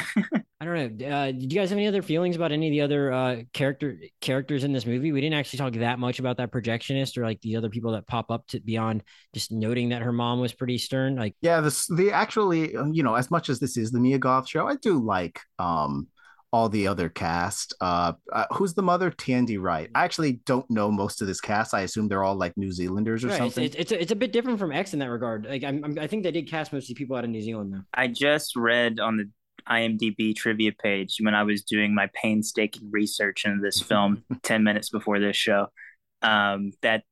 I 0.60 0.64
don't 0.66 0.98
know. 0.98 1.06
Uh, 1.08 1.26
did 1.32 1.52
you 1.52 1.58
guys 1.58 1.70
have 1.70 1.78
any 1.78 1.86
other 1.86 2.02
feelings 2.02 2.36
about 2.36 2.52
any 2.52 2.68
of 2.68 2.72
the 2.72 2.82
other 2.82 3.12
uh, 3.12 3.36
character 3.52 3.98
characters 4.20 4.62
in 4.64 4.72
this 4.72 4.84
movie? 4.84 5.10
We 5.12 5.20
didn't 5.22 5.38
actually 5.38 5.58
talk 5.58 5.72
that 5.74 5.98
much 5.98 6.18
about 6.18 6.36
that 6.36 6.50
projectionist 6.52 7.16
or 7.16 7.22
like 7.22 7.40
the 7.40 7.56
other 7.56 7.70
people 7.70 7.92
that 7.92 8.06
pop 8.06 8.30
up 8.30 8.46
to 8.48 8.60
beyond 8.60 9.02
just 9.32 9.52
noting 9.52 9.88
that 9.90 10.02
her 10.02 10.12
mom 10.12 10.40
was 10.40 10.52
pretty 10.52 10.76
stern. 10.78 11.16
Like, 11.16 11.34
Yeah, 11.40 11.60
this 11.60 11.86
the 11.86 12.12
actually, 12.12 12.76
uh, 12.76 12.86
you 12.92 13.02
know, 13.02 13.14
as 13.14 13.30
much 13.30 13.48
as 13.48 13.58
this 13.58 13.76
is 13.76 13.90
the 13.90 14.00
Mia 14.00 14.18
Goth 14.18 14.48
show, 14.48 14.66
I 14.68 14.76
do 14.76 14.98
like 14.98 15.40
um 15.58 16.08
all 16.54 16.68
the 16.68 16.86
other 16.86 17.08
cast. 17.08 17.74
Uh, 17.80 18.12
uh, 18.32 18.44
who's 18.52 18.74
the 18.74 18.82
mother? 18.82 19.10
Tandi 19.10 19.60
Wright. 19.60 19.90
I 19.92 20.04
actually 20.04 20.34
don't 20.46 20.70
know 20.70 20.88
most 20.88 21.20
of 21.20 21.26
this 21.26 21.40
cast. 21.40 21.74
I 21.74 21.80
assume 21.80 22.06
they're 22.06 22.22
all 22.22 22.36
like 22.36 22.56
New 22.56 22.70
Zealanders 22.70 23.24
or 23.24 23.28
right. 23.28 23.38
something. 23.38 23.64
It's, 23.64 23.74
it's, 23.74 23.90
it's, 23.90 23.92
a, 23.92 24.02
it's 24.02 24.12
a 24.12 24.16
bit 24.16 24.32
different 24.32 24.60
from 24.60 24.70
X 24.70 24.92
in 24.92 25.00
that 25.00 25.10
regard. 25.10 25.46
Like 25.46 25.64
I'm, 25.64 25.84
I'm, 25.84 25.98
i 25.98 26.06
think 26.06 26.22
they 26.22 26.30
did 26.30 26.48
cast 26.48 26.72
mostly 26.72 26.94
people 26.94 27.16
out 27.16 27.24
of 27.24 27.30
New 27.30 27.42
Zealand 27.42 27.72
though. 27.74 27.82
I 27.92 28.06
just 28.06 28.54
read 28.54 29.00
on 29.00 29.16
the 29.16 29.28
IMDb 29.68 30.32
trivia 30.36 30.70
page 30.70 31.16
when 31.20 31.34
I 31.34 31.42
was 31.42 31.64
doing 31.64 31.92
my 31.92 32.08
painstaking 32.14 32.88
research 32.92 33.44
into 33.44 33.60
this 33.60 33.82
film 33.88 34.22
10 34.44 34.62
minutes 34.62 34.90
before 34.90 35.18
this 35.18 35.36
show 35.36 35.66
um, 36.22 36.70
that 36.82 37.02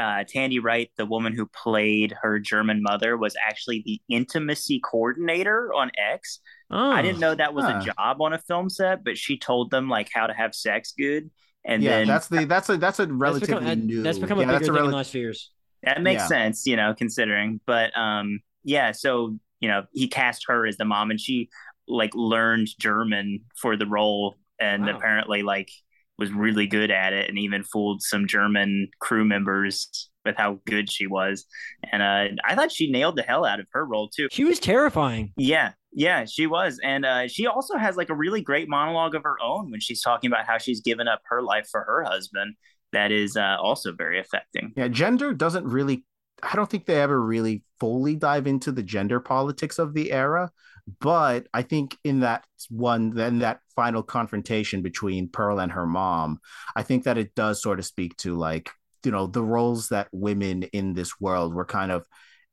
uh, 0.00 0.24
Tandi 0.24 0.60
Wright, 0.60 0.90
the 0.96 1.06
woman 1.06 1.32
who 1.32 1.46
played 1.46 2.12
her 2.22 2.40
German 2.40 2.82
mother, 2.82 3.16
was 3.16 3.36
actually 3.46 3.84
the 3.86 4.00
intimacy 4.08 4.80
coordinator 4.80 5.72
on 5.74 5.92
X. 5.96 6.40
Oh, 6.70 6.90
I 6.90 7.02
didn't 7.02 7.18
know 7.18 7.34
that 7.34 7.52
was 7.52 7.64
huh. 7.64 7.80
a 7.80 7.84
job 7.84 8.22
on 8.22 8.32
a 8.32 8.38
film 8.38 8.70
set, 8.70 9.02
but 9.04 9.18
she 9.18 9.38
told 9.38 9.70
them 9.70 9.88
like 9.88 10.08
how 10.12 10.26
to 10.26 10.32
have 10.32 10.54
sex 10.54 10.92
good. 10.96 11.30
And 11.64 11.82
yeah, 11.82 11.98
then 11.98 12.06
that's 12.06 12.28
the 12.28 12.44
that's 12.44 12.68
a 12.68 12.76
that's 12.76 13.00
a 13.00 13.06
relatively 13.06 13.54
that's 13.54 13.64
become, 13.64 13.86
new. 13.86 14.02
That's 14.02 14.18
become 14.18 14.38
yeah, 14.38 14.44
a 14.44 14.46
bigger 14.46 14.58
that's 14.58 14.68
a 14.68 14.72
thing 14.72 14.76
rel- 14.76 14.88
in 14.88 14.92
last 14.92 15.10
few 15.10 15.20
years. 15.20 15.50
That 15.82 16.02
makes 16.02 16.22
yeah. 16.22 16.26
sense, 16.28 16.66
you 16.66 16.76
know, 16.76 16.94
considering. 16.94 17.60
But 17.66 17.96
um, 17.98 18.40
yeah, 18.62 18.92
so 18.92 19.36
you 19.60 19.68
know, 19.68 19.84
he 19.92 20.08
cast 20.08 20.44
her 20.48 20.66
as 20.66 20.76
the 20.76 20.84
mom, 20.84 21.10
and 21.10 21.20
she 21.20 21.50
like 21.88 22.14
learned 22.14 22.68
German 22.78 23.40
for 23.56 23.76
the 23.76 23.86
role, 23.86 24.36
and 24.58 24.86
wow. 24.86 24.96
apparently 24.96 25.42
like 25.42 25.70
was 26.18 26.30
really 26.30 26.66
good 26.66 26.90
at 26.90 27.14
it 27.14 27.28
and 27.30 27.38
even 27.38 27.64
fooled 27.64 28.02
some 28.02 28.26
German 28.26 28.88
crew 29.00 29.24
members 29.24 30.09
with 30.24 30.36
how 30.36 30.60
good 30.66 30.90
she 30.90 31.06
was. 31.06 31.46
And 31.90 32.02
uh, 32.02 32.42
I 32.44 32.54
thought 32.54 32.72
she 32.72 32.90
nailed 32.90 33.16
the 33.16 33.22
hell 33.22 33.44
out 33.44 33.60
of 33.60 33.66
her 33.72 33.84
role 33.84 34.08
too. 34.08 34.28
She 34.30 34.44
was 34.44 34.58
terrifying. 34.58 35.32
Yeah, 35.36 35.72
yeah, 35.92 36.24
she 36.24 36.46
was. 36.46 36.78
And 36.82 37.04
uh, 37.04 37.28
she 37.28 37.46
also 37.46 37.76
has 37.76 37.96
like 37.96 38.10
a 38.10 38.14
really 38.14 38.42
great 38.42 38.68
monologue 38.68 39.14
of 39.14 39.22
her 39.22 39.36
own 39.42 39.70
when 39.70 39.80
she's 39.80 40.02
talking 40.02 40.30
about 40.30 40.46
how 40.46 40.58
she's 40.58 40.80
given 40.80 41.08
up 41.08 41.20
her 41.24 41.42
life 41.42 41.68
for 41.70 41.82
her 41.84 42.04
husband. 42.04 42.54
That 42.92 43.12
is 43.12 43.36
uh, 43.36 43.56
also 43.60 43.92
very 43.92 44.18
affecting. 44.18 44.72
Yeah, 44.76 44.88
gender 44.88 45.32
doesn't 45.32 45.64
really, 45.64 46.04
I 46.42 46.56
don't 46.56 46.68
think 46.68 46.86
they 46.86 47.00
ever 47.00 47.20
really 47.20 47.62
fully 47.78 48.16
dive 48.16 48.46
into 48.46 48.72
the 48.72 48.82
gender 48.82 49.20
politics 49.20 49.78
of 49.78 49.94
the 49.94 50.10
era 50.10 50.50
but 50.98 51.46
I 51.54 51.62
think 51.62 51.96
in 52.04 52.20
that 52.20 52.44
one, 52.68 53.10
then 53.10 53.38
that 53.40 53.60
final 53.76 54.02
confrontation 54.02 54.82
between 54.82 55.28
Pearl 55.28 55.60
and 55.60 55.72
her 55.72 55.86
mom, 55.86 56.40
I 56.74 56.82
think 56.82 57.04
that 57.04 57.18
it 57.18 57.34
does 57.34 57.62
sort 57.62 57.78
of 57.78 57.86
speak 57.86 58.16
to 58.18 58.36
like, 58.36 58.70
you 59.04 59.12
know, 59.12 59.26
the 59.26 59.42
roles 59.42 59.88
that 59.88 60.08
women 60.12 60.64
in 60.64 60.94
this 60.94 61.20
world 61.20 61.54
were 61.54 61.64
kind 61.64 61.90
of 61.90 62.06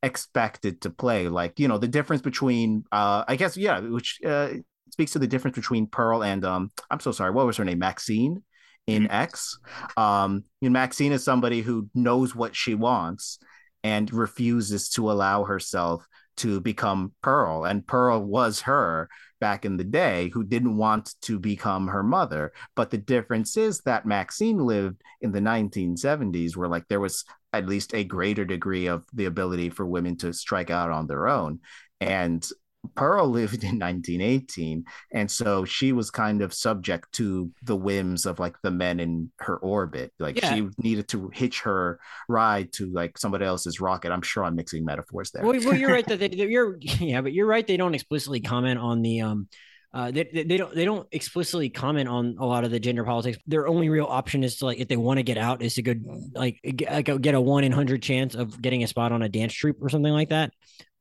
expected 0.04 0.82
to 0.82 0.90
play. 0.90 1.28
Like, 1.28 1.60
you 1.60 1.68
know, 1.68 1.78
the 1.78 1.88
difference 1.88 2.22
between, 2.22 2.84
uh, 2.92 3.24
I 3.28 3.36
guess, 3.36 3.58
yeah, 3.58 3.80
which 3.80 4.20
uh, 4.26 4.50
speaks 4.92 5.14
to 5.14 5.20
the 5.20 5.28
difference 5.28 5.56
between 5.56 5.88
Pearl 5.88 6.24
and, 6.24 6.44
um, 6.46 6.72
I'm 6.90 7.00
so 7.00 7.12
sorry, 7.12 7.32
what 7.32 7.46
was 7.46 7.58
her 7.58 7.66
name? 7.66 7.80
Maxine 7.80 8.44
in 8.86 9.04
mm-hmm. 9.04 9.14
X. 9.14 9.60
Um, 9.96 10.44
you 10.62 10.70
know, 10.70 10.74
Maxine 10.74 11.12
is 11.12 11.24
somebody 11.24 11.62
who 11.62 11.90
knows 11.94 12.36
what 12.36 12.56
she 12.56 12.76
wants 12.76 13.40
and 13.84 14.12
refuses 14.12 14.90
to 14.90 15.12
allow 15.12 15.44
herself 15.44 16.08
to 16.38 16.60
become 16.62 17.12
Pearl. 17.22 17.66
And 17.66 17.86
Pearl 17.86 18.24
was 18.24 18.62
her 18.62 19.10
back 19.40 19.66
in 19.66 19.78
the 19.78 19.84
day 19.84 20.30
who 20.30 20.44
didn't 20.44 20.78
want 20.78 21.16
to 21.22 21.40
become 21.40 21.88
her 21.88 22.04
mother. 22.04 22.54
But 22.76 22.90
the 22.90 22.98
difference 22.98 23.58
is 23.58 23.82
that 23.82 24.06
Maxine 24.06 24.58
lived 24.60 25.02
in 25.22 25.32
the 25.32 25.40
1970s 25.40 26.56
where 26.56 26.70
like 26.70 26.88
there 26.88 27.00
was 27.00 27.24
at 27.54 27.68
least 27.68 27.94
a 27.94 28.04
greater 28.04 28.46
degree 28.46 28.88
of 28.88 29.06
the 29.14 29.26
ability 29.26 29.70
for 29.70 29.86
women 29.86 30.18
to 30.18 30.34
strike 30.34 30.70
out 30.70 30.92
on 30.92 31.08
their 31.08 31.28
own. 31.28 31.60
And 32.00 32.48
Pearl 32.96 33.28
lived 33.28 33.64
in 33.64 33.80
1918, 33.80 34.86
and 35.14 35.30
so 35.30 35.66
she 35.66 35.92
was 35.92 36.12
kind 36.12 36.42
of 36.42 36.54
subject 36.54 37.12
to 37.14 37.52
the 37.64 37.76
whims 37.76 38.26
of 38.26 38.40
like 38.40 38.56
the 38.62 38.72
men 38.72 39.00
in 39.00 39.32
her 39.40 39.58
orbit. 39.58 40.14
Like 40.20 40.42
yeah. 40.42 40.54
she 40.54 40.70
needed 40.78 41.08
to 41.10 41.30
hitch 41.34 41.62
her 41.62 42.00
ride 42.28 42.72
to 42.74 42.92
like 42.92 43.18
somebody 43.18 43.46
else's 43.46 43.80
rocket. 43.80 44.12
I'm 44.12 44.22
sure 44.22 44.44
I'm 44.44 44.56
mixing 44.56 44.86
metaphors 44.86 45.32
there. 45.32 45.44
Well, 45.44 45.60
well 45.64 45.76
you're 45.76 45.92
right 45.92 46.06
that 46.08 46.20
they, 46.20 46.30
you're 46.30 46.78
yeah, 46.82 47.22
but 47.22 47.34
you're 47.34 47.48
right. 47.48 47.66
They 47.66 47.78
don't 47.78 47.96
explicitly 47.96 48.42
comment 48.42 48.80
on 48.80 49.02
the 49.02 49.22
um. 49.22 49.48
Uh, 49.94 50.12
they, 50.12 50.24
they 50.24 50.58
don't 50.58 50.76
they 50.76 50.86
don't 50.86 51.08
explicitly 51.12 51.70
comment 51.70 52.10
on 52.10 52.36
a 52.40 52.46
lot 52.46 52.66
of 52.66 52.72
the 52.72 52.80
gender 52.80 53.06
politics. 53.06 53.38
Their 53.48 53.68
only 53.68 53.90
real 53.90 54.06
option 54.06 54.44
is 54.44 54.58
to 54.58 54.66
like 54.66 54.80
if 54.80 54.90
they 54.90 54.98
want 54.98 55.18
to 55.18 55.24
get 55.24 55.38
out 55.38 55.64
is 55.64 55.76
to 55.76 55.82
go 55.82 55.96
like 56.34 56.60
get, 56.62 57.22
get 57.22 57.34
a 57.34 57.42
one 57.42 57.64
in 57.64 57.72
hundred 57.72 58.04
chance 58.04 58.36
of 58.36 58.62
getting 58.62 58.84
a 58.84 58.88
spot 58.88 59.14
on 59.14 59.24
a 59.24 59.30
dance 59.30 59.54
troupe 59.54 59.82
or 59.82 59.90
something 59.90 60.12
like 60.12 60.30
that. 60.30 60.52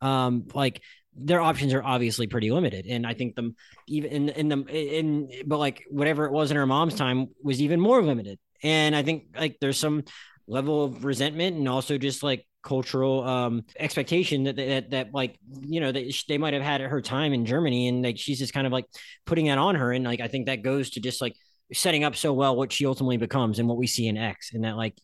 Um, 0.01 0.46
like 0.55 0.81
their 1.16 1.40
options 1.40 1.72
are 1.72 1.83
obviously 1.83 2.26
pretty 2.26 2.50
limited. 2.50 2.87
And 2.87 3.07
i 3.07 3.14
think 3.14 3.35
them 3.35 3.57
even 3.88 4.11
in 4.11 4.29
in 4.31 4.48
them 4.48 4.66
in 4.68 5.31
but 5.46 5.59
like 5.59 5.85
whatever 5.90 6.26
it 6.26 6.33
was 6.33 6.50
in 6.50 6.57
her 6.57 6.66
mom's 6.66 6.94
time 6.94 7.29
was 7.42 7.61
even 7.61 7.81
more 7.81 8.02
limited. 8.02 8.38
And 8.62 8.94
i 8.94 9.02
think 9.02 9.29
like 9.38 9.59
there's 9.61 9.79
some 9.79 10.05
level 10.46 10.85
of 10.85 11.05
resentment 11.05 11.57
and 11.57 11.68
also 11.68 11.98
just 11.98 12.22
like 12.22 12.46
cultural 12.62 13.22
um 13.22 13.64
expectation 13.79 14.44
that 14.44 14.57
that, 14.57 14.90
that 14.90 15.14
like 15.14 15.38
you 15.61 15.81
know 15.81 15.92
that 15.92 16.12
they 16.29 16.38
might 16.38 16.52
have 16.52 16.62
had 16.62 16.81
at 16.81 16.90
her 16.90 17.00
time 17.00 17.33
in 17.33 17.46
germany. 17.46 17.88
And 17.88 18.02
like 18.02 18.18
she's 18.18 18.38
just 18.38 18.52
kind 18.52 18.66
of 18.66 18.72
like 18.72 18.87
putting 19.24 19.46
that 19.46 19.59
on 19.59 19.74
her. 19.74 19.92
And 19.92 20.05
like 20.05 20.20
i 20.20 20.29
think 20.29 20.46
that 20.46 20.62
goes 20.62 20.90
to 20.90 21.00
just 21.00 21.20
like 21.20 21.37
setting 21.72 22.05
up 22.05 22.14
so 22.14 22.33
well 22.33 22.55
what 22.55 22.72
she 22.72 22.87
ultimately 22.87 23.16
becomes 23.16 23.59
and 23.59 23.68
what 23.68 23.76
we 23.76 23.87
see 23.87 24.07
in 24.07 24.16
X, 24.16 24.52
and 24.55 24.64
that 24.64 24.76
like 24.76 24.94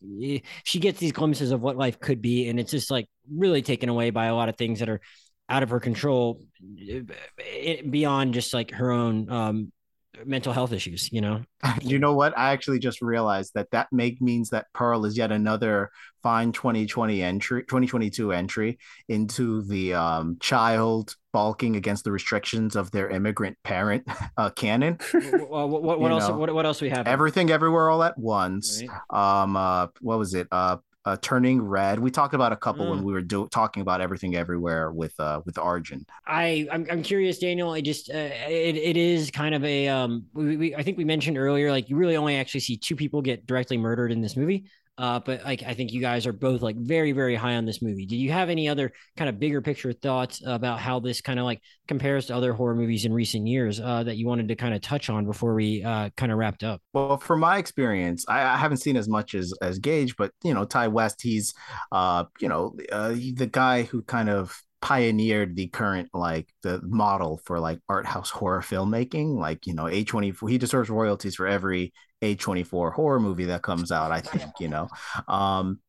she 0.63 0.79
gets 0.79 0.99
these 0.99 1.11
glimpses 1.11 1.51
of 1.51 1.61
what 1.61 1.77
life 1.77 1.99
could 1.99 2.21
be, 2.21 2.47
and 2.47 2.59
it's 2.59 2.71
just 2.71 2.89
like 2.89 3.07
really 3.31 3.61
taken 3.61 3.89
away 3.89 4.09
by 4.09 4.25
a 4.25 4.35
lot 4.35 4.49
of 4.49 4.55
things 4.55 4.79
that 4.79 4.89
are 4.89 5.01
out 5.53 5.61
of 5.61 5.69
her 5.69 5.79
control 5.79 6.41
eh, 6.81 7.81
beyond 7.87 8.33
just 8.33 8.55
like 8.55 8.71
her 8.71 8.89
own 8.91 9.29
um, 9.29 9.71
mental 10.25 10.51
health 10.51 10.73
issues 10.73 11.11
you 11.11 11.21
know? 11.21 11.43
You 11.81 11.99
know 11.99 12.13
what? 12.13 12.37
I 12.37 12.51
actually 12.51 12.79
just 12.79 13.01
realized 13.01 13.51
that 13.53 13.69
that 13.71 13.87
make 13.91 14.19
means 14.21 14.49
that 14.49 14.65
pearl 14.73 15.05
is 15.05 15.15
yet 15.15 15.31
another 15.31 15.91
fine 16.23 16.51
2020 16.51 17.21
entry 17.21 17.61
2022 17.61 18.31
entry 18.31 18.79
into 19.09 19.61
the 19.63 19.93
um, 19.93 20.37
child 20.39 21.15
balking 21.33 21.75
against 21.75 22.03
the 22.03 22.11
restrictions 22.11 22.75
of 22.75 22.89
their 22.91 23.09
immigrant 23.09 23.57
parent 23.63 24.07
uh, 24.37 24.49
canon. 24.49 24.97
What, 25.13 25.69
what, 25.69 25.99
what 25.99 26.11
else 26.11 26.29
what, 26.29 26.53
what 26.53 26.65
else 26.65 26.81
we 26.81 26.89
have? 26.89 27.07
Everything 27.07 27.51
everywhere 27.51 27.89
all 27.91 28.01
at 28.01 28.17
once. 28.17 28.81
Right. 28.81 29.43
um 29.43 29.55
uh 29.55 29.87
what 30.01 30.17
was 30.17 30.33
it? 30.33 30.47
Uh 30.51 30.77
uh, 31.05 31.17
turning 31.21 31.61
red. 31.61 31.99
We 31.99 32.11
talked 32.11 32.33
about 32.33 32.53
a 32.53 32.55
couple 32.55 32.85
mm. 32.85 32.91
when 32.91 33.03
we 33.03 33.13
were 33.13 33.21
do- 33.21 33.47
talking 33.49 33.81
about 33.81 34.01
everything 34.01 34.35
everywhere 34.35 34.91
with 34.91 35.13
uh, 35.19 35.41
with 35.45 35.57
Arjun. 35.57 36.05
I 36.25 36.67
I'm, 36.71 36.87
I'm 36.89 37.03
curious, 37.03 37.39
Daniel. 37.39 37.71
I 37.71 37.81
just 37.81 38.09
uh, 38.09 38.29
it 38.47 38.77
it 38.77 38.97
is 38.97 39.29
kind 39.31 39.53
of 39.53 39.63
a 39.63 39.87
um. 39.89 40.25
We, 40.33 40.57
we 40.57 40.75
I 40.75 40.83
think 40.83 40.97
we 40.97 41.05
mentioned 41.05 41.37
earlier 41.37 41.71
like 41.71 41.89
you 41.89 41.95
really 41.95 42.15
only 42.15 42.37
actually 42.37 42.61
see 42.61 42.77
two 42.77 42.95
people 42.95 43.21
get 43.21 43.45
directly 43.45 43.77
murdered 43.77 44.11
in 44.11 44.21
this 44.21 44.37
movie. 44.37 44.65
Uh, 44.97 45.19
but 45.19 45.43
like 45.43 45.63
I 45.63 45.73
think 45.73 45.91
you 45.91 46.01
guys 46.01 46.27
are 46.27 46.33
both 46.33 46.61
like 46.61 46.75
very 46.75 47.13
very 47.13 47.35
high 47.35 47.55
on 47.55 47.65
this 47.65 47.81
movie. 47.81 48.05
Do 48.05 48.15
you 48.15 48.31
have 48.31 48.49
any 48.49 48.69
other 48.69 48.91
kind 49.17 49.27
of 49.27 49.39
bigger 49.39 49.61
picture 49.61 49.91
thoughts 49.91 50.41
about 50.45 50.79
how 50.79 50.99
this 50.99 51.19
kind 51.19 51.39
of 51.39 51.45
like 51.45 51.61
compares 51.87 52.27
to 52.27 52.35
other 52.35 52.53
horror 52.53 52.75
movies 52.75 53.05
in 53.05 53.11
recent 53.11 53.47
years 53.47 53.79
uh, 53.79 54.03
that 54.03 54.17
you 54.17 54.27
wanted 54.27 54.47
to 54.49 54.55
kind 54.55 54.73
of 54.73 54.81
touch 54.81 55.09
on 55.09 55.25
before 55.25 55.55
we 55.55 55.83
uh, 55.83 56.09
kind 56.15 56.31
of 56.31 56.37
wrapped 56.37 56.63
up? 56.63 56.81
Well, 56.93 57.17
from 57.17 57.39
my 57.39 57.57
experience, 57.57 58.23
I, 58.27 58.43
I, 58.43 58.57
haven't 58.57 58.77
seen 58.77 58.95
as 58.95 59.09
much 59.09 59.33
as 59.33 59.51
as 59.61 59.79
Gage, 59.79 60.15
but 60.15 60.31
you 60.43 60.53
know, 60.53 60.65
Ti 60.65 60.87
West, 60.87 61.21
he's 61.23 61.55
uh, 61.91 62.25
you 62.39 62.47
know 62.47 62.75
uh, 62.91 63.09
the 63.09 63.49
guy 63.51 63.83
who 63.83 64.03
kind 64.03 64.29
of 64.29 64.55
pioneered 64.83 65.55
the 65.55 65.67
current 65.67 66.09
like 66.13 66.49
the 66.61 66.81
model 66.83 67.39
for 67.45 67.57
like 67.57 67.79
art 67.87 68.05
house 68.05 68.29
horror 68.29 68.59
filmmaking 68.59 69.37
like 69.37 69.65
you 69.65 69.73
know 69.73 69.85
a24 69.85 70.49
he 70.49 70.57
deserves 70.57 70.89
royalties 70.89 71.35
for 71.35 71.47
every 71.47 71.93
a24 72.23 72.93
horror 72.93 73.19
movie 73.19 73.45
that 73.45 73.61
comes 73.61 73.91
out 73.91 74.11
i 74.11 74.19
think 74.19 74.51
you 74.59 74.67
know 74.67 74.87
um 75.27 75.79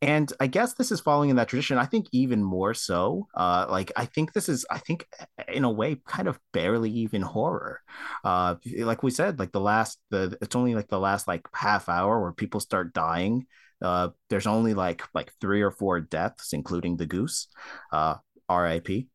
and 0.00 0.32
i 0.40 0.46
guess 0.46 0.74
this 0.74 0.90
is 0.90 1.00
following 1.00 1.30
in 1.30 1.36
that 1.36 1.48
tradition 1.48 1.76
i 1.76 1.84
think 1.84 2.06
even 2.12 2.42
more 2.42 2.72
so 2.72 3.26
uh 3.34 3.66
like 3.68 3.92
i 3.96 4.04
think 4.04 4.32
this 4.32 4.48
is 4.48 4.64
i 4.70 4.78
think 4.78 5.06
in 5.48 5.64
a 5.64 5.70
way 5.70 5.96
kind 6.06 6.28
of 6.28 6.38
barely 6.52 6.90
even 6.90 7.20
horror 7.20 7.80
uh 8.24 8.54
like 8.78 9.02
we 9.02 9.10
said 9.10 9.38
like 9.38 9.52
the 9.52 9.60
last 9.60 9.98
the 10.10 10.36
it's 10.40 10.56
only 10.56 10.74
like 10.74 10.88
the 10.88 11.00
last 11.00 11.28
like 11.28 11.42
half 11.52 11.88
hour 11.88 12.20
where 12.20 12.32
people 12.32 12.60
start 12.60 12.94
dying 12.94 13.46
uh, 13.82 14.10
there's 14.30 14.46
only 14.46 14.74
like 14.74 15.02
like 15.12 15.32
three 15.40 15.62
or 15.62 15.70
four 15.70 16.00
deaths, 16.00 16.52
including 16.52 16.96
the 16.96 17.06
goose. 17.06 17.48
Uh, 17.92 18.16
R.I.P. 18.48 19.08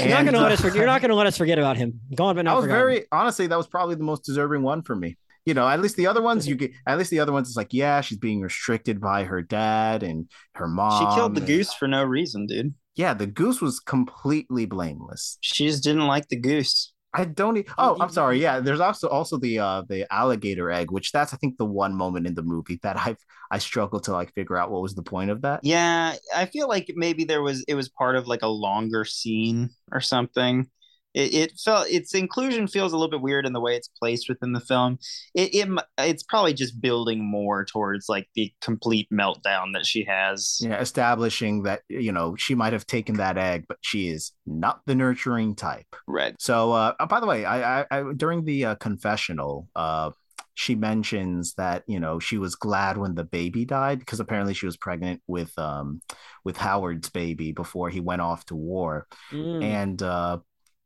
You're 0.00 0.08
not 0.08 0.24
gonna 0.24 0.40
let 0.40 0.52
us. 0.52 0.60
Forget, 0.60 0.76
you're 0.76 0.86
not 0.86 1.02
gonna 1.02 1.14
let 1.14 1.26
us 1.26 1.36
forget 1.36 1.58
about 1.58 1.76
him. 1.76 2.00
Gone 2.14 2.34
but 2.34 2.42
not. 2.42 2.52
I 2.52 2.54
was 2.54 2.64
forgotten. 2.64 2.86
very 2.86 3.06
honestly. 3.12 3.46
That 3.46 3.56
was 3.56 3.66
probably 3.66 3.94
the 3.94 4.04
most 4.04 4.24
deserving 4.24 4.62
one 4.62 4.82
for 4.82 4.96
me. 4.96 5.16
You 5.44 5.54
know, 5.54 5.68
at 5.68 5.80
least 5.80 5.96
the 5.96 6.06
other 6.06 6.22
ones 6.22 6.46
you 6.46 6.54
get. 6.56 6.72
At 6.86 6.98
least 6.98 7.10
the 7.10 7.20
other 7.20 7.32
ones, 7.32 7.48
it's 7.48 7.56
like, 7.56 7.72
yeah, 7.72 8.00
she's 8.00 8.18
being 8.18 8.40
restricted 8.40 9.00
by 9.00 9.24
her 9.24 9.42
dad 9.42 10.02
and 10.02 10.28
her 10.54 10.68
mom. 10.68 11.10
She 11.10 11.16
killed 11.16 11.34
the 11.34 11.40
and, 11.40 11.48
goose 11.48 11.72
for 11.74 11.88
no 11.88 12.04
reason, 12.04 12.46
dude. 12.46 12.74
Yeah, 12.94 13.14
the 13.14 13.26
goose 13.26 13.60
was 13.60 13.80
completely 13.80 14.66
blameless. 14.66 15.38
She 15.40 15.66
just 15.66 15.82
didn't 15.82 16.06
like 16.06 16.28
the 16.28 16.36
goose. 16.36 16.92
I 17.14 17.24
don't. 17.24 17.58
E- 17.58 17.66
oh, 17.76 17.96
I'm 18.00 18.08
sorry. 18.08 18.40
Yeah, 18.40 18.60
there's 18.60 18.80
also 18.80 19.08
also 19.08 19.36
the 19.38 19.58
uh 19.58 19.82
the 19.88 20.10
alligator 20.12 20.70
egg, 20.70 20.90
which 20.90 21.12
that's 21.12 21.34
I 21.34 21.36
think 21.36 21.58
the 21.58 21.66
one 21.66 21.94
moment 21.94 22.26
in 22.26 22.34
the 22.34 22.42
movie 22.42 22.78
that 22.82 22.96
I've 22.98 23.18
I 23.50 23.58
struggle 23.58 24.00
to 24.00 24.12
like 24.12 24.32
figure 24.34 24.56
out 24.56 24.70
what 24.70 24.82
was 24.82 24.94
the 24.94 25.02
point 25.02 25.30
of 25.30 25.42
that. 25.42 25.60
Yeah, 25.62 26.14
I 26.34 26.46
feel 26.46 26.68
like 26.68 26.90
maybe 26.96 27.24
there 27.24 27.42
was 27.42 27.64
it 27.68 27.74
was 27.74 27.88
part 27.90 28.16
of 28.16 28.26
like 28.26 28.42
a 28.42 28.48
longer 28.48 29.04
scene 29.04 29.70
or 29.90 30.00
something. 30.00 30.70
It, 31.14 31.34
it 31.34 31.52
felt 31.60 31.88
its 31.88 32.14
inclusion 32.14 32.66
feels 32.66 32.92
a 32.92 32.96
little 32.96 33.10
bit 33.10 33.20
weird 33.20 33.46
in 33.46 33.52
the 33.52 33.60
way 33.60 33.76
it's 33.76 33.88
placed 33.88 34.28
within 34.28 34.52
the 34.52 34.60
film. 34.60 34.98
It, 35.34 35.54
it 35.54 35.68
it's 35.98 36.22
probably 36.22 36.54
just 36.54 36.80
building 36.80 37.24
more 37.24 37.64
towards 37.64 38.08
like 38.08 38.28
the 38.34 38.52
complete 38.60 39.08
meltdown 39.12 39.72
that 39.74 39.86
she 39.86 40.04
has. 40.04 40.58
Yeah, 40.60 40.80
establishing 40.80 41.64
that 41.64 41.82
you 41.88 42.12
know 42.12 42.36
she 42.36 42.54
might 42.54 42.72
have 42.72 42.86
taken 42.86 43.16
that 43.16 43.36
egg, 43.38 43.64
but 43.68 43.78
she 43.82 44.08
is 44.08 44.32
not 44.46 44.80
the 44.86 44.94
nurturing 44.94 45.54
type. 45.54 45.96
Right. 46.06 46.34
So, 46.38 46.72
uh, 46.72 46.94
oh, 46.98 47.06
by 47.06 47.20
the 47.20 47.26
way, 47.26 47.44
I, 47.44 47.82
I, 47.82 47.86
I 47.90 48.12
during 48.16 48.44
the 48.44 48.64
uh, 48.64 48.74
confessional, 48.76 49.68
uh, 49.76 50.10
she 50.54 50.74
mentions 50.74 51.54
that 51.54 51.82
you 51.86 51.98
know 51.98 52.18
she 52.18 52.38
was 52.38 52.54
glad 52.54 52.98
when 52.98 53.14
the 53.14 53.24
baby 53.24 53.64
died 53.64 53.98
because 53.98 54.20
apparently 54.20 54.54
she 54.54 54.66
was 54.66 54.76
pregnant 54.76 55.20
with 55.26 55.56
um 55.58 56.00
with 56.44 56.56
Howard's 56.56 57.08
baby 57.10 57.52
before 57.52 57.88
he 57.88 58.00
went 58.00 58.20
off 58.20 58.44
to 58.46 58.56
war, 58.56 59.06
mm. 59.30 59.62
and 59.62 60.02
uh, 60.02 60.38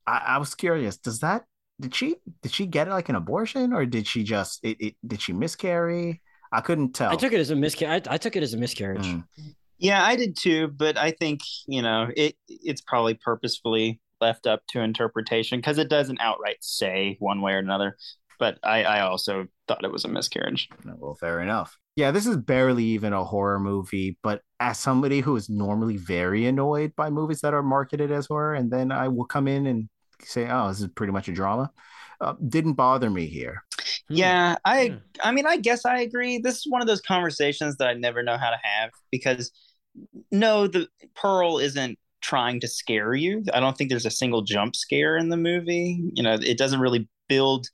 I, 0.06 0.22
I 0.26 0.38
was 0.38 0.54
curious. 0.54 0.96
Does 0.96 1.20
that 1.20 1.44
did 1.80 1.94
she 1.94 2.16
did 2.42 2.52
she 2.52 2.66
get 2.66 2.88
like 2.88 3.08
an 3.08 3.16
abortion 3.16 3.72
or 3.72 3.84
did 3.84 4.06
she 4.06 4.22
just 4.24 4.60
it, 4.64 4.80
it 4.80 4.94
did 5.06 5.20
she 5.20 5.32
miscarry? 5.32 6.22
I 6.52 6.60
couldn't 6.60 6.92
tell. 6.92 7.10
I 7.10 7.16
took 7.16 7.32
it 7.32 7.40
as 7.40 7.50
a 7.50 7.56
miscarriage. 7.56 8.06
I, 8.08 8.14
I, 8.14 8.18
took 8.18 8.36
it 8.36 8.42
as 8.42 8.54
a 8.54 8.56
miscarriage. 8.56 9.06
Mm. 9.06 9.24
Yeah, 9.78 10.02
I 10.02 10.16
did 10.16 10.36
too, 10.36 10.68
but 10.68 10.96
I 10.96 11.10
think 11.10 11.40
you 11.66 11.82
know 11.82 12.08
it. 12.16 12.36
It's 12.48 12.80
probably 12.80 13.14
purposefully 13.14 14.00
left 14.20 14.46
up 14.46 14.62
to 14.68 14.80
interpretation 14.80 15.58
because 15.58 15.78
it 15.78 15.90
doesn't 15.90 16.20
outright 16.20 16.58
say 16.60 17.16
one 17.18 17.42
way 17.42 17.52
or 17.52 17.58
another. 17.58 17.96
But 18.38 18.58
I, 18.62 18.84
I 18.84 19.00
also 19.00 19.46
thought 19.66 19.84
it 19.84 19.92
was 19.92 20.04
a 20.04 20.08
miscarriage. 20.08 20.68
Well, 20.84 21.14
fair 21.14 21.40
enough. 21.40 21.78
Yeah, 21.96 22.10
this 22.10 22.26
is 22.26 22.36
barely 22.36 22.84
even 22.84 23.14
a 23.14 23.24
horror 23.24 23.58
movie, 23.58 24.18
but 24.22 24.42
as 24.60 24.78
somebody 24.78 25.20
who 25.20 25.34
is 25.36 25.48
normally 25.48 25.96
very 25.96 26.44
annoyed 26.44 26.94
by 26.94 27.08
movies 27.08 27.40
that 27.40 27.54
are 27.54 27.62
marketed 27.62 28.12
as 28.12 28.26
horror, 28.26 28.54
and 28.54 28.70
then 28.70 28.92
I 28.92 29.08
will 29.08 29.24
come 29.24 29.48
in 29.48 29.66
and 29.66 29.88
say, 30.22 30.48
"Oh, 30.50 30.68
this 30.68 30.80
is 30.80 30.88
pretty 30.88 31.12
much 31.12 31.28
a 31.28 31.32
drama." 31.32 31.70
Uh, 32.20 32.34
didn't 32.48 32.74
bother 32.74 33.10
me 33.10 33.26
here. 33.26 33.62
Yeah, 34.08 34.56
I 34.64 34.88
hmm. 34.88 34.96
I 35.22 35.32
mean, 35.32 35.46
I 35.46 35.56
guess 35.56 35.84
I 35.84 36.00
agree. 36.00 36.38
This 36.38 36.58
is 36.58 36.66
one 36.68 36.80
of 36.80 36.86
those 36.86 37.00
conversations 37.00 37.76
that 37.76 37.88
I 37.88 37.94
never 37.94 38.22
know 38.22 38.36
how 38.36 38.50
to 38.50 38.58
have 38.62 38.90
because 39.10 39.52
no, 40.30 40.66
the 40.66 40.88
Pearl 41.14 41.58
isn't 41.58 41.98
trying 42.20 42.60
to 42.60 42.68
scare 42.68 43.14
you. 43.14 43.44
I 43.52 43.60
don't 43.60 43.76
think 43.76 43.90
there's 43.90 44.06
a 44.06 44.10
single 44.10 44.42
jump 44.42 44.74
scare 44.76 45.16
in 45.16 45.28
the 45.28 45.36
movie. 45.36 46.00
You 46.14 46.22
know, 46.22 46.34
it 46.34 46.58
doesn't 46.58 46.80
really 46.80 47.08
build 47.28 47.66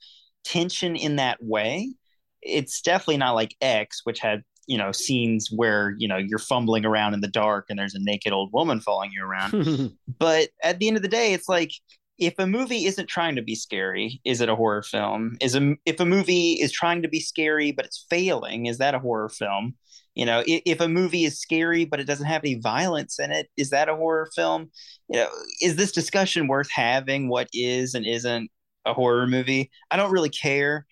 tension 0.45 0.97
in 0.97 1.17
that 1.17 1.43
way. 1.43 1.95
It's 2.43 2.83
definitely 2.83 3.19
not 3.19 3.35
like 3.35 3.55
X, 3.61 4.01
which 4.05 4.19
had 4.19 4.43
you 4.67 4.79
know 4.79 4.93
scenes 4.93 5.51
where 5.51 5.95
you 5.99 6.07
know 6.07 6.17
you're 6.17 6.39
fumbling 6.39 6.85
around 6.85 7.15
in 7.15 7.21
the 7.21 7.29
dark 7.29 7.67
and 7.69 7.79
there's 7.79 7.95
a 7.95 8.01
naked 8.01 8.33
old 8.33 8.53
woman 8.53 8.81
following 8.81 9.11
you 9.13 9.25
around 9.25 9.93
but 10.19 10.51
at 10.63 10.79
the 10.79 10.87
end 10.87 10.97
of 10.97 11.03
the 11.03 11.09
day 11.09 11.33
it's 11.33 11.49
like 11.49 11.73
if 12.19 12.35
a 12.39 12.47
movie 12.47 12.87
isn't 12.87 13.09
trying 13.09 13.37
to 13.37 13.43
be 13.43 13.55
scary 13.55 14.21
is 14.25 14.41
it 14.41 14.49
a 14.49 14.57
horror 14.57 14.83
film? 14.83 15.37
Is 15.41 15.55
a 15.55 15.75
if 15.87 16.01
a 16.01 16.05
movie 16.05 16.55
is 16.55 16.73
trying 16.73 17.03
to 17.03 17.09
be 17.09 17.21
scary 17.21 17.73
but 17.73 17.85
it's 17.85 18.07
failing 18.11 18.67
is 18.67 18.79
that 18.79 18.95
a 18.95 18.99
horror 18.99 19.29
film? 19.29 19.75
You 20.15 20.27
know 20.27 20.43
if, 20.47 20.63
if 20.67 20.81
a 20.81 20.89
movie 20.89 21.25
is 21.25 21.41
scary 21.41 21.85
but 21.85 22.01
it 22.01 22.07
doesn't 22.07 22.27
have 22.27 22.43
any 22.45 22.55
violence 22.61 23.19
in 23.19 23.31
it 23.33 23.49
is 23.57 23.71
that 23.71 23.89
a 23.89 23.97
horror 23.97 24.29
film? 24.35 24.71
You 25.09 25.21
know 25.21 25.29
is 25.61 25.77
this 25.77 25.93
discussion 25.93 26.49
worth 26.49 26.71
having 26.71 27.29
what 27.29 27.49
is 27.53 27.95
and 27.95 28.07
isn't 28.07 28.51
a 28.85 28.95
horror 28.95 29.27
movie? 29.27 29.71
I 29.91 29.97
don't 29.97 30.13
really 30.13 30.31
care. 30.31 30.87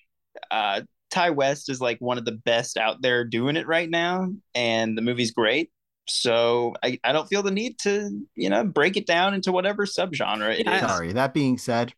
Uh 0.50 0.82
Ti 1.10 1.30
West 1.30 1.68
is 1.68 1.80
like 1.80 1.98
one 2.00 2.18
of 2.18 2.24
the 2.24 2.32
best 2.44 2.76
out 2.76 3.02
there 3.02 3.24
doing 3.24 3.56
it 3.56 3.66
right 3.66 3.90
now, 3.90 4.28
and 4.54 4.96
the 4.96 5.02
movie's 5.02 5.32
great. 5.32 5.70
So 6.12 6.74
I, 6.82 6.98
I 7.04 7.12
don't 7.12 7.28
feel 7.28 7.42
the 7.42 7.50
need 7.50 7.78
to, 7.80 8.10
you 8.34 8.50
know, 8.50 8.64
break 8.64 8.96
it 8.96 9.06
down 9.06 9.34
into 9.34 9.52
whatever 9.52 9.86
subgenre 9.86 10.58
it 10.58 10.66
is. 10.66 10.80
Sorry. 10.80 11.12
That 11.12 11.34
being 11.34 11.58
said, 11.58 11.92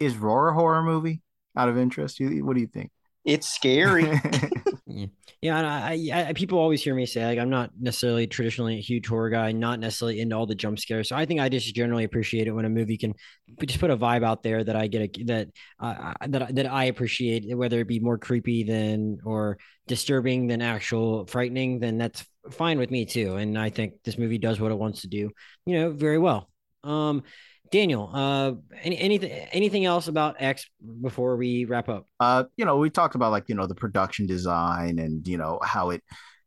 is 0.00 0.16
Roar 0.16 0.48
a 0.48 0.54
horror 0.54 0.82
movie 0.82 1.22
out 1.56 1.68
of 1.68 1.78
interest? 1.78 2.18
What 2.20 2.54
do 2.54 2.60
you 2.60 2.66
think? 2.66 2.90
It's 3.24 3.48
scary. 3.48 4.04
yeah, 4.86 5.06
yeah 5.40 5.80
I, 5.84 6.10
I, 6.12 6.32
people 6.32 6.58
always 6.58 6.82
hear 6.82 6.94
me 6.94 7.06
say 7.06 7.24
like 7.24 7.38
I'm 7.38 7.50
not 7.50 7.70
necessarily 7.80 8.26
traditionally 8.26 8.78
a 8.78 8.80
huge 8.80 9.06
horror 9.06 9.30
guy, 9.30 9.52
not 9.52 9.78
necessarily 9.78 10.20
into 10.20 10.34
all 10.34 10.46
the 10.46 10.54
jump 10.54 10.78
scares. 10.78 11.08
So 11.08 11.16
I 11.16 11.24
think 11.24 11.40
I 11.40 11.48
just 11.48 11.72
generally 11.74 12.04
appreciate 12.04 12.48
it 12.48 12.52
when 12.52 12.64
a 12.64 12.70
movie 12.70 12.98
can 12.98 13.14
just 13.64 13.78
put 13.78 13.90
a 13.90 13.96
vibe 13.96 14.24
out 14.24 14.42
there 14.42 14.64
that 14.64 14.74
I 14.74 14.88
get 14.88 15.18
a, 15.18 15.24
that 15.24 15.48
uh, 15.78 16.14
that 16.28 16.54
that 16.56 16.66
I 16.66 16.84
appreciate, 16.84 17.56
whether 17.56 17.78
it 17.80 17.88
be 17.88 18.00
more 18.00 18.18
creepy 18.18 18.64
than 18.64 19.18
or 19.24 19.58
disturbing 19.86 20.48
than 20.48 20.60
actual 20.60 21.26
frightening. 21.26 21.78
Then 21.78 21.98
that's 21.98 22.24
fine 22.50 22.78
with 22.78 22.90
me 22.90 23.06
too. 23.06 23.36
And 23.36 23.58
I 23.58 23.70
think 23.70 23.94
this 24.04 24.18
movie 24.18 24.38
does 24.38 24.60
what 24.60 24.72
it 24.72 24.78
wants 24.78 25.02
to 25.02 25.08
do, 25.08 25.30
you 25.66 25.78
know, 25.78 25.92
very 25.92 26.18
well. 26.18 26.48
Um, 26.84 27.22
Daniel, 27.70 28.10
uh, 28.12 28.52
any, 28.82 28.98
anything 28.98 29.30
anything 29.30 29.84
else 29.86 30.06
about 30.06 30.36
X 30.38 30.68
before 31.00 31.36
we 31.36 31.64
wrap 31.64 31.88
up? 31.88 32.06
Uh, 32.20 32.44
you 32.56 32.66
know, 32.66 32.76
we 32.76 32.90
talked 32.90 33.14
about 33.14 33.32
like 33.32 33.48
you 33.48 33.54
know 33.54 33.66
the 33.66 33.74
production 33.74 34.26
design 34.26 34.98
and 34.98 35.26
you 35.26 35.38
know 35.38 35.58
how 35.62 35.90
it 35.90 36.02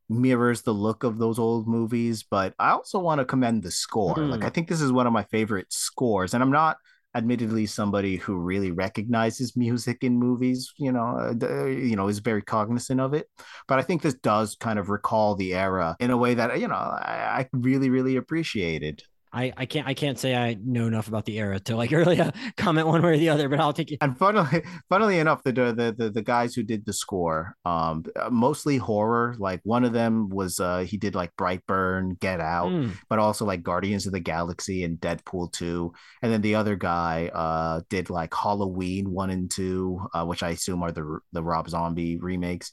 mirrors 0.07 0.61
the 0.61 0.73
look 0.73 1.03
of 1.03 1.17
those 1.17 1.39
old 1.39 1.67
movies, 1.67 2.23
but 2.29 2.53
I 2.59 2.71
also 2.71 2.99
want 2.99 3.19
to 3.19 3.25
commend 3.25 3.63
the 3.63 3.71
score. 3.71 4.15
Mm. 4.15 4.29
Like 4.29 4.43
I 4.43 4.49
think 4.49 4.67
this 4.67 4.81
is 4.81 4.91
one 4.91 5.07
of 5.07 5.13
my 5.13 5.23
favorite 5.23 5.73
scores, 5.73 6.35
and 6.35 6.43
I'm 6.43 6.51
not 6.51 6.77
admittedly 7.15 7.65
somebody 7.65 8.17
who 8.17 8.35
really 8.35 8.71
recognizes 8.71 9.55
music 9.55 10.03
in 10.03 10.19
movies 10.19 10.73
you 10.77 10.91
know 10.91 11.35
uh, 11.41 11.65
you 11.65 11.95
know 11.95 12.07
is 12.07 12.19
very 12.19 12.41
cognizant 12.41 12.99
of 12.99 13.13
it. 13.13 13.29
But 13.67 13.79
i 13.79 13.81
think 13.81 14.01
this 14.01 14.15
does 14.15 14.55
kind 14.59 14.77
of 14.77 14.89
recall 14.89 15.35
the 15.35 15.53
era 15.53 15.95
in 15.99 16.11
a 16.11 16.17
way 16.17 16.33
that 16.33 16.59
you 16.59 16.67
know 16.67 16.75
i, 16.75 17.39
I 17.39 17.49
really 17.53 17.89
really 17.89 18.17
appreciated 18.17 19.03
I, 19.35 19.51
I 19.57 19.65
can't 19.65 19.85
I 19.85 19.93
can't 19.93 20.17
say 20.17 20.33
I 20.33 20.55
know 20.63 20.87
enough 20.87 21.09
about 21.09 21.25
the 21.25 21.37
era 21.37 21.59
to 21.59 21.75
like 21.75 21.91
really 21.91 22.19
uh, 22.19 22.31
comment 22.55 22.87
one 22.87 23.01
way 23.01 23.13
or 23.13 23.17
the 23.17 23.29
other, 23.29 23.49
but 23.49 23.59
I'll 23.59 23.73
take 23.73 23.91
it. 23.91 23.97
And 24.01 24.17
funnily, 24.17 24.63
funnily 24.89 25.19
enough, 25.19 25.43
the, 25.43 25.51
the 25.51 25.93
the 25.95 26.09
the 26.09 26.21
guys 26.21 26.55
who 26.55 26.63
did 26.63 26.85
the 26.85 26.93
score, 26.93 27.55
um, 27.65 28.05
mostly 28.31 28.77
horror. 28.77 29.35
Like 29.37 29.59
one 29.63 29.83
of 29.83 29.91
them 29.91 30.29
was 30.29 30.59
uh 30.59 30.79
he 30.79 30.97
did 30.97 31.15
like 31.15 31.35
Brightburn, 31.35 32.19
Get 32.19 32.39
Out, 32.39 32.71
mm. 32.71 32.91
but 33.09 33.19
also 33.19 33.45
like 33.45 33.61
Guardians 33.61 34.07
of 34.07 34.13
the 34.13 34.21
Galaxy 34.21 34.83
and 34.85 34.97
Deadpool 34.99 35.51
two. 35.51 35.93
And 36.21 36.31
then 36.31 36.41
the 36.41 36.55
other 36.55 36.77
guy 36.77 37.29
uh 37.33 37.81
did 37.89 38.09
like 38.09 38.33
Halloween 38.33 39.11
one 39.11 39.29
and 39.29 39.51
two, 39.51 39.99
uh, 40.13 40.25
which 40.25 40.43
I 40.43 40.51
assume 40.51 40.81
are 40.81 40.93
the 40.93 41.19
the 41.33 41.43
Rob 41.43 41.69
Zombie 41.69 42.17
remakes 42.17 42.71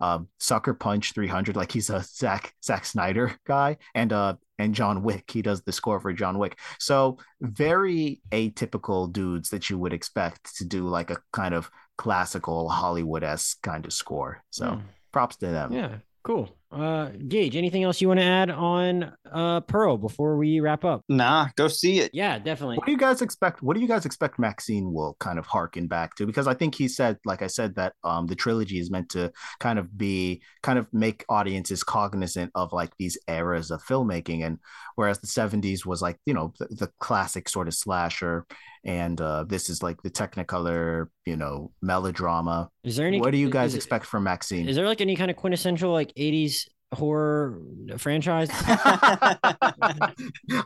um, 0.00 0.28
Sucker 0.38 0.74
Punch 0.74 1.12
300, 1.12 1.56
like 1.56 1.72
he's 1.72 1.90
a 1.90 2.02
Zack 2.02 2.54
Zack 2.64 2.84
Snyder 2.84 3.34
guy, 3.46 3.76
and 3.94 4.12
uh 4.12 4.34
and 4.58 4.74
John 4.74 5.02
Wick, 5.02 5.30
he 5.30 5.40
does 5.40 5.62
the 5.62 5.72
score 5.72 6.00
for 6.00 6.12
John 6.12 6.38
Wick. 6.38 6.58
So 6.80 7.18
very 7.40 8.20
atypical 8.32 9.12
dudes 9.12 9.50
that 9.50 9.70
you 9.70 9.78
would 9.78 9.92
expect 9.92 10.56
to 10.56 10.64
do 10.64 10.88
like 10.88 11.10
a 11.10 11.18
kind 11.32 11.54
of 11.54 11.70
classical 11.96 12.68
Hollywood 12.68 13.22
esque 13.22 13.62
kind 13.62 13.86
of 13.86 13.92
score. 13.92 14.42
So 14.50 14.66
mm. 14.66 14.82
props 15.12 15.36
to 15.36 15.46
them. 15.46 15.72
Yeah, 15.72 15.96
cool. 16.24 16.57
Uh, 16.70 17.08
Gage, 17.28 17.56
anything 17.56 17.82
else 17.82 18.00
you 18.00 18.08
want 18.08 18.20
to 18.20 18.26
add 18.26 18.50
on 18.50 19.12
uh 19.32 19.60
Pearl 19.62 19.96
before 19.96 20.36
we 20.36 20.60
wrap 20.60 20.84
up? 20.84 21.02
Nah, 21.08 21.48
go 21.56 21.66
see 21.66 22.00
it. 22.00 22.10
Yeah, 22.12 22.38
definitely. 22.38 22.76
What 22.76 22.84
do 22.84 22.92
you 22.92 22.98
guys 22.98 23.22
expect? 23.22 23.62
What 23.62 23.74
do 23.74 23.80
you 23.80 23.88
guys 23.88 24.04
expect 24.04 24.38
Maxine 24.38 24.92
will 24.92 25.16
kind 25.18 25.38
of 25.38 25.46
harken 25.46 25.86
back 25.86 26.14
to? 26.16 26.26
Because 26.26 26.46
I 26.46 26.52
think 26.52 26.74
he 26.74 26.86
said, 26.86 27.18
like 27.24 27.40
I 27.40 27.46
said, 27.46 27.74
that 27.76 27.94
um 28.04 28.26
the 28.26 28.34
trilogy 28.34 28.78
is 28.78 28.90
meant 28.90 29.08
to 29.10 29.32
kind 29.60 29.78
of 29.78 29.96
be 29.96 30.42
kind 30.62 30.78
of 30.78 30.86
make 30.92 31.24
audiences 31.30 31.82
cognizant 31.82 32.50
of 32.54 32.74
like 32.74 32.92
these 32.98 33.16
eras 33.26 33.70
of 33.70 33.82
filmmaking, 33.82 34.44
and 34.44 34.58
whereas 34.94 35.20
the 35.20 35.26
'70s 35.26 35.86
was 35.86 36.02
like 36.02 36.18
you 36.26 36.34
know 36.34 36.52
the, 36.58 36.66
the 36.66 36.90
classic 37.00 37.48
sort 37.48 37.68
of 37.68 37.74
slasher, 37.74 38.44
and 38.84 39.18
uh 39.22 39.44
this 39.44 39.70
is 39.70 39.82
like 39.82 40.02
the 40.02 40.10
Technicolor, 40.10 41.06
you 41.24 41.36
know, 41.36 41.72
melodrama. 41.80 42.68
Is 42.84 42.96
there 42.96 43.06
any? 43.06 43.20
What 43.20 43.30
do 43.30 43.38
you 43.38 43.48
guys 43.48 43.74
expect 43.74 44.04
from 44.04 44.24
Maxine? 44.24 44.68
Is 44.68 44.76
there 44.76 44.86
like 44.86 45.00
any 45.00 45.16
kind 45.16 45.30
of 45.30 45.36
quintessential 45.38 45.92
like 45.92 46.12
'80s 46.14 46.57
horror 46.92 47.60
franchise? 47.98 48.48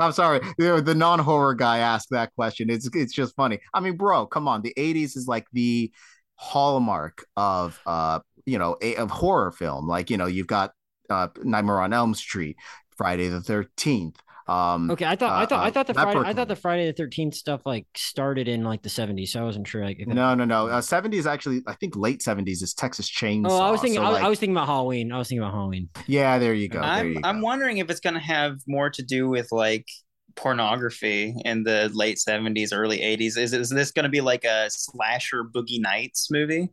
I'm 0.01 0.13
sorry, 0.13 0.41
the 0.59 0.95
non-horror 0.97 1.55
guy 1.55 1.79
asked 1.79 2.11
that 2.11 2.35
question. 2.35 2.71
It's 2.71 2.89
it's 2.95 3.13
just 3.13 3.35
funny. 3.37 3.59
I 3.75 3.81
mean, 3.81 3.97
bro, 3.97 4.27
come 4.27 4.49
on. 4.49 4.63
The 4.63 4.75
80s 4.77 5.17
is 5.17 5.27
like 5.27 5.47
the 5.53 5.93
hallmark 6.37 7.25
of 7.37 7.79
uh 7.87 8.19
you 8.47 8.59
know 8.59 8.77
a, 8.83 8.97
of 8.97 9.11
horror 9.11 9.53
film. 9.53 9.87
Like 9.87 10.11
you 10.11 10.17
know 10.17 10.27
you've 10.27 10.47
got 10.47 10.73
uh 11.11 11.29
Nightmare 11.43 11.81
on 11.81 11.93
Elm 11.93 12.15
Street, 12.15 12.57
Friday 12.97 13.29
the 13.29 13.41
13th. 13.41 14.17
Um, 14.47 14.91
okay, 14.91 15.05
I 15.05 15.17
thought 15.17 15.31
uh, 15.31 15.43
I 15.43 15.47
thought 15.47 15.65
I 15.65 15.69
uh, 15.69 15.71
thought 15.71 15.87
the 15.87 15.95
Friday 15.95 16.21
I 16.21 16.33
thought 16.33 16.49
the 16.49 16.57
Friday 16.57 16.87
the 16.87 16.93
Thirteenth 16.93 17.35
stuff 17.35 17.63
like 17.65 17.87
started 17.97 18.49
in 18.49 18.65
like 18.65 18.83
the 18.83 18.89
seventies, 18.89 19.33
so 19.33 19.41
I 19.41 19.45
wasn't 19.45 19.69
sure. 19.69 19.85
Like, 19.85 20.03
no, 20.07 20.35
no, 20.35 20.45
no. 20.45 20.81
Seventies 20.81 21.27
uh, 21.27 21.31
actually, 21.31 21.63
I 21.67 21.75
think 21.75 21.97
late 21.97 22.23
seventies 22.23 22.63
is 22.63 22.75
Texas 22.75 23.11
Chainsaw. 23.11 23.51
Oh, 23.51 23.61
I 23.61 23.71
was 23.71 23.81
thinking, 23.81 24.01
so, 24.01 24.05
I, 24.05 24.09
like, 24.11 24.23
I, 24.25 24.29
was 24.29 24.39
thinking 24.39 24.57
about 24.57 24.67
Halloween. 24.67 25.13
I 25.13 25.19
was 25.19 25.29
thinking 25.29 25.43
about 25.43 25.55
Halloween. 25.55 25.89
Yeah, 26.07 26.39
there 26.39 26.55
you 26.55 26.69
go. 26.69 26.81
There 26.81 26.91
I'm 26.91 27.13
you 27.13 27.21
I'm 27.23 27.41
wondering 27.41 27.79
if 27.79 27.91
it's 27.91 28.01
gonna 28.01 28.21
have 28.21 28.59
more 28.67 28.91
to 28.91 29.03
do 29.03 29.29
with 29.29 29.49
like 29.53 29.87
pornography 30.35 31.35
in 31.45 31.63
the 31.63 31.91
late 31.95 32.19
seventies, 32.19 32.73
early 32.73 33.01
eighties. 33.01 33.37
Is 33.37 33.53
is 33.53 33.71
this 33.71 33.93
gonna 33.93 34.09
be 34.09 34.21
like 34.21 34.45
a 34.45 34.69
slasher 34.71 35.45
Boogie 35.45 35.81
Nights 35.81 36.31
movie? 36.31 36.71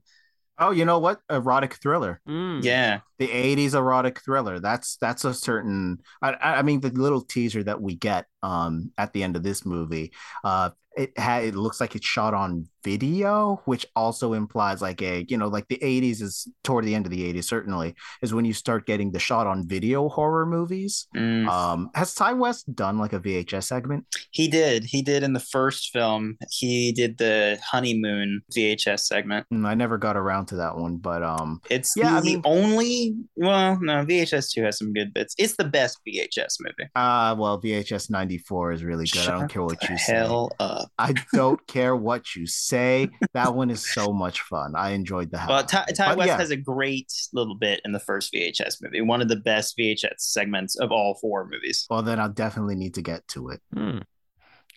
Oh, 0.57 0.72
you 0.72 0.86
know 0.86 0.99
what? 0.99 1.20
Erotic 1.30 1.76
thriller. 1.76 2.20
Mm. 2.28 2.63
Yeah, 2.63 2.99
the 3.20 3.28
80s 3.28 3.74
erotic 3.76 4.22
thriller 4.22 4.59
that's 4.59 4.97
that's 4.97 5.26
a 5.26 5.34
certain 5.34 5.99
I, 6.22 6.34
I 6.41 6.61
mean 6.63 6.80
the 6.80 6.89
little 6.89 7.22
teaser 7.22 7.63
that 7.63 7.82
we 7.82 7.95
get 7.95 8.26
um 8.41 8.91
at 8.97 9.13
the 9.13 9.22
end 9.24 9.36
of 9.36 9.43
this 9.43 9.65
movie 9.65 10.11
uh 10.43 10.70
it 10.97 11.17
had 11.17 11.43
it 11.43 11.55
looks 11.55 11.80
like 11.80 11.95
it's 11.95 12.05
shot 12.05 12.34
on 12.34 12.67
video 12.84 13.61
which 13.65 13.86
also 13.95 14.34
implies 14.34 14.82
like 14.82 15.01
a 15.01 15.26
you 15.30 15.38
know 15.38 15.47
like 15.47 15.67
the 15.67 15.78
80s 15.78 16.22
is 16.22 16.47
toward 16.63 16.84
the 16.86 16.95
end 16.95 17.05
of 17.05 17.11
the 17.11 17.32
80s 17.34 17.43
certainly 17.43 17.93
is 18.22 18.34
when 18.34 18.43
you 18.45 18.53
start 18.53 18.86
getting 18.88 19.11
the 19.11 19.20
shot 19.20 19.45
on 19.45 19.67
video 19.67 20.09
horror 20.09 20.45
movies 20.45 21.07
Mm. 21.15 21.47
um 21.47 21.89
has 21.95 22.13
Ti 22.15 22.34
West 22.34 22.74
done 22.74 22.97
like 22.97 23.13
a 23.13 23.20
VHS 23.20 23.65
segment 23.65 24.05
He 24.32 24.47
did. 24.47 24.84
He 24.86 25.01
did 25.01 25.24
in 25.24 25.34
the 25.34 25.39
first 25.39 25.91
film. 25.91 26.38
He 26.49 26.91
did 26.91 27.17
the 27.17 27.59
honeymoon 27.63 28.41
VHS 28.55 29.01
segment. 29.01 29.45
Mm, 29.53 29.65
I 29.67 29.74
never 29.76 29.97
got 29.97 30.15
around 30.17 30.47
to 30.47 30.55
that 30.57 30.76
one 30.78 30.97
but 30.97 31.22
um 31.24 31.61
It's 31.70 31.95
Yeah, 31.95 32.11
the 32.11 32.17
I 32.17 32.22
mean- 32.22 32.41
only. 32.45 33.09
Well, 33.36 33.80
no, 33.82 34.05
VHS 34.05 34.51
two 34.51 34.64
has 34.64 34.78
some 34.78 34.93
good 34.93 35.14
bits. 35.14 35.36
It's 35.38 35.55
the 35.55 35.64
best 35.66 35.99
VHS 36.07 36.57
movie. 36.62 36.89
uh 36.95 37.36
well 37.38 37.62
VHS 37.62 38.10
94 38.10 38.72
is 38.74 38.84
really 38.84 39.05
good 39.05 39.28
I 39.28 39.39
don't 39.39 39.47
care 39.49 39.64
what 39.64 39.80
the 39.80 39.88
you 39.91 39.97
say 39.97 40.14
hell 40.14 40.51
up. 40.60 40.89
I 40.97 41.14
don't 41.34 41.66
care 41.68 41.95
what 41.95 42.36
you 42.36 42.45
say. 42.45 43.10
That 43.34 43.55
one 43.55 43.70
is 43.70 43.91
so 43.91 44.12
much 44.14 44.41
fun. 44.41 44.74
I 44.76 44.91
enjoyed 44.91 45.32
the 45.32 45.38
hell. 45.38 45.49
Well, 45.49 45.64
Ti. 45.64 45.78
Ti 45.89 45.93
But 45.97 46.18
West 46.18 46.28
yeah, 46.28 46.38
has 46.38 46.51
a 46.51 46.57
great 46.57 47.12
little 47.34 47.55
bit 47.55 47.82
in 47.86 47.91
the 47.91 47.99
first 47.99 48.34
VHS 48.34 48.78
movie. 48.82 49.01
One 49.01 49.22
of 49.22 49.28
the 49.30 49.36
best 49.38 49.78
VHS 49.78 50.20
segments 50.20 50.78
of 50.80 50.91
all 50.91 51.16
four 51.22 51.47
movies. 51.51 51.86
well, 51.89 52.01
then 52.01 52.20
I'll 52.20 52.30
definitely 52.30 52.76
need 52.76 52.93
to 52.95 53.01
get 53.01 53.28
to 53.30 53.49
it. 53.49 53.62
Hmm. 53.74 53.97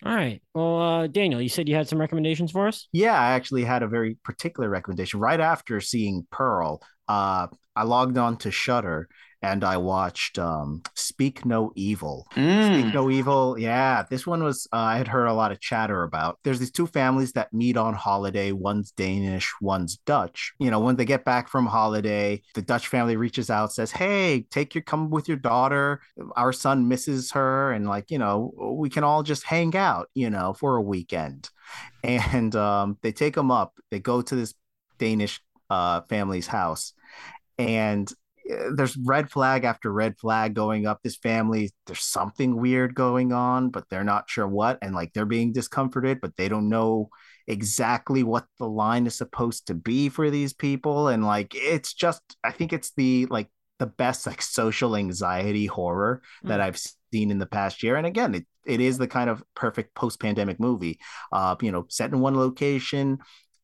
All 0.05 0.13
right. 0.13 0.41
Well, 0.53 0.81
uh, 0.81 1.07
Daniel, 1.07 1.41
you 1.41 1.47
said 1.47 1.69
you 1.69 1.75
had 1.75 1.87
some 1.87 1.99
recommendations 1.99 2.51
for 2.51 2.67
us. 2.67 2.89
Yeah, 2.91 3.13
I 3.17 3.31
actually 3.31 3.63
had 3.63 3.83
a 3.83 3.87
very 3.87 4.17
particular 4.25 4.69
recommendation. 4.69 5.21
Right 5.21 5.39
after 5.39 5.79
seeing 5.79 6.27
Pearl, 6.29 6.81
uh, 7.13 7.47
I 7.75 7.83
logged 7.83 8.17
on 8.17 8.37
to 8.37 8.51
Shudder 8.51 9.07
and 9.43 9.63
I 9.63 9.75
watched 9.75 10.39
um, 10.39 10.81
Speak 10.95 11.45
No 11.45 11.73
Evil. 11.75 12.25
Mm. 12.35 12.79
Speak 12.79 12.93
No 12.93 13.11
Evil. 13.11 13.59
Yeah, 13.59 14.05
this 14.09 14.25
one 14.25 14.41
was 14.41 14.67
uh, 14.71 14.77
I 14.77 14.97
had 14.97 15.07
heard 15.07 15.25
a 15.25 15.33
lot 15.33 15.51
of 15.51 15.59
chatter 15.59 16.03
about. 16.03 16.39
There's 16.43 16.59
these 16.59 16.71
two 16.71 16.87
families 16.87 17.33
that 17.33 17.53
meet 17.53 17.75
on 17.75 17.93
holiday. 17.93 18.53
One's 18.53 18.91
Danish, 18.91 19.53
one's 19.61 19.97
Dutch. 19.97 20.53
You 20.59 20.71
know, 20.71 20.79
when 20.79 20.95
they 20.95 21.05
get 21.05 21.25
back 21.25 21.49
from 21.49 21.65
holiday, 21.65 22.41
the 22.55 22.61
Dutch 22.61 22.87
family 22.87 23.17
reaches 23.17 23.49
out, 23.49 23.73
says, 23.73 23.91
"Hey, 23.91 24.47
take 24.49 24.73
your 24.73 24.83
come 24.83 25.09
with 25.09 25.27
your 25.27 25.37
daughter. 25.37 26.01
Our 26.37 26.53
son 26.53 26.87
misses 26.87 27.31
her, 27.31 27.73
and 27.73 27.85
like 27.85 28.09
you 28.11 28.17
know, 28.17 28.53
we 28.79 28.89
can 28.89 29.03
all 29.03 29.23
just 29.23 29.43
hang 29.43 29.75
out, 29.75 30.09
you 30.15 30.29
know, 30.29 30.53
for 30.53 30.77
a 30.77 30.81
weekend." 30.81 31.49
And 32.03 32.55
um, 32.55 32.97
they 33.01 33.11
take 33.11 33.35
them 33.35 33.51
up. 33.51 33.73
They 33.89 33.99
go 33.99 34.21
to 34.21 34.35
this 34.35 34.53
Danish 34.99 35.41
uh, 35.73 36.01
family's 36.09 36.47
house, 36.47 36.93
and 37.57 38.11
uh, 38.51 38.75
there's 38.75 38.97
red 38.97 39.27
flag 39.31 39.63
after 39.63 39.89
red 39.91 40.13
flag 40.19 40.53
going 40.53 40.85
up 40.85 40.99
this 41.01 41.15
family. 41.17 41.71
There's 41.85 42.03
something 42.17 42.51
weird 42.65 42.93
going 42.95 43.31
on 43.31 43.69
but 43.69 43.85
they're 43.89 44.03
not 44.13 44.29
sure 44.29 44.47
what. 44.47 44.77
And 44.81 44.93
like 44.93 45.13
they're 45.13 45.25
being 45.37 45.53
discomforted 45.53 46.19
but 46.21 46.35
they 46.37 46.49
don't 46.49 46.69
know 46.69 47.09
exactly 47.47 48.23
what 48.23 48.45
the 48.59 48.67
line 48.67 49.05
is 49.07 49.15
supposed 49.15 49.67
to 49.67 49.73
be 49.73 50.09
for 50.09 50.29
these 50.29 50.53
people. 50.53 51.07
And 51.07 51.23
like 51.25 51.51
it's 51.55 51.93
just 51.93 52.21
i 52.43 52.51
think 52.51 52.73
it's 52.73 52.91
the 52.97 53.27
like 53.37 53.49
the 53.79 53.87
best 53.87 54.27
like 54.27 54.41
social 54.41 54.95
anxiety 54.95 55.65
horror 55.67 56.21
that 56.43 56.59
Mm. 56.59 56.63
i've 56.63 56.79
seen 57.13 57.31
in 57.31 57.39
the 57.39 57.45
past 57.57 57.83
year. 57.83 57.95
And 57.95 58.07
again 58.07 58.31
it, 58.35 58.45
it 58.65 58.79
is 58.81 58.97
the 58.97 59.07
kind 59.07 59.29
of 59.29 59.43
perfect 59.55 59.93
post-pandemic 59.95 60.59
movie 60.59 60.95
uh 61.31 61.55
you 61.61 61.71
know 61.71 61.85
set 61.89 62.11
in 62.13 62.19
one 62.19 62.35
location 62.35 63.19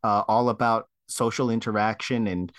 uh 0.08 0.24
all 0.28 0.48
about 0.50 0.88
social 1.10 1.50
interaction 1.50 2.28
and 2.28 2.52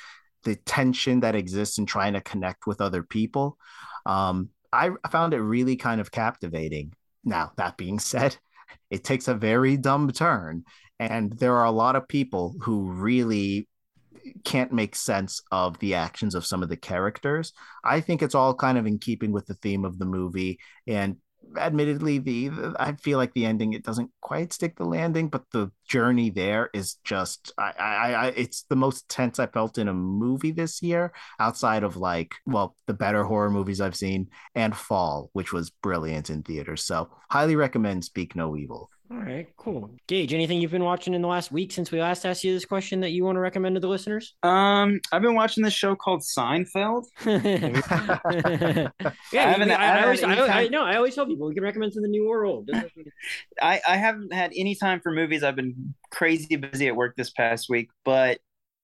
the 0.44 0.56
tension 0.56 1.20
that 1.20 1.34
exists 1.34 1.78
in 1.78 1.86
trying 1.86 2.14
to 2.14 2.20
connect 2.20 2.66
with 2.66 2.80
other 2.80 3.02
people. 3.02 3.58
Um, 4.06 4.50
I 4.72 4.90
found 5.10 5.34
it 5.34 5.40
really 5.40 5.76
kind 5.76 6.00
of 6.00 6.10
captivating. 6.10 6.92
Now, 7.24 7.52
that 7.56 7.76
being 7.76 7.98
said, 7.98 8.36
it 8.90 9.04
takes 9.04 9.28
a 9.28 9.34
very 9.34 9.76
dumb 9.76 10.10
turn, 10.12 10.64
and 10.98 11.32
there 11.32 11.56
are 11.56 11.66
a 11.66 11.70
lot 11.70 11.96
of 11.96 12.08
people 12.08 12.54
who 12.60 12.90
really 12.90 13.68
can't 14.44 14.72
make 14.72 14.94
sense 14.94 15.40
of 15.50 15.78
the 15.78 15.94
actions 15.94 16.34
of 16.34 16.46
some 16.46 16.62
of 16.62 16.68
the 16.68 16.76
characters. 16.76 17.52
I 17.82 18.00
think 18.00 18.22
it's 18.22 18.34
all 18.34 18.54
kind 18.54 18.78
of 18.78 18.86
in 18.86 18.98
keeping 18.98 19.32
with 19.32 19.46
the 19.46 19.54
theme 19.54 19.84
of 19.84 19.98
the 19.98 20.06
movie, 20.06 20.58
and 20.86 21.16
admittedly 21.56 22.18
the, 22.18 22.48
the 22.48 22.76
i 22.78 22.92
feel 22.96 23.18
like 23.18 23.32
the 23.34 23.46
ending 23.46 23.72
it 23.72 23.84
doesn't 23.84 24.10
quite 24.20 24.52
stick 24.52 24.76
the 24.76 24.84
landing 24.84 25.28
but 25.28 25.44
the 25.52 25.70
journey 25.88 26.30
there 26.30 26.70
is 26.72 26.94
just 27.04 27.52
I, 27.58 27.72
I 27.78 28.12
i 28.12 28.26
it's 28.28 28.64
the 28.68 28.76
most 28.76 29.08
tense 29.08 29.38
i 29.38 29.46
felt 29.46 29.78
in 29.78 29.88
a 29.88 29.94
movie 29.94 30.52
this 30.52 30.82
year 30.82 31.12
outside 31.38 31.82
of 31.82 31.96
like 31.96 32.34
well 32.46 32.76
the 32.86 32.94
better 32.94 33.24
horror 33.24 33.50
movies 33.50 33.80
i've 33.80 33.96
seen 33.96 34.28
and 34.54 34.76
fall 34.76 35.30
which 35.32 35.52
was 35.52 35.70
brilliant 35.70 36.30
in 36.30 36.42
theaters. 36.42 36.84
So 36.84 37.10
highly 37.30 37.56
recommend 37.56 38.04
speak 38.04 38.34
no 38.34 38.56
evil 38.56 38.90
All 39.12 39.18
right, 39.18 39.48
cool. 39.56 39.90
Gage, 40.06 40.32
anything 40.32 40.60
you've 40.60 40.70
been 40.70 40.84
watching 40.84 41.14
in 41.14 41.22
the 41.22 41.26
last 41.26 41.50
week 41.50 41.72
since 41.72 41.90
we 41.90 42.00
last 42.00 42.24
asked 42.24 42.44
you 42.44 42.52
this 42.54 42.64
question 42.64 43.00
that 43.00 43.10
you 43.10 43.24
want 43.24 43.34
to 43.34 43.40
recommend 43.40 43.74
to 43.74 43.80
the 43.80 43.88
listeners? 43.88 44.36
Um, 44.44 45.00
I've 45.10 45.20
been 45.22 45.34
watching 45.34 45.64
this 45.64 45.72
show 45.74 45.96
called 45.96 46.20
Seinfeld. 46.20 47.06
yeah, 47.26 48.88
I 49.00 49.12
haven't- 49.32 49.72
I, 49.72 50.02
always, 50.04 50.22
I, 50.22 50.60
I, 50.62 50.68
no, 50.68 50.84
I 50.84 50.94
always 50.94 51.16
tell 51.16 51.26
people 51.26 51.48
we 51.48 51.54
can 51.54 51.64
recommend 51.64 51.92
something 51.92 52.10
new 52.10 52.28
or 52.28 52.44
old. 52.44 52.70
I, 53.60 53.80
I 53.86 53.96
haven't 53.96 54.32
had 54.32 54.52
any 54.54 54.76
time 54.76 55.00
for 55.00 55.10
movies. 55.10 55.42
I've 55.42 55.56
been 55.56 55.92
crazy 56.12 56.54
busy 56.54 56.86
at 56.86 56.94
work 56.94 57.16
this 57.16 57.30
past 57.30 57.68
week, 57.68 57.90
but 58.04 58.38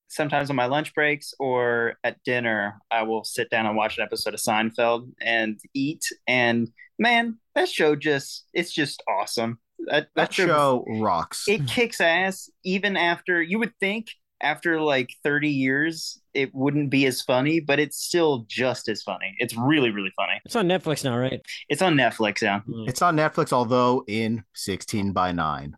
sometimes 0.08 0.50
on 0.50 0.56
my 0.56 0.66
lunch 0.66 0.92
breaks 0.92 1.34
or 1.38 1.94
at 2.02 2.20
dinner, 2.24 2.80
I 2.90 3.02
will 3.02 3.22
sit 3.22 3.48
down 3.48 3.66
and 3.66 3.76
watch 3.76 3.96
an 3.96 4.02
episode 4.02 4.34
of 4.34 4.40
Seinfeld 4.40 5.08
and 5.20 5.60
eat. 5.72 6.04
And 6.26 6.68
man, 6.98 7.38
that 7.54 7.68
show 7.68 7.94
just 7.94 8.46
it's 8.52 8.72
just 8.72 9.04
awesome. 9.08 9.60
That, 9.86 10.08
that 10.16 10.32
show 10.32 10.84
rocks 10.88 11.46
it 11.46 11.66
kicks 11.66 12.00
ass 12.00 12.50
even 12.64 12.96
after 12.96 13.42
you 13.42 13.58
would 13.58 13.72
think 13.78 14.08
after 14.40 14.80
like 14.80 15.10
30 15.22 15.48
years 15.48 16.20
it 16.34 16.54
wouldn't 16.54 16.90
be 16.90 17.06
as 17.06 17.22
funny, 17.22 17.60
but 17.60 17.78
it's 17.80 17.96
still 17.96 18.44
just 18.48 18.88
as 18.88 19.02
funny. 19.02 19.34
It's 19.38 19.56
really, 19.56 19.90
really 19.90 20.12
funny. 20.14 20.34
it's 20.44 20.54
on 20.54 20.68
Netflix 20.68 21.02
now, 21.02 21.16
right? 21.16 21.40
It's 21.70 21.80
on 21.80 21.94
Netflix 21.94 22.42
now. 22.42 22.60
Hmm. 22.60 22.84
It's 22.86 23.00
on 23.00 23.16
Netflix, 23.16 23.52
although 23.52 24.04
in 24.06 24.44
16 24.54 25.12
by 25.12 25.32
9, 25.32 25.74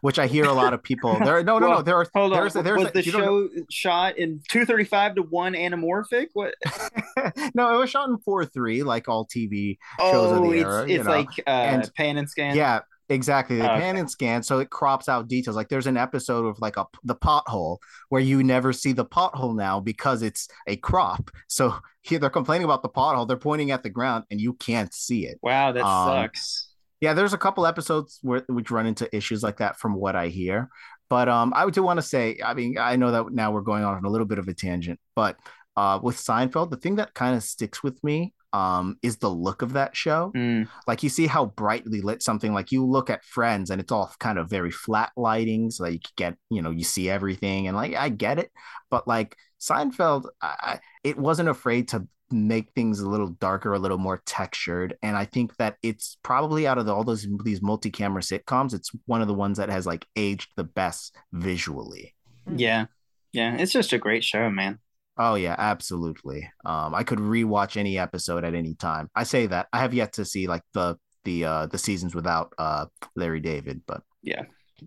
which 0.00 0.18
I 0.18 0.26
hear 0.26 0.44
a 0.44 0.52
lot 0.52 0.72
of 0.74 0.82
people. 0.82 1.18
There, 1.24 1.42
no, 1.44 1.58
no, 1.58 1.68
no. 1.68 1.82
There 1.82 1.96
are. 1.96 2.06
Hold 2.14 2.32
on. 2.32 2.38
there's, 2.40 2.52
there's, 2.54 2.82
was 2.84 2.92
the 2.92 3.04
you 3.04 3.12
know- 3.12 3.48
show 3.48 3.48
shot 3.70 4.18
in 4.18 4.40
235 4.50 5.16
to 5.16 5.22
1 5.22 5.52
anamorphic? 5.54 6.26
What? 6.34 6.54
no, 7.54 7.74
it 7.74 7.78
was 7.78 7.90
shot 7.90 8.08
in 8.08 8.18
4 8.18 8.44
3, 8.44 8.82
like 8.82 9.08
all 9.08 9.26
TV 9.26 9.78
shows 10.00 10.32
of 10.32 10.38
Oh, 10.38 10.50
the 10.50 10.58
it's, 10.58 10.64
era. 10.64 10.86
it's 10.88 11.04
know. 11.04 11.10
like 11.10 11.28
uh, 11.46 11.50
And- 11.50 11.94
pan 11.94 12.18
and 12.18 12.28
scan. 12.28 12.56
Yeah, 12.56 12.80
exactly. 13.08 13.56
They 13.56 13.62
Oh, 13.64 13.68
pan 13.68 13.90
okay. 13.90 14.00
and 14.00 14.10
scan, 14.10 14.42
so 14.42 14.58
it 14.58 14.70
crops 14.70 15.08
out 15.08 15.28
details. 15.28 15.56
Like 15.56 15.68
there's 15.68 15.86
an 15.86 15.96
episode 15.96 16.46
of 16.46 16.58
like 16.60 16.76
a 16.76 16.86
the 17.04 17.14
pothole 17.14 17.78
where 18.08 18.20
you 18.22 18.42
never 18.42 18.72
see 18.72 18.92
the 18.92 19.04
pothole 19.04 19.56
now 19.56 19.80
because 19.80 20.22
it's 20.22 20.48
a 20.66 20.76
crop. 20.76 21.30
So 21.48 21.74
here 22.02 22.18
they're 22.20 22.30
complaining 22.30 22.64
about 22.64 22.82
the 22.82 22.88
pothole. 22.90 23.26
They're 23.26 23.36
pointing 23.36 23.70
at 23.70 23.82
the 23.82 23.90
ground 23.90 24.24
and 24.30 24.40
you 24.40 24.54
can't 24.54 24.92
see 24.92 25.26
it. 25.26 25.38
Wow, 25.42 25.72
that 25.72 25.84
Um, 25.84 26.08
sucks. 26.08 26.68
Yeah, 27.04 27.12
there's 27.12 27.34
a 27.34 27.38
couple 27.38 27.66
episodes 27.66 28.18
where 28.22 28.42
which 28.48 28.70
run 28.70 28.86
into 28.86 29.14
issues 29.14 29.42
like 29.42 29.58
that 29.58 29.78
from 29.78 29.94
what 29.94 30.16
I 30.16 30.28
hear. 30.28 30.70
But 31.10 31.28
um, 31.28 31.52
I 31.54 31.68
do 31.68 31.82
want 31.82 31.98
to 31.98 32.02
say, 32.02 32.38
I 32.42 32.54
mean, 32.54 32.78
I 32.78 32.96
know 32.96 33.10
that 33.10 33.30
now 33.30 33.52
we're 33.52 33.60
going 33.60 33.84
on 33.84 34.02
a 34.04 34.08
little 34.08 34.26
bit 34.26 34.38
of 34.38 34.48
a 34.48 34.54
tangent, 34.54 34.98
but 35.14 35.36
uh, 35.76 35.98
with 36.02 36.16
Seinfeld, 36.16 36.70
the 36.70 36.78
thing 36.78 36.96
that 36.96 37.12
kind 37.12 37.36
of 37.36 37.42
sticks 37.42 37.82
with 37.82 38.02
me 38.02 38.32
um, 38.54 38.96
is 39.02 39.18
the 39.18 39.28
look 39.28 39.60
of 39.62 39.74
that 39.74 39.94
show. 39.94 40.32
Mm. 40.34 40.68
Like 40.86 41.02
you 41.02 41.10
see 41.10 41.26
how 41.26 41.44
brightly 41.46 42.00
lit 42.00 42.22
something. 42.22 42.54
Like 42.54 42.72
you 42.72 42.86
look 42.86 43.10
at 43.10 43.24
Friends, 43.24 43.70
and 43.70 43.80
it's 43.82 43.92
all 43.92 44.10
kind 44.18 44.38
of 44.38 44.48
very 44.48 44.70
flat 44.70 45.10
lighting, 45.16 45.70
so 45.70 45.84
that 45.84 45.92
you 45.92 46.00
get, 46.16 46.36
you 46.48 46.62
know, 46.62 46.70
you 46.70 46.84
see 46.84 47.10
everything, 47.10 47.66
and 47.68 47.76
like 47.76 47.94
I 47.94 48.08
get 48.08 48.38
it, 48.38 48.50
but 48.90 49.06
like 49.06 49.36
Seinfeld, 49.60 50.24
I, 50.40 50.54
I- 50.72 50.80
it 51.02 51.18
wasn't 51.18 51.50
afraid 51.50 51.88
to 51.88 52.06
make 52.30 52.70
things 52.74 53.00
a 53.00 53.08
little 53.08 53.28
darker, 53.28 53.72
a 53.72 53.78
little 53.78 53.98
more 53.98 54.22
textured, 54.26 54.96
and 55.02 55.16
I 55.16 55.24
think 55.24 55.56
that 55.56 55.76
it's 55.82 56.16
probably 56.22 56.66
out 56.66 56.78
of 56.78 56.86
the, 56.86 56.94
all 56.94 57.04
those 57.04 57.26
these 57.44 57.62
multi-camera 57.62 58.22
sitcoms, 58.22 58.74
it's 58.74 58.90
one 59.06 59.22
of 59.22 59.28
the 59.28 59.34
ones 59.34 59.58
that 59.58 59.68
has 59.68 59.86
like 59.86 60.06
aged 60.16 60.50
the 60.56 60.64
best 60.64 61.16
visually. 61.32 62.14
Yeah. 62.50 62.86
Yeah. 63.32 63.56
It's 63.56 63.72
just 63.72 63.92
a 63.92 63.98
great 63.98 64.24
show, 64.24 64.50
man. 64.50 64.78
Oh 65.16 65.36
yeah, 65.36 65.54
absolutely. 65.56 66.50
Um, 66.64 66.94
I 66.94 67.04
could 67.04 67.20
rewatch 67.20 67.76
any 67.76 67.98
episode 67.98 68.44
at 68.44 68.54
any 68.54 68.74
time. 68.74 69.08
I 69.14 69.22
say 69.22 69.46
that 69.46 69.68
I 69.72 69.78
have 69.78 69.94
yet 69.94 70.14
to 70.14 70.24
see 70.24 70.48
like 70.48 70.62
the 70.72 70.96
the 71.24 71.44
uh 71.44 71.66
the 71.66 71.78
seasons 71.78 72.14
without 72.14 72.52
uh 72.58 72.86
Larry 73.14 73.40
David, 73.40 73.82
but 73.86 74.02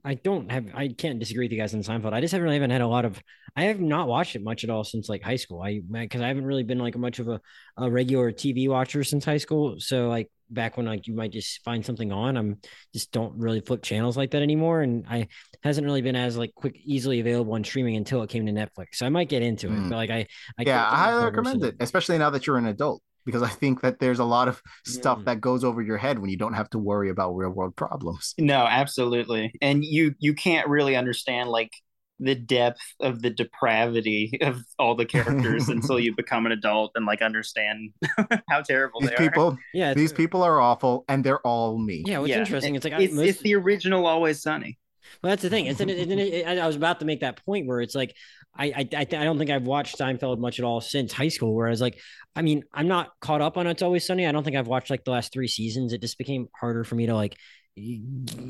I 0.03 0.15
don't 0.15 0.51
have 0.51 0.67
I 0.73 0.89
can't 0.89 1.19
disagree 1.19 1.45
with 1.45 1.51
you 1.51 1.57
guys 1.57 1.73
on 1.73 1.81
Seinfeld. 1.81 2.13
I 2.13 2.21
just 2.21 2.31
haven't 2.31 2.43
really 2.43 2.55
haven't 2.55 2.71
had 2.71 2.81
a 2.81 2.87
lot 2.87 3.05
of 3.05 3.21
I 3.55 3.63
have 3.63 3.79
not 3.79 4.07
watched 4.07 4.35
it 4.35 4.43
much 4.43 4.63
at 4.63 4.69
all 4.69 4.83
since 4.83 5.09
like 5.09 5.21
high 5.21 5.35
school. 5.35 5.61
I 5.61 5.79
because 5.79 6.21
I 6.21 6.27
haven't 6.27 6.45
really 6.45 6.63
been 6.63 6.79
like 6.79 6.97
much 6.97 7.19
of 7.19 7.27
a, 7.27 7.41
a 7.77 7.89
regular 7.89 8.31
TV 8.31 8.67
watcher 8.69 9.03
since 9.03 9.25
high 9.25 9.37
school. 9.37 9.75
So 9.79 10.09
like 10.09 10.29
back 10.49 10.77
when 10.77 10.85
like 10.85 11.07
you 11.07 11.15
might 11.15 11.31
just 11.31 11.63
find 11.63 11.85
something 11.85 12.11
on, 12.11 12.37
I'm 12.37 12.57
just 12.93 13.11
don't 13.11 13.37
really 13.37 13.61
flip 13.61 13.81
channels 13.81 14.17
like 14.17 14.31
that 14.31 14.41
anymore. 14.41 14.81
And 14.81 15.05
I 15.09 15.27
hasn't 15.63 15.85
really 15.85 16.01
been 16.01 16.15
as 16.15 16.37
like 16.37 16.53
quick 16.55 16.77
easily 16.83 17.19
available 17.19 17.53
on 17.53 17.63
streaming 17.63 17.95
until 17.95 18.23
it 18.23 18.29
came 18.29 18.45
to 18.45 18.51
Netflix. 18.51 18.95
So 18.95 19.05
I 19.05 19.09
might 19.09 19.29
get 19.29 19.41
into 19.41 19.67
it. 19.67 19.71
Mm. 19.71 19.89
But 19.89 19.95
like 19.95 20.09
I, 20.09 20.27
I 20.59 20.63
yeah, 20.63 20.85
I 20.89 20.95
highly 20.95 21.27
into 21.27 21.41
most 21.41 21.55
of 21.55 21.61
recommend 21.61 21.63
it, 21.63 21.75
especially 21.79 22.17
now 22.17 22.29
that 22.29 22.45
you're 22.45 22.57
an 22.57 22.67
adult, 22.67 23.01
because 23.27 23.43
I 23.43 23.49
think 23.49 23.81
that 23.81 23.99
there's 23.99 24.17
a 24.19 24.23
lot 24.37 24.47
of 24.47 24.59
stuff 24.85 25.19
Mm. 25.19 25.25
that 25.25 25.41
goes 25.41 25.63
over 25.63 25.81
your 25.83 25.97
head 25.97 26.17
when 26.19 26.31
you 26.31 26.37
don't 26.37 26.53
have 26.53 26.69
to 26.71 26.79
worry 26.79 27.09
about 27.11 27.33
real 27.33 27.51
world 27.51 27.75
problems. 27.75 28.33
No, 28.39 28.65
absolutely. 28.65 29.53
And 29.61 29.83
you 29.85 30.15
you 30.17 30.33
can't 30.33 30.67
really 30.67 30.95
understand 30.95 31.49
like 31.49 31.71
the 32.19 32.33
depth 32.33 32.81
of 32.99 33.21
the 33.21 33.29
depravity 33.29 34.39
of 34.41 34.55
all 34.79 34.95
the 34.95 35.05
characters 35.05 35.69
until 35.69 35.99
you 36.05 36.15
become 36.15 36.45
an 36.47 36.51
adult 36.51 36.91
and 36.95 37.05
like 37.05 37.21
understand 37.21 37.91
how 38.49 38.61
terrible 38.61 39.01
These 39.01 39.09
they 39.11 39.15
are. 39.17 39.29
people, 39.29 39.57
Yeah, 39.73 39.93
these 39.93 40.11
it's- 40.11 40.17
people 40.17 40.41
are 40.41 40.59
awful, 40.59 41.05
and 41.09 41.23
they're 41.23 41.41
all 41.45 41.77
me. 41.77 42.03
Yeah, 42.07 42.19
what's 42.19 42.31
Yeah. 42.31 42.39
interesting? 42.39 42.73
It's 42.75 42.85
like 42.85 42.93
I, 42.93 43.01
It's, 43.03 43.13
most, 43.13 43.27
it's 43.27 43.41
the 43.41 43.53
original 43.55 44.07
Always 44.07 44.41
Sunny. 44.41 44.79
Well, 45.21 45.29
that's 45.31 45.41
the 45.41 45.49
thing. 45.49 45.67
It's, 45.67 45.79
it's, 45.79 46.11
it, 46.11 46.45
I 46.45 46.67
was 46.67 46.75
about 46.75 46.99
to 46.99 47.05
make 47.05 47.21
that 47.21 47.43
point 47.45 47.65
where 47.67 47.79
it's 47.81 47.95
like 47.95 48.13
I 48.57 48.65
I 48.65 48.87
I, 48.95 49.01
I 49.01 49.05
don't 49.05 49.37
think 49.37 49.49
I've 49.49 49.67
watched 49.67 49.97
Seinfeld 49.97 50.39
much 50.39 50.59
at 50.59 50.65
all 50.65 50.81
since 50.81 51.13
high 51.13 51.27
school. 51.27 51.55
Whereas 51.55 51.81
like 51.81 51.99
I 52.35 52.41
mean 52.41 52.63
I'm 52.73 52.87
not 52.87 53.11
caught 53.21 53.41
up 53.41 53.57
on 53.57 53.67
It's 53.67 53.81
Always 53.81 54.05
Sunny. 54.05 54.25
I 54.25 54.31
don't 54.31 54.43
think 54.43 54.55
I've 54.55 54.67
watched 54.67 54.89
like 54.89 55.03
the 55.03 55.11
last 55.11 55.31
three 55.33 55.47
seasons. 55.47 55.93
It 55.93 56.01
just 56.01 56.17
became 56.17 56.47
harder 56.59 56.83
for 56.83 56.95
me 56.95 57.05
to 57.07 57.15
like 57.15 57.37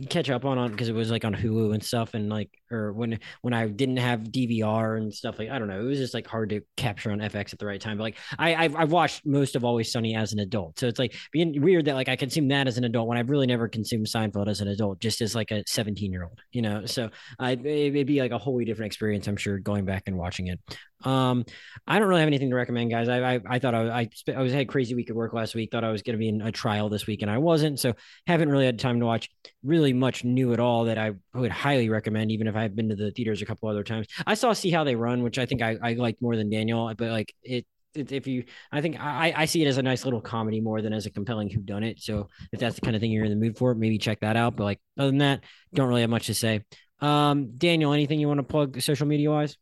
catch 0.10 0.30
up 0.30 0.46
on 0.46 0.58
on 0.58 0.72
because 0.72 0.88
it 0.88 0.96
was 0.96 1.12
like 1.12 1.26
on 1.26 1.36
Hulu 1.36 1.74
and 1.74 1.84
stuff 1.84 2.14
and 2.14 2.30
like 2.30 2.50
or 2.72 2.94
when 2.94 3.20
when 3.42 3.54
I 3.54 3.68
didn't 3.68 3.98
have 3.98 4.22
DVR 4.22 4.98
and 4.98 5.14
stuff 5.14 5.38
like 5.38 5.50
I 5.50 5.60
don't 5.60 5.68
know 5.68 5.80
it 5.80 5.84
was 5.84 6.00
just 6.00 6.14
like 6.14 6.26
hard 6.28 6.50
to 6.52 6.62
capture 6.78 7.12
on 7.12 7.20
FX 7.20 7.52
at 7.52 7.60
the 7.60 7.66
right 7.66 7.80
time 7.80 7.98
but 7.98 8.04
like 8.04 8.18
I 8.40 8.56
I've, 8.56 8.76
I've 8.76 8.92
watched 8.92 9.26
most 9.26 9.56
of 9.56 9.66
Always 9.66 9.92
Sunny 9.92 10.16
as 10.16 10.32
an 10.32 10.40
adult 10.40 10.80
so 10.80 10.88
it's 10.88 11.00
like 11.00 11.14
being 11.32 11.62
weird 11.62 11.86
that 11.86 11.96
like 11.96 12.08
I 12.08 12.16
consume 12.16 12.48
that 12.50 12.68
as 12.68 12.78
an 12.78 12.86
adult 12.86 13.08
when 13.08 13.18
I've 13.18 13.30
really 13.30 13.48
never 13.48 13.68
consumed 13.68 14.06
Seinfeld 14.06 14.48
as 14.48 14.62
an 14.62 14.70
adult 14.70 15.00
just 15.00 15.22
as 15.22 15.36
like 15.36 15.52
a 15.52 15.64
17 15.68 16.12
year 16.12 16.24
old 16.24 16.40
you 16.52 16.62
know 16.62 16.86
so 16.86 17.10
I 17.38 17.52
it'd 17.52 18.08
be 18.08 18.22
like 18.22 18.32
a 18.32 18.38
wholly 18.38 18.64
different 18.64 18.88
experience 18.88 19.28
I'm 19.28 19.38
sure 19.38 19.60
going 19.60 19.84
back 19.84 20.04
and 20.08 20.18
watching 20.18 20.48
it 20.48 20.60
um 21.04 21.46
I 21.86 22.00
don't 22.00 22.08
really 22.08 22.22
have 22.22 22.28
anything 22.28 22.50
to 22.50 22.56
recommend 22.56 22.90
guys 22.90 23.08
I 23.08 23.36
I, 23.36 23.40
I 23.48 23.60
thought 23.60 23.76
I, 23.76 24.02
I 24.02 24.10
I 24.36 24.42
was 24.42 24.52
had 24.52 24.62
a 24.62 24.66
crazy 24.66 24.96
week 24.96 25.10
at 25.10 25.16
work 25.16 25.34
last 25.34 25.54
week 25.56 25.72
thought 25.72 25.84
I 25.84 25.92
was 25.92 26.02
going 26.02 26.16
to 26.16 26.20
be 26.20 26.30
in 26.30 26.42
a 26.42 26.52
trial 26.52 26.90
this 26.90 27.06
week 27.06 27.22
and 27.22 27.30
I 27.30 27.38
wasn't 27.38 27.80
so 27.80 27.94
haven't 28.26 28.50
really 28.50 28.66
had 28.66 28.80
time 28.80 29.00
to 29.00 29.06
watch 29.06 29.30
really 29.64 29.94
much 29.94 30.24
new 30.24 30.54
at 30.54 30.60
all 30.60 30.86
that 30.86 30.98
I 30.98 31.12
would 31.34 31.52
highly 31.52 31.90
recommend, 31.90 32.32
even 32.32 32.48
if 32.48 32.56
I've 32.56 32.76
been 32.76 32.90
to 32.90 32.96
the 32.96 33.12
theaters 33.12 33.42
a 33.42 33.46
couple 33.46 33.70
other 33.70 33.84
times. 33.84 34.08
I 34.26 34.34
saw 34.34 34.54
See 34.54 34.72
How 34.72 34.84
They 34.84 34.96
Run, 34.96 35.24
which 35.24 35.38
I 35.38 35.46
think 35.46 35.62
I, 35.62 35.78
I 35.82 35.94
liked 35.94 36.22
more 36.22 36.36
than 36.36 36.50
Daniel, 36.50 36.94
but 36.98 37.10
like 37.10 37.34
it, 37.44 37.66
it 37.94 38.12
if 38.12 38.28
you, 38.28 38.46
I 38.72 38.82
think 38.82 39.00
I, 39.00 39.34
I 39.36 39.46
see 39.46 39.64
it 39.64 39.68
as 39.68 39.78
a 39.78 39.84
nice 39.84 40.06
little 40.06 40.22
comedy 40.22 40.62
more 40.62 40.82
than 40.82 40.94
as 40.94 41.06
a 41.06 41.10
compelling 41.10 41.50
who 41.50 41.62
done 41.62 41.84
it. 41.84 42.02
So 42.02 42.28
if 42.52 42.60
that's 42.60 42.76
the 42.76 42.82
kind 42.82 42.96
of 42.96 43.02
thing 43.02 43.12
you're 43.12 43.26
in 43.26 43.32
the 43.32 43.38
mood 43.38 43.58
for, 43.58 43.74
maybe 43.76 43.98
check 43.98 44.22
that 44.22 44.36
out. 44.36 44.56
But 44.56 44.64
like 44.64 44.80
other 44.98 45.10
than 45.10 45.20
that, 45.20 45.44
don't 45.74 45.90
really 45.90 46.02
have 46.02 46.10
much 46.10 46.28
to 46.28 46.34
say. 46.34 46.64
Um, 47.00 47.56
Daniel, 47.58 47.94
anything 47.94 48.20
you 48.20 48.28
want 48.28 48.40
to 48.40 48.44
plug 48.44 48.82
social 48.82 49.08
media 49.08 49.30
wise? 49.30 49.58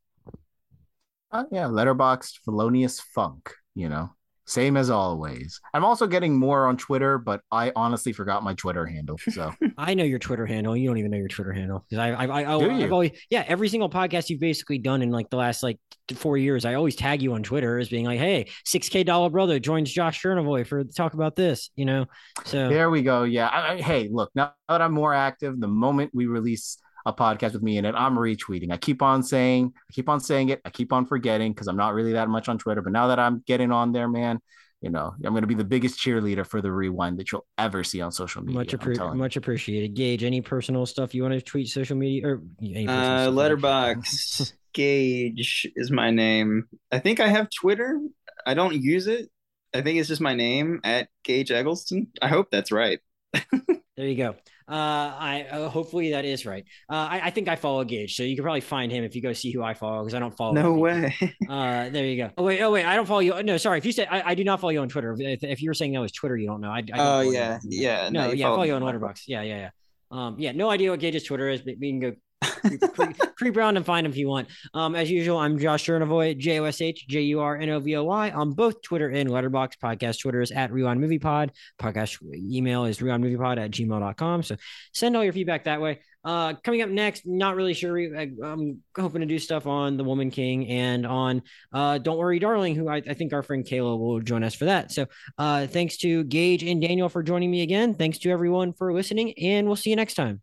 Uh, 1.32 1.44
yeah, 1.52 1.66
Letterboxd 1.66 2.40
felonious 2.44 3.00
funk, 3.00 3.52
you 3.74 3.90
know. 3.90 4.10
Same 4.48 4.78
as 4.78 4.92
always. 4.92 5.60
I'm 5.74 5.84
also 5.84 6.06
getting 6.06 6.38
more 6.38 6.68
on 6.68 6.78
Twitter, 6.78 7.18
but 7.18 7.42
I 7.52 7.72
honestly 7.76 8.14
forgot 8.14 8.44
my 8.44 8.54
Twitter 8.54 8.86
handle. 8.86 9.18
So 9.32 9.52
I 9.78 9.96
know 9.96 10.04
your 10.04 10.20
Twitter 10.20 10.46
handle. 10.46 10.78
You 10.78 10.88
don't 10.88 11.00
even 11.00 11.10
know 11.10 11.18
your 11.18 11.28
Twitter 11.28 11.52
handle 11.52 11.84
because 11.90 11.98
I, 11.98 12.12
I, 12.12 12.26
I, 12.26 12.42
I, 12.44 12.84
I've 12.84 12.92
always, 12.94 13.12
yeah, 13.32 13.44
every 13.48 13.70
single 13.70 13.90
podcast 13.90 14.30
you've 14.30 14.40
basically 14.40 14.78
done 14.78 15.02
in 15.02 15.10
like 15.10 15.32
the 15.32 15.38
last 15.38 15.64
like 15.64 15.80
four 16.14 16.38
years, 16.38 16.64
I 16.64 16.76
always 16.76 16.96
tag 16.96 17.24
you 17.24 17.34
on 17.34 17.42
Twitter 17.42 17.80
as 17.80 17.90
being 17.90 18.06
like, 18.06 18.20
"Hey, 18.20 18.46
six 18.66 18.88
K 18.88 19.04
dollar 19.04 19.32
brother 19.32 19.58
joins 19.60 19.92
Josh 19.92 20.22
Jurnovoy 20.22 20.68
for 20.68 20.84
talk 20.84 21.16
about 21.16 21.36
this," 21.36 21.72
you 21.76 21.86
know. 21.86 22.06
So 22.44 22.70
there 22.70 22.92
we 22.92 23.02
go. 23.02 23.24
Yeah. 23.24 23.48
I, 23.48 23.74
I- 23.74 23.82
hey, 23.82 24.10
look, 24.12 24.30
now 24.36 24.54
that 24.70 24.80
I'm 24.80 24.94
more 24.94 25.16
active, 25.16 25.60
the 25.60 25.68
moment 25.68 26.12
we 26.14 26.28
release 26.28 26.78
a 27.06 27.14
podcast 27.14 27.54
with 27.54 27.62
me 27.62 27.78
in 27.78 27.86
it, 27.86 27.94
I'm 27.96 28.16
retweeting. 28.16 28.72
I 28.72 28.78
keep 28.78 29.02
on 29.02 29.22
saying, 29.24 29.74
I 29.76 29.94
keep 29.94 30.10
on 30.10 30.20
saying 30.20 30.50
it. 30.50 30.62
I 30.66 30.70
keep 30.70 30.92
on 30.92 31.06
forgetting 31.06 31.54
because 31.54 31.68
I'm 31.68 31.78
not 31.78 31.94
really 31.94 32.14
that 32.14 32.30
much 32.30 32.50
on 32.50 32.58
Twitter. 32.58 32.82
But 32.82 32.94
now 32.94 33.08
that 33.08 33.20
I'm 33.20 33.44
getting 33.46 33.72
on 33.72 33.92
there, 33.92 34.08
man, 34.08 34.40
you 34.82 34.90
know, 34.90 35.14
I'm 35.24 35.32
going 35.32 35.42
to 35.42 35.48
be 35.48 35.56
the 35.56 35.64
biggest 35.64 36.00
cheerleader 36.00 36.46
for 36.46 36.62
the 36.62 36.72
rewind 36.72 37.18
that 37.20 37.32
you'll 37.32 37.46
ever 37.58 37.84
see 37.84 38.02
on 38.02 38.12
social 38.12 38.44
media. 38.44 38.60
much 38.60 38.74
appre- 38.74 39.16
much 39.16 39.36
appreciated. 39.36 39.94
Gage, 39.96 40.24
any 40.24 40.42
personal 40.42 40.86
stuff 40.86 41.14
you 41.16 41.22
want 41.24 41.34
to 41.34 41.42
tweet 41.42 41.68
social 41.70 41.96
media 41.96 42.28
or 42.28 42.42
any 42.62 42.88
Uh. 42.88 43.30
Letterboxd 43.32 44.54
Gage 44.74 45.68
is 45.76 45.90
my 45.92 46.12
name. 46.12 46.66
I 46.92 47.00
think 47.00 47.20
I 47.20 47.28
have 47.30 47.50
Twitter. 47.50 48.00
I 48.46 48.54
don't 48.54 48.76
use 48.76 49.08
it. 49.08 49.30
I 49.74 49.82
think 49.82 50.00
it's 50.00 50.10
just 50.10 50.22
my 50.22 50.36
name 50.36 50.82
at 50.84 51.10
Gage 51.24 51.50
Eggelston. 51.50 52.08
I 52.22 52.28
hope 52.28 52.50
that's 52.52 52.72
right. 52.72 53.00
There 53.98 54.08
you 54.08 54.18
go. 54.18 54.36
Uh, 54.68 54.72
I 54.74 55.46
uh, 55.52 55.70
hopefully 55.70 56.12
that 56.12 56.26
is 56.26 56.46
right. 56.46 56.66
Uh, 56.90 56.96
I, 56.96 57.22
I 57.26 57.30
think 57.30 57.48
I 57.48 57.56
follow 57.56 57.84
Gage, 57.84 58.16
so 58.16 58.24
you 58.24 58.36
can 58.36 58.44
probably 58.44 58.62
find 58.62 58.92
him 58.92 59.04
if 59.04 59.16
you 59.16 59.22
go 59.22 59.32
see 59.32 59.52
who 59.52 59.62
I 59.62 59.76
follow 59.76 60.02
because 60.04 60.16
I 60.16 60.20
don't 60.20 60.36
follow. 60.36 60.54
No 60.54 60.74
him. 60.74 60.80
way. 60.80 61.16
Uh, 61.50 61.90
there 61.90 62.06
you 62.06 62.18
go. 62.18 62.32
Oh 62.38 62.44
wait, 62.44 62.62
oh 62.62 62.72
wait, 62.72 62.84
I 62.86 62.96
don't 62.96 63.06
follow 63.06 63.20
you. 63.20 63.44
No, 63.44 63.58
sorry. 63.58 63.78
If 63.78 63.86
you 63.86 63.92
said 63.92 64.08
I, 64.10 64.32
I 64.32 64.36
do 64.36 64.44
not 64.44 64.60
follow 64.60 64.72
you 64.72 64.82
on 64.82 64.90
Twitter. 64.90 65.16
If, 65.20 65.44
if 65.44 65.62
you 65.62 65.70
were 65.70 65.76
saying 65.76 65.94
that 65.94 66.00
was 66.00 66.12
Twitter, 66.12 66.36
you 66.36 66.48
don't 66.48 66.62
know. 66.62 66.72
I, 66.72 66.78
I 66.78 66.82
don't 66.82 66.98
Oh 67.00 67.04
follow 67.04 67.22
you 67.22 67.34
yeah, 67.34 67.54
on- 67.54 67.60
yeah. 67.70 68.10
No, 68.10 68.30
you 68.32 68.38
yeah, 68.38 68.48
I 68.48 68.50
follow 68.52 68.64
you 68.64 68.74
on 68.74 68.82
my- 68.82 68.92
Letterboxd. 68.92 69.24
Yeah, 69.28 69.42
yeah, 69.44 69.58
yeah. 69.58 69.70
Um, 70.12 70.36
yeah, 70.40 70.52
no 70.54 70.70
idea 70.70 70.90
what 70.92 71.00
Gage's 71.00 71.24
Twitter 71.24 71.50
is, 71.50 71.62
but 71.62 71.76
we 71.80 71.92
can 71.92 72.00
go 72.00 72.14
creep, 73.38 73.58
around 73.58 73.78
and 73.78 73.86
find 73.86 74.06
him 74.06 74.12
if 74.12 74.18
you 74.18 74.28
want. 74.28 74.48
Um, 74.74 74.96
as 74.96 75.10
usual, 75.10 75.38
I'm 75.38 75.58
Josh 75.58 75.86
Jurnovoy, 75.86 76.38
J 76.38 76.60
O 76.60 76.66
S 76.66 76.82
H 76.82 77.08
J 77.08 77.22
U 77.22 77.40
R 77.40 77.58
N 77.58 77.70
O 77.70 77.80
V 77.80 77.96
O 77.98 78.04
Y 78.04 78.32
on 78.32 78.52
both 78.54 78.82
Twitter 78.82 79.10
and 79.10 79.30
Letterboxd. 79.30 79.78
Podcast 79.82 80.22
Twitter 80.22 80.42
is 80.42 80.52
at 80.52 80.72
Rewind 80.72 81.00
Movie 81.00 81.20
Pod. 81.20 81.52
Podcast 81.80 82.18
email 82.34 82.86
is 82.86 83.00
rewindmoviepod 83.00 83.58
at 83.58 83.72
gmail.com. 83.72 84.44
So 84.44 84.56
send 84.94 85.16
all 85.16 85.24
your 85.24 85.34
feedback 85.34 85.66
that 85.66 85.82
way. 85.82 86.00
Uh, 86.24 86.56
coming 86.64 86.82
up 86.82 86.90
next, 86.90 87.28
not 87.28 87.56
really 87.56 87.76
sure. 87.76 88.00
I, 88.00 88.32
I'm 88.44 88.82
hoping 88.98 89.22
to 89.22 89.28
do 89.28 89.38
stuff 89.38 89.68
on 89.68 89.96
The 89.96 90.04
Woman 90.04 90.32
King 90.32 90.68
and 90.68 91.06
on 91.06 91.44
uh, 91.72 92.00
Don't 92.00 92.18
Worry, 92.18 92.40
Darling, 92.40 92.74
who 92.74 92.90
I, 92.90 92.96
I 93.08 93.14
think 93.14 93.32
our 93.32 93.44
friend 93.44 93.64
Kayla 93.64 94.00
will 94.00 94.20
join 94.22 94.44
us 94.44 94.56
for 94.56 94.66
that. 94.66 94.92
So 94.92 95.06
uh, 95.38 95.68
thanks 95.68 95.98
to 95.98 96.24
Gage 96.24 96.64
and 96.64 96.82
Daniel 96.82 97.10
for 97.10 97.22
joining 97.22 97.52
me 97.52 97.62
again. 97.62 97.94
Thanks 97.94 98.18
to 98.20 98.32
everyone 98.32 98.74
for 98.74 98.92
listening, 98.92 99.34
and 99.38 99.68
we'll 99.68 99.76
see 99.76 99.92
you 99.92 99.96
next 99.96 100.16
time. 100.16 100.42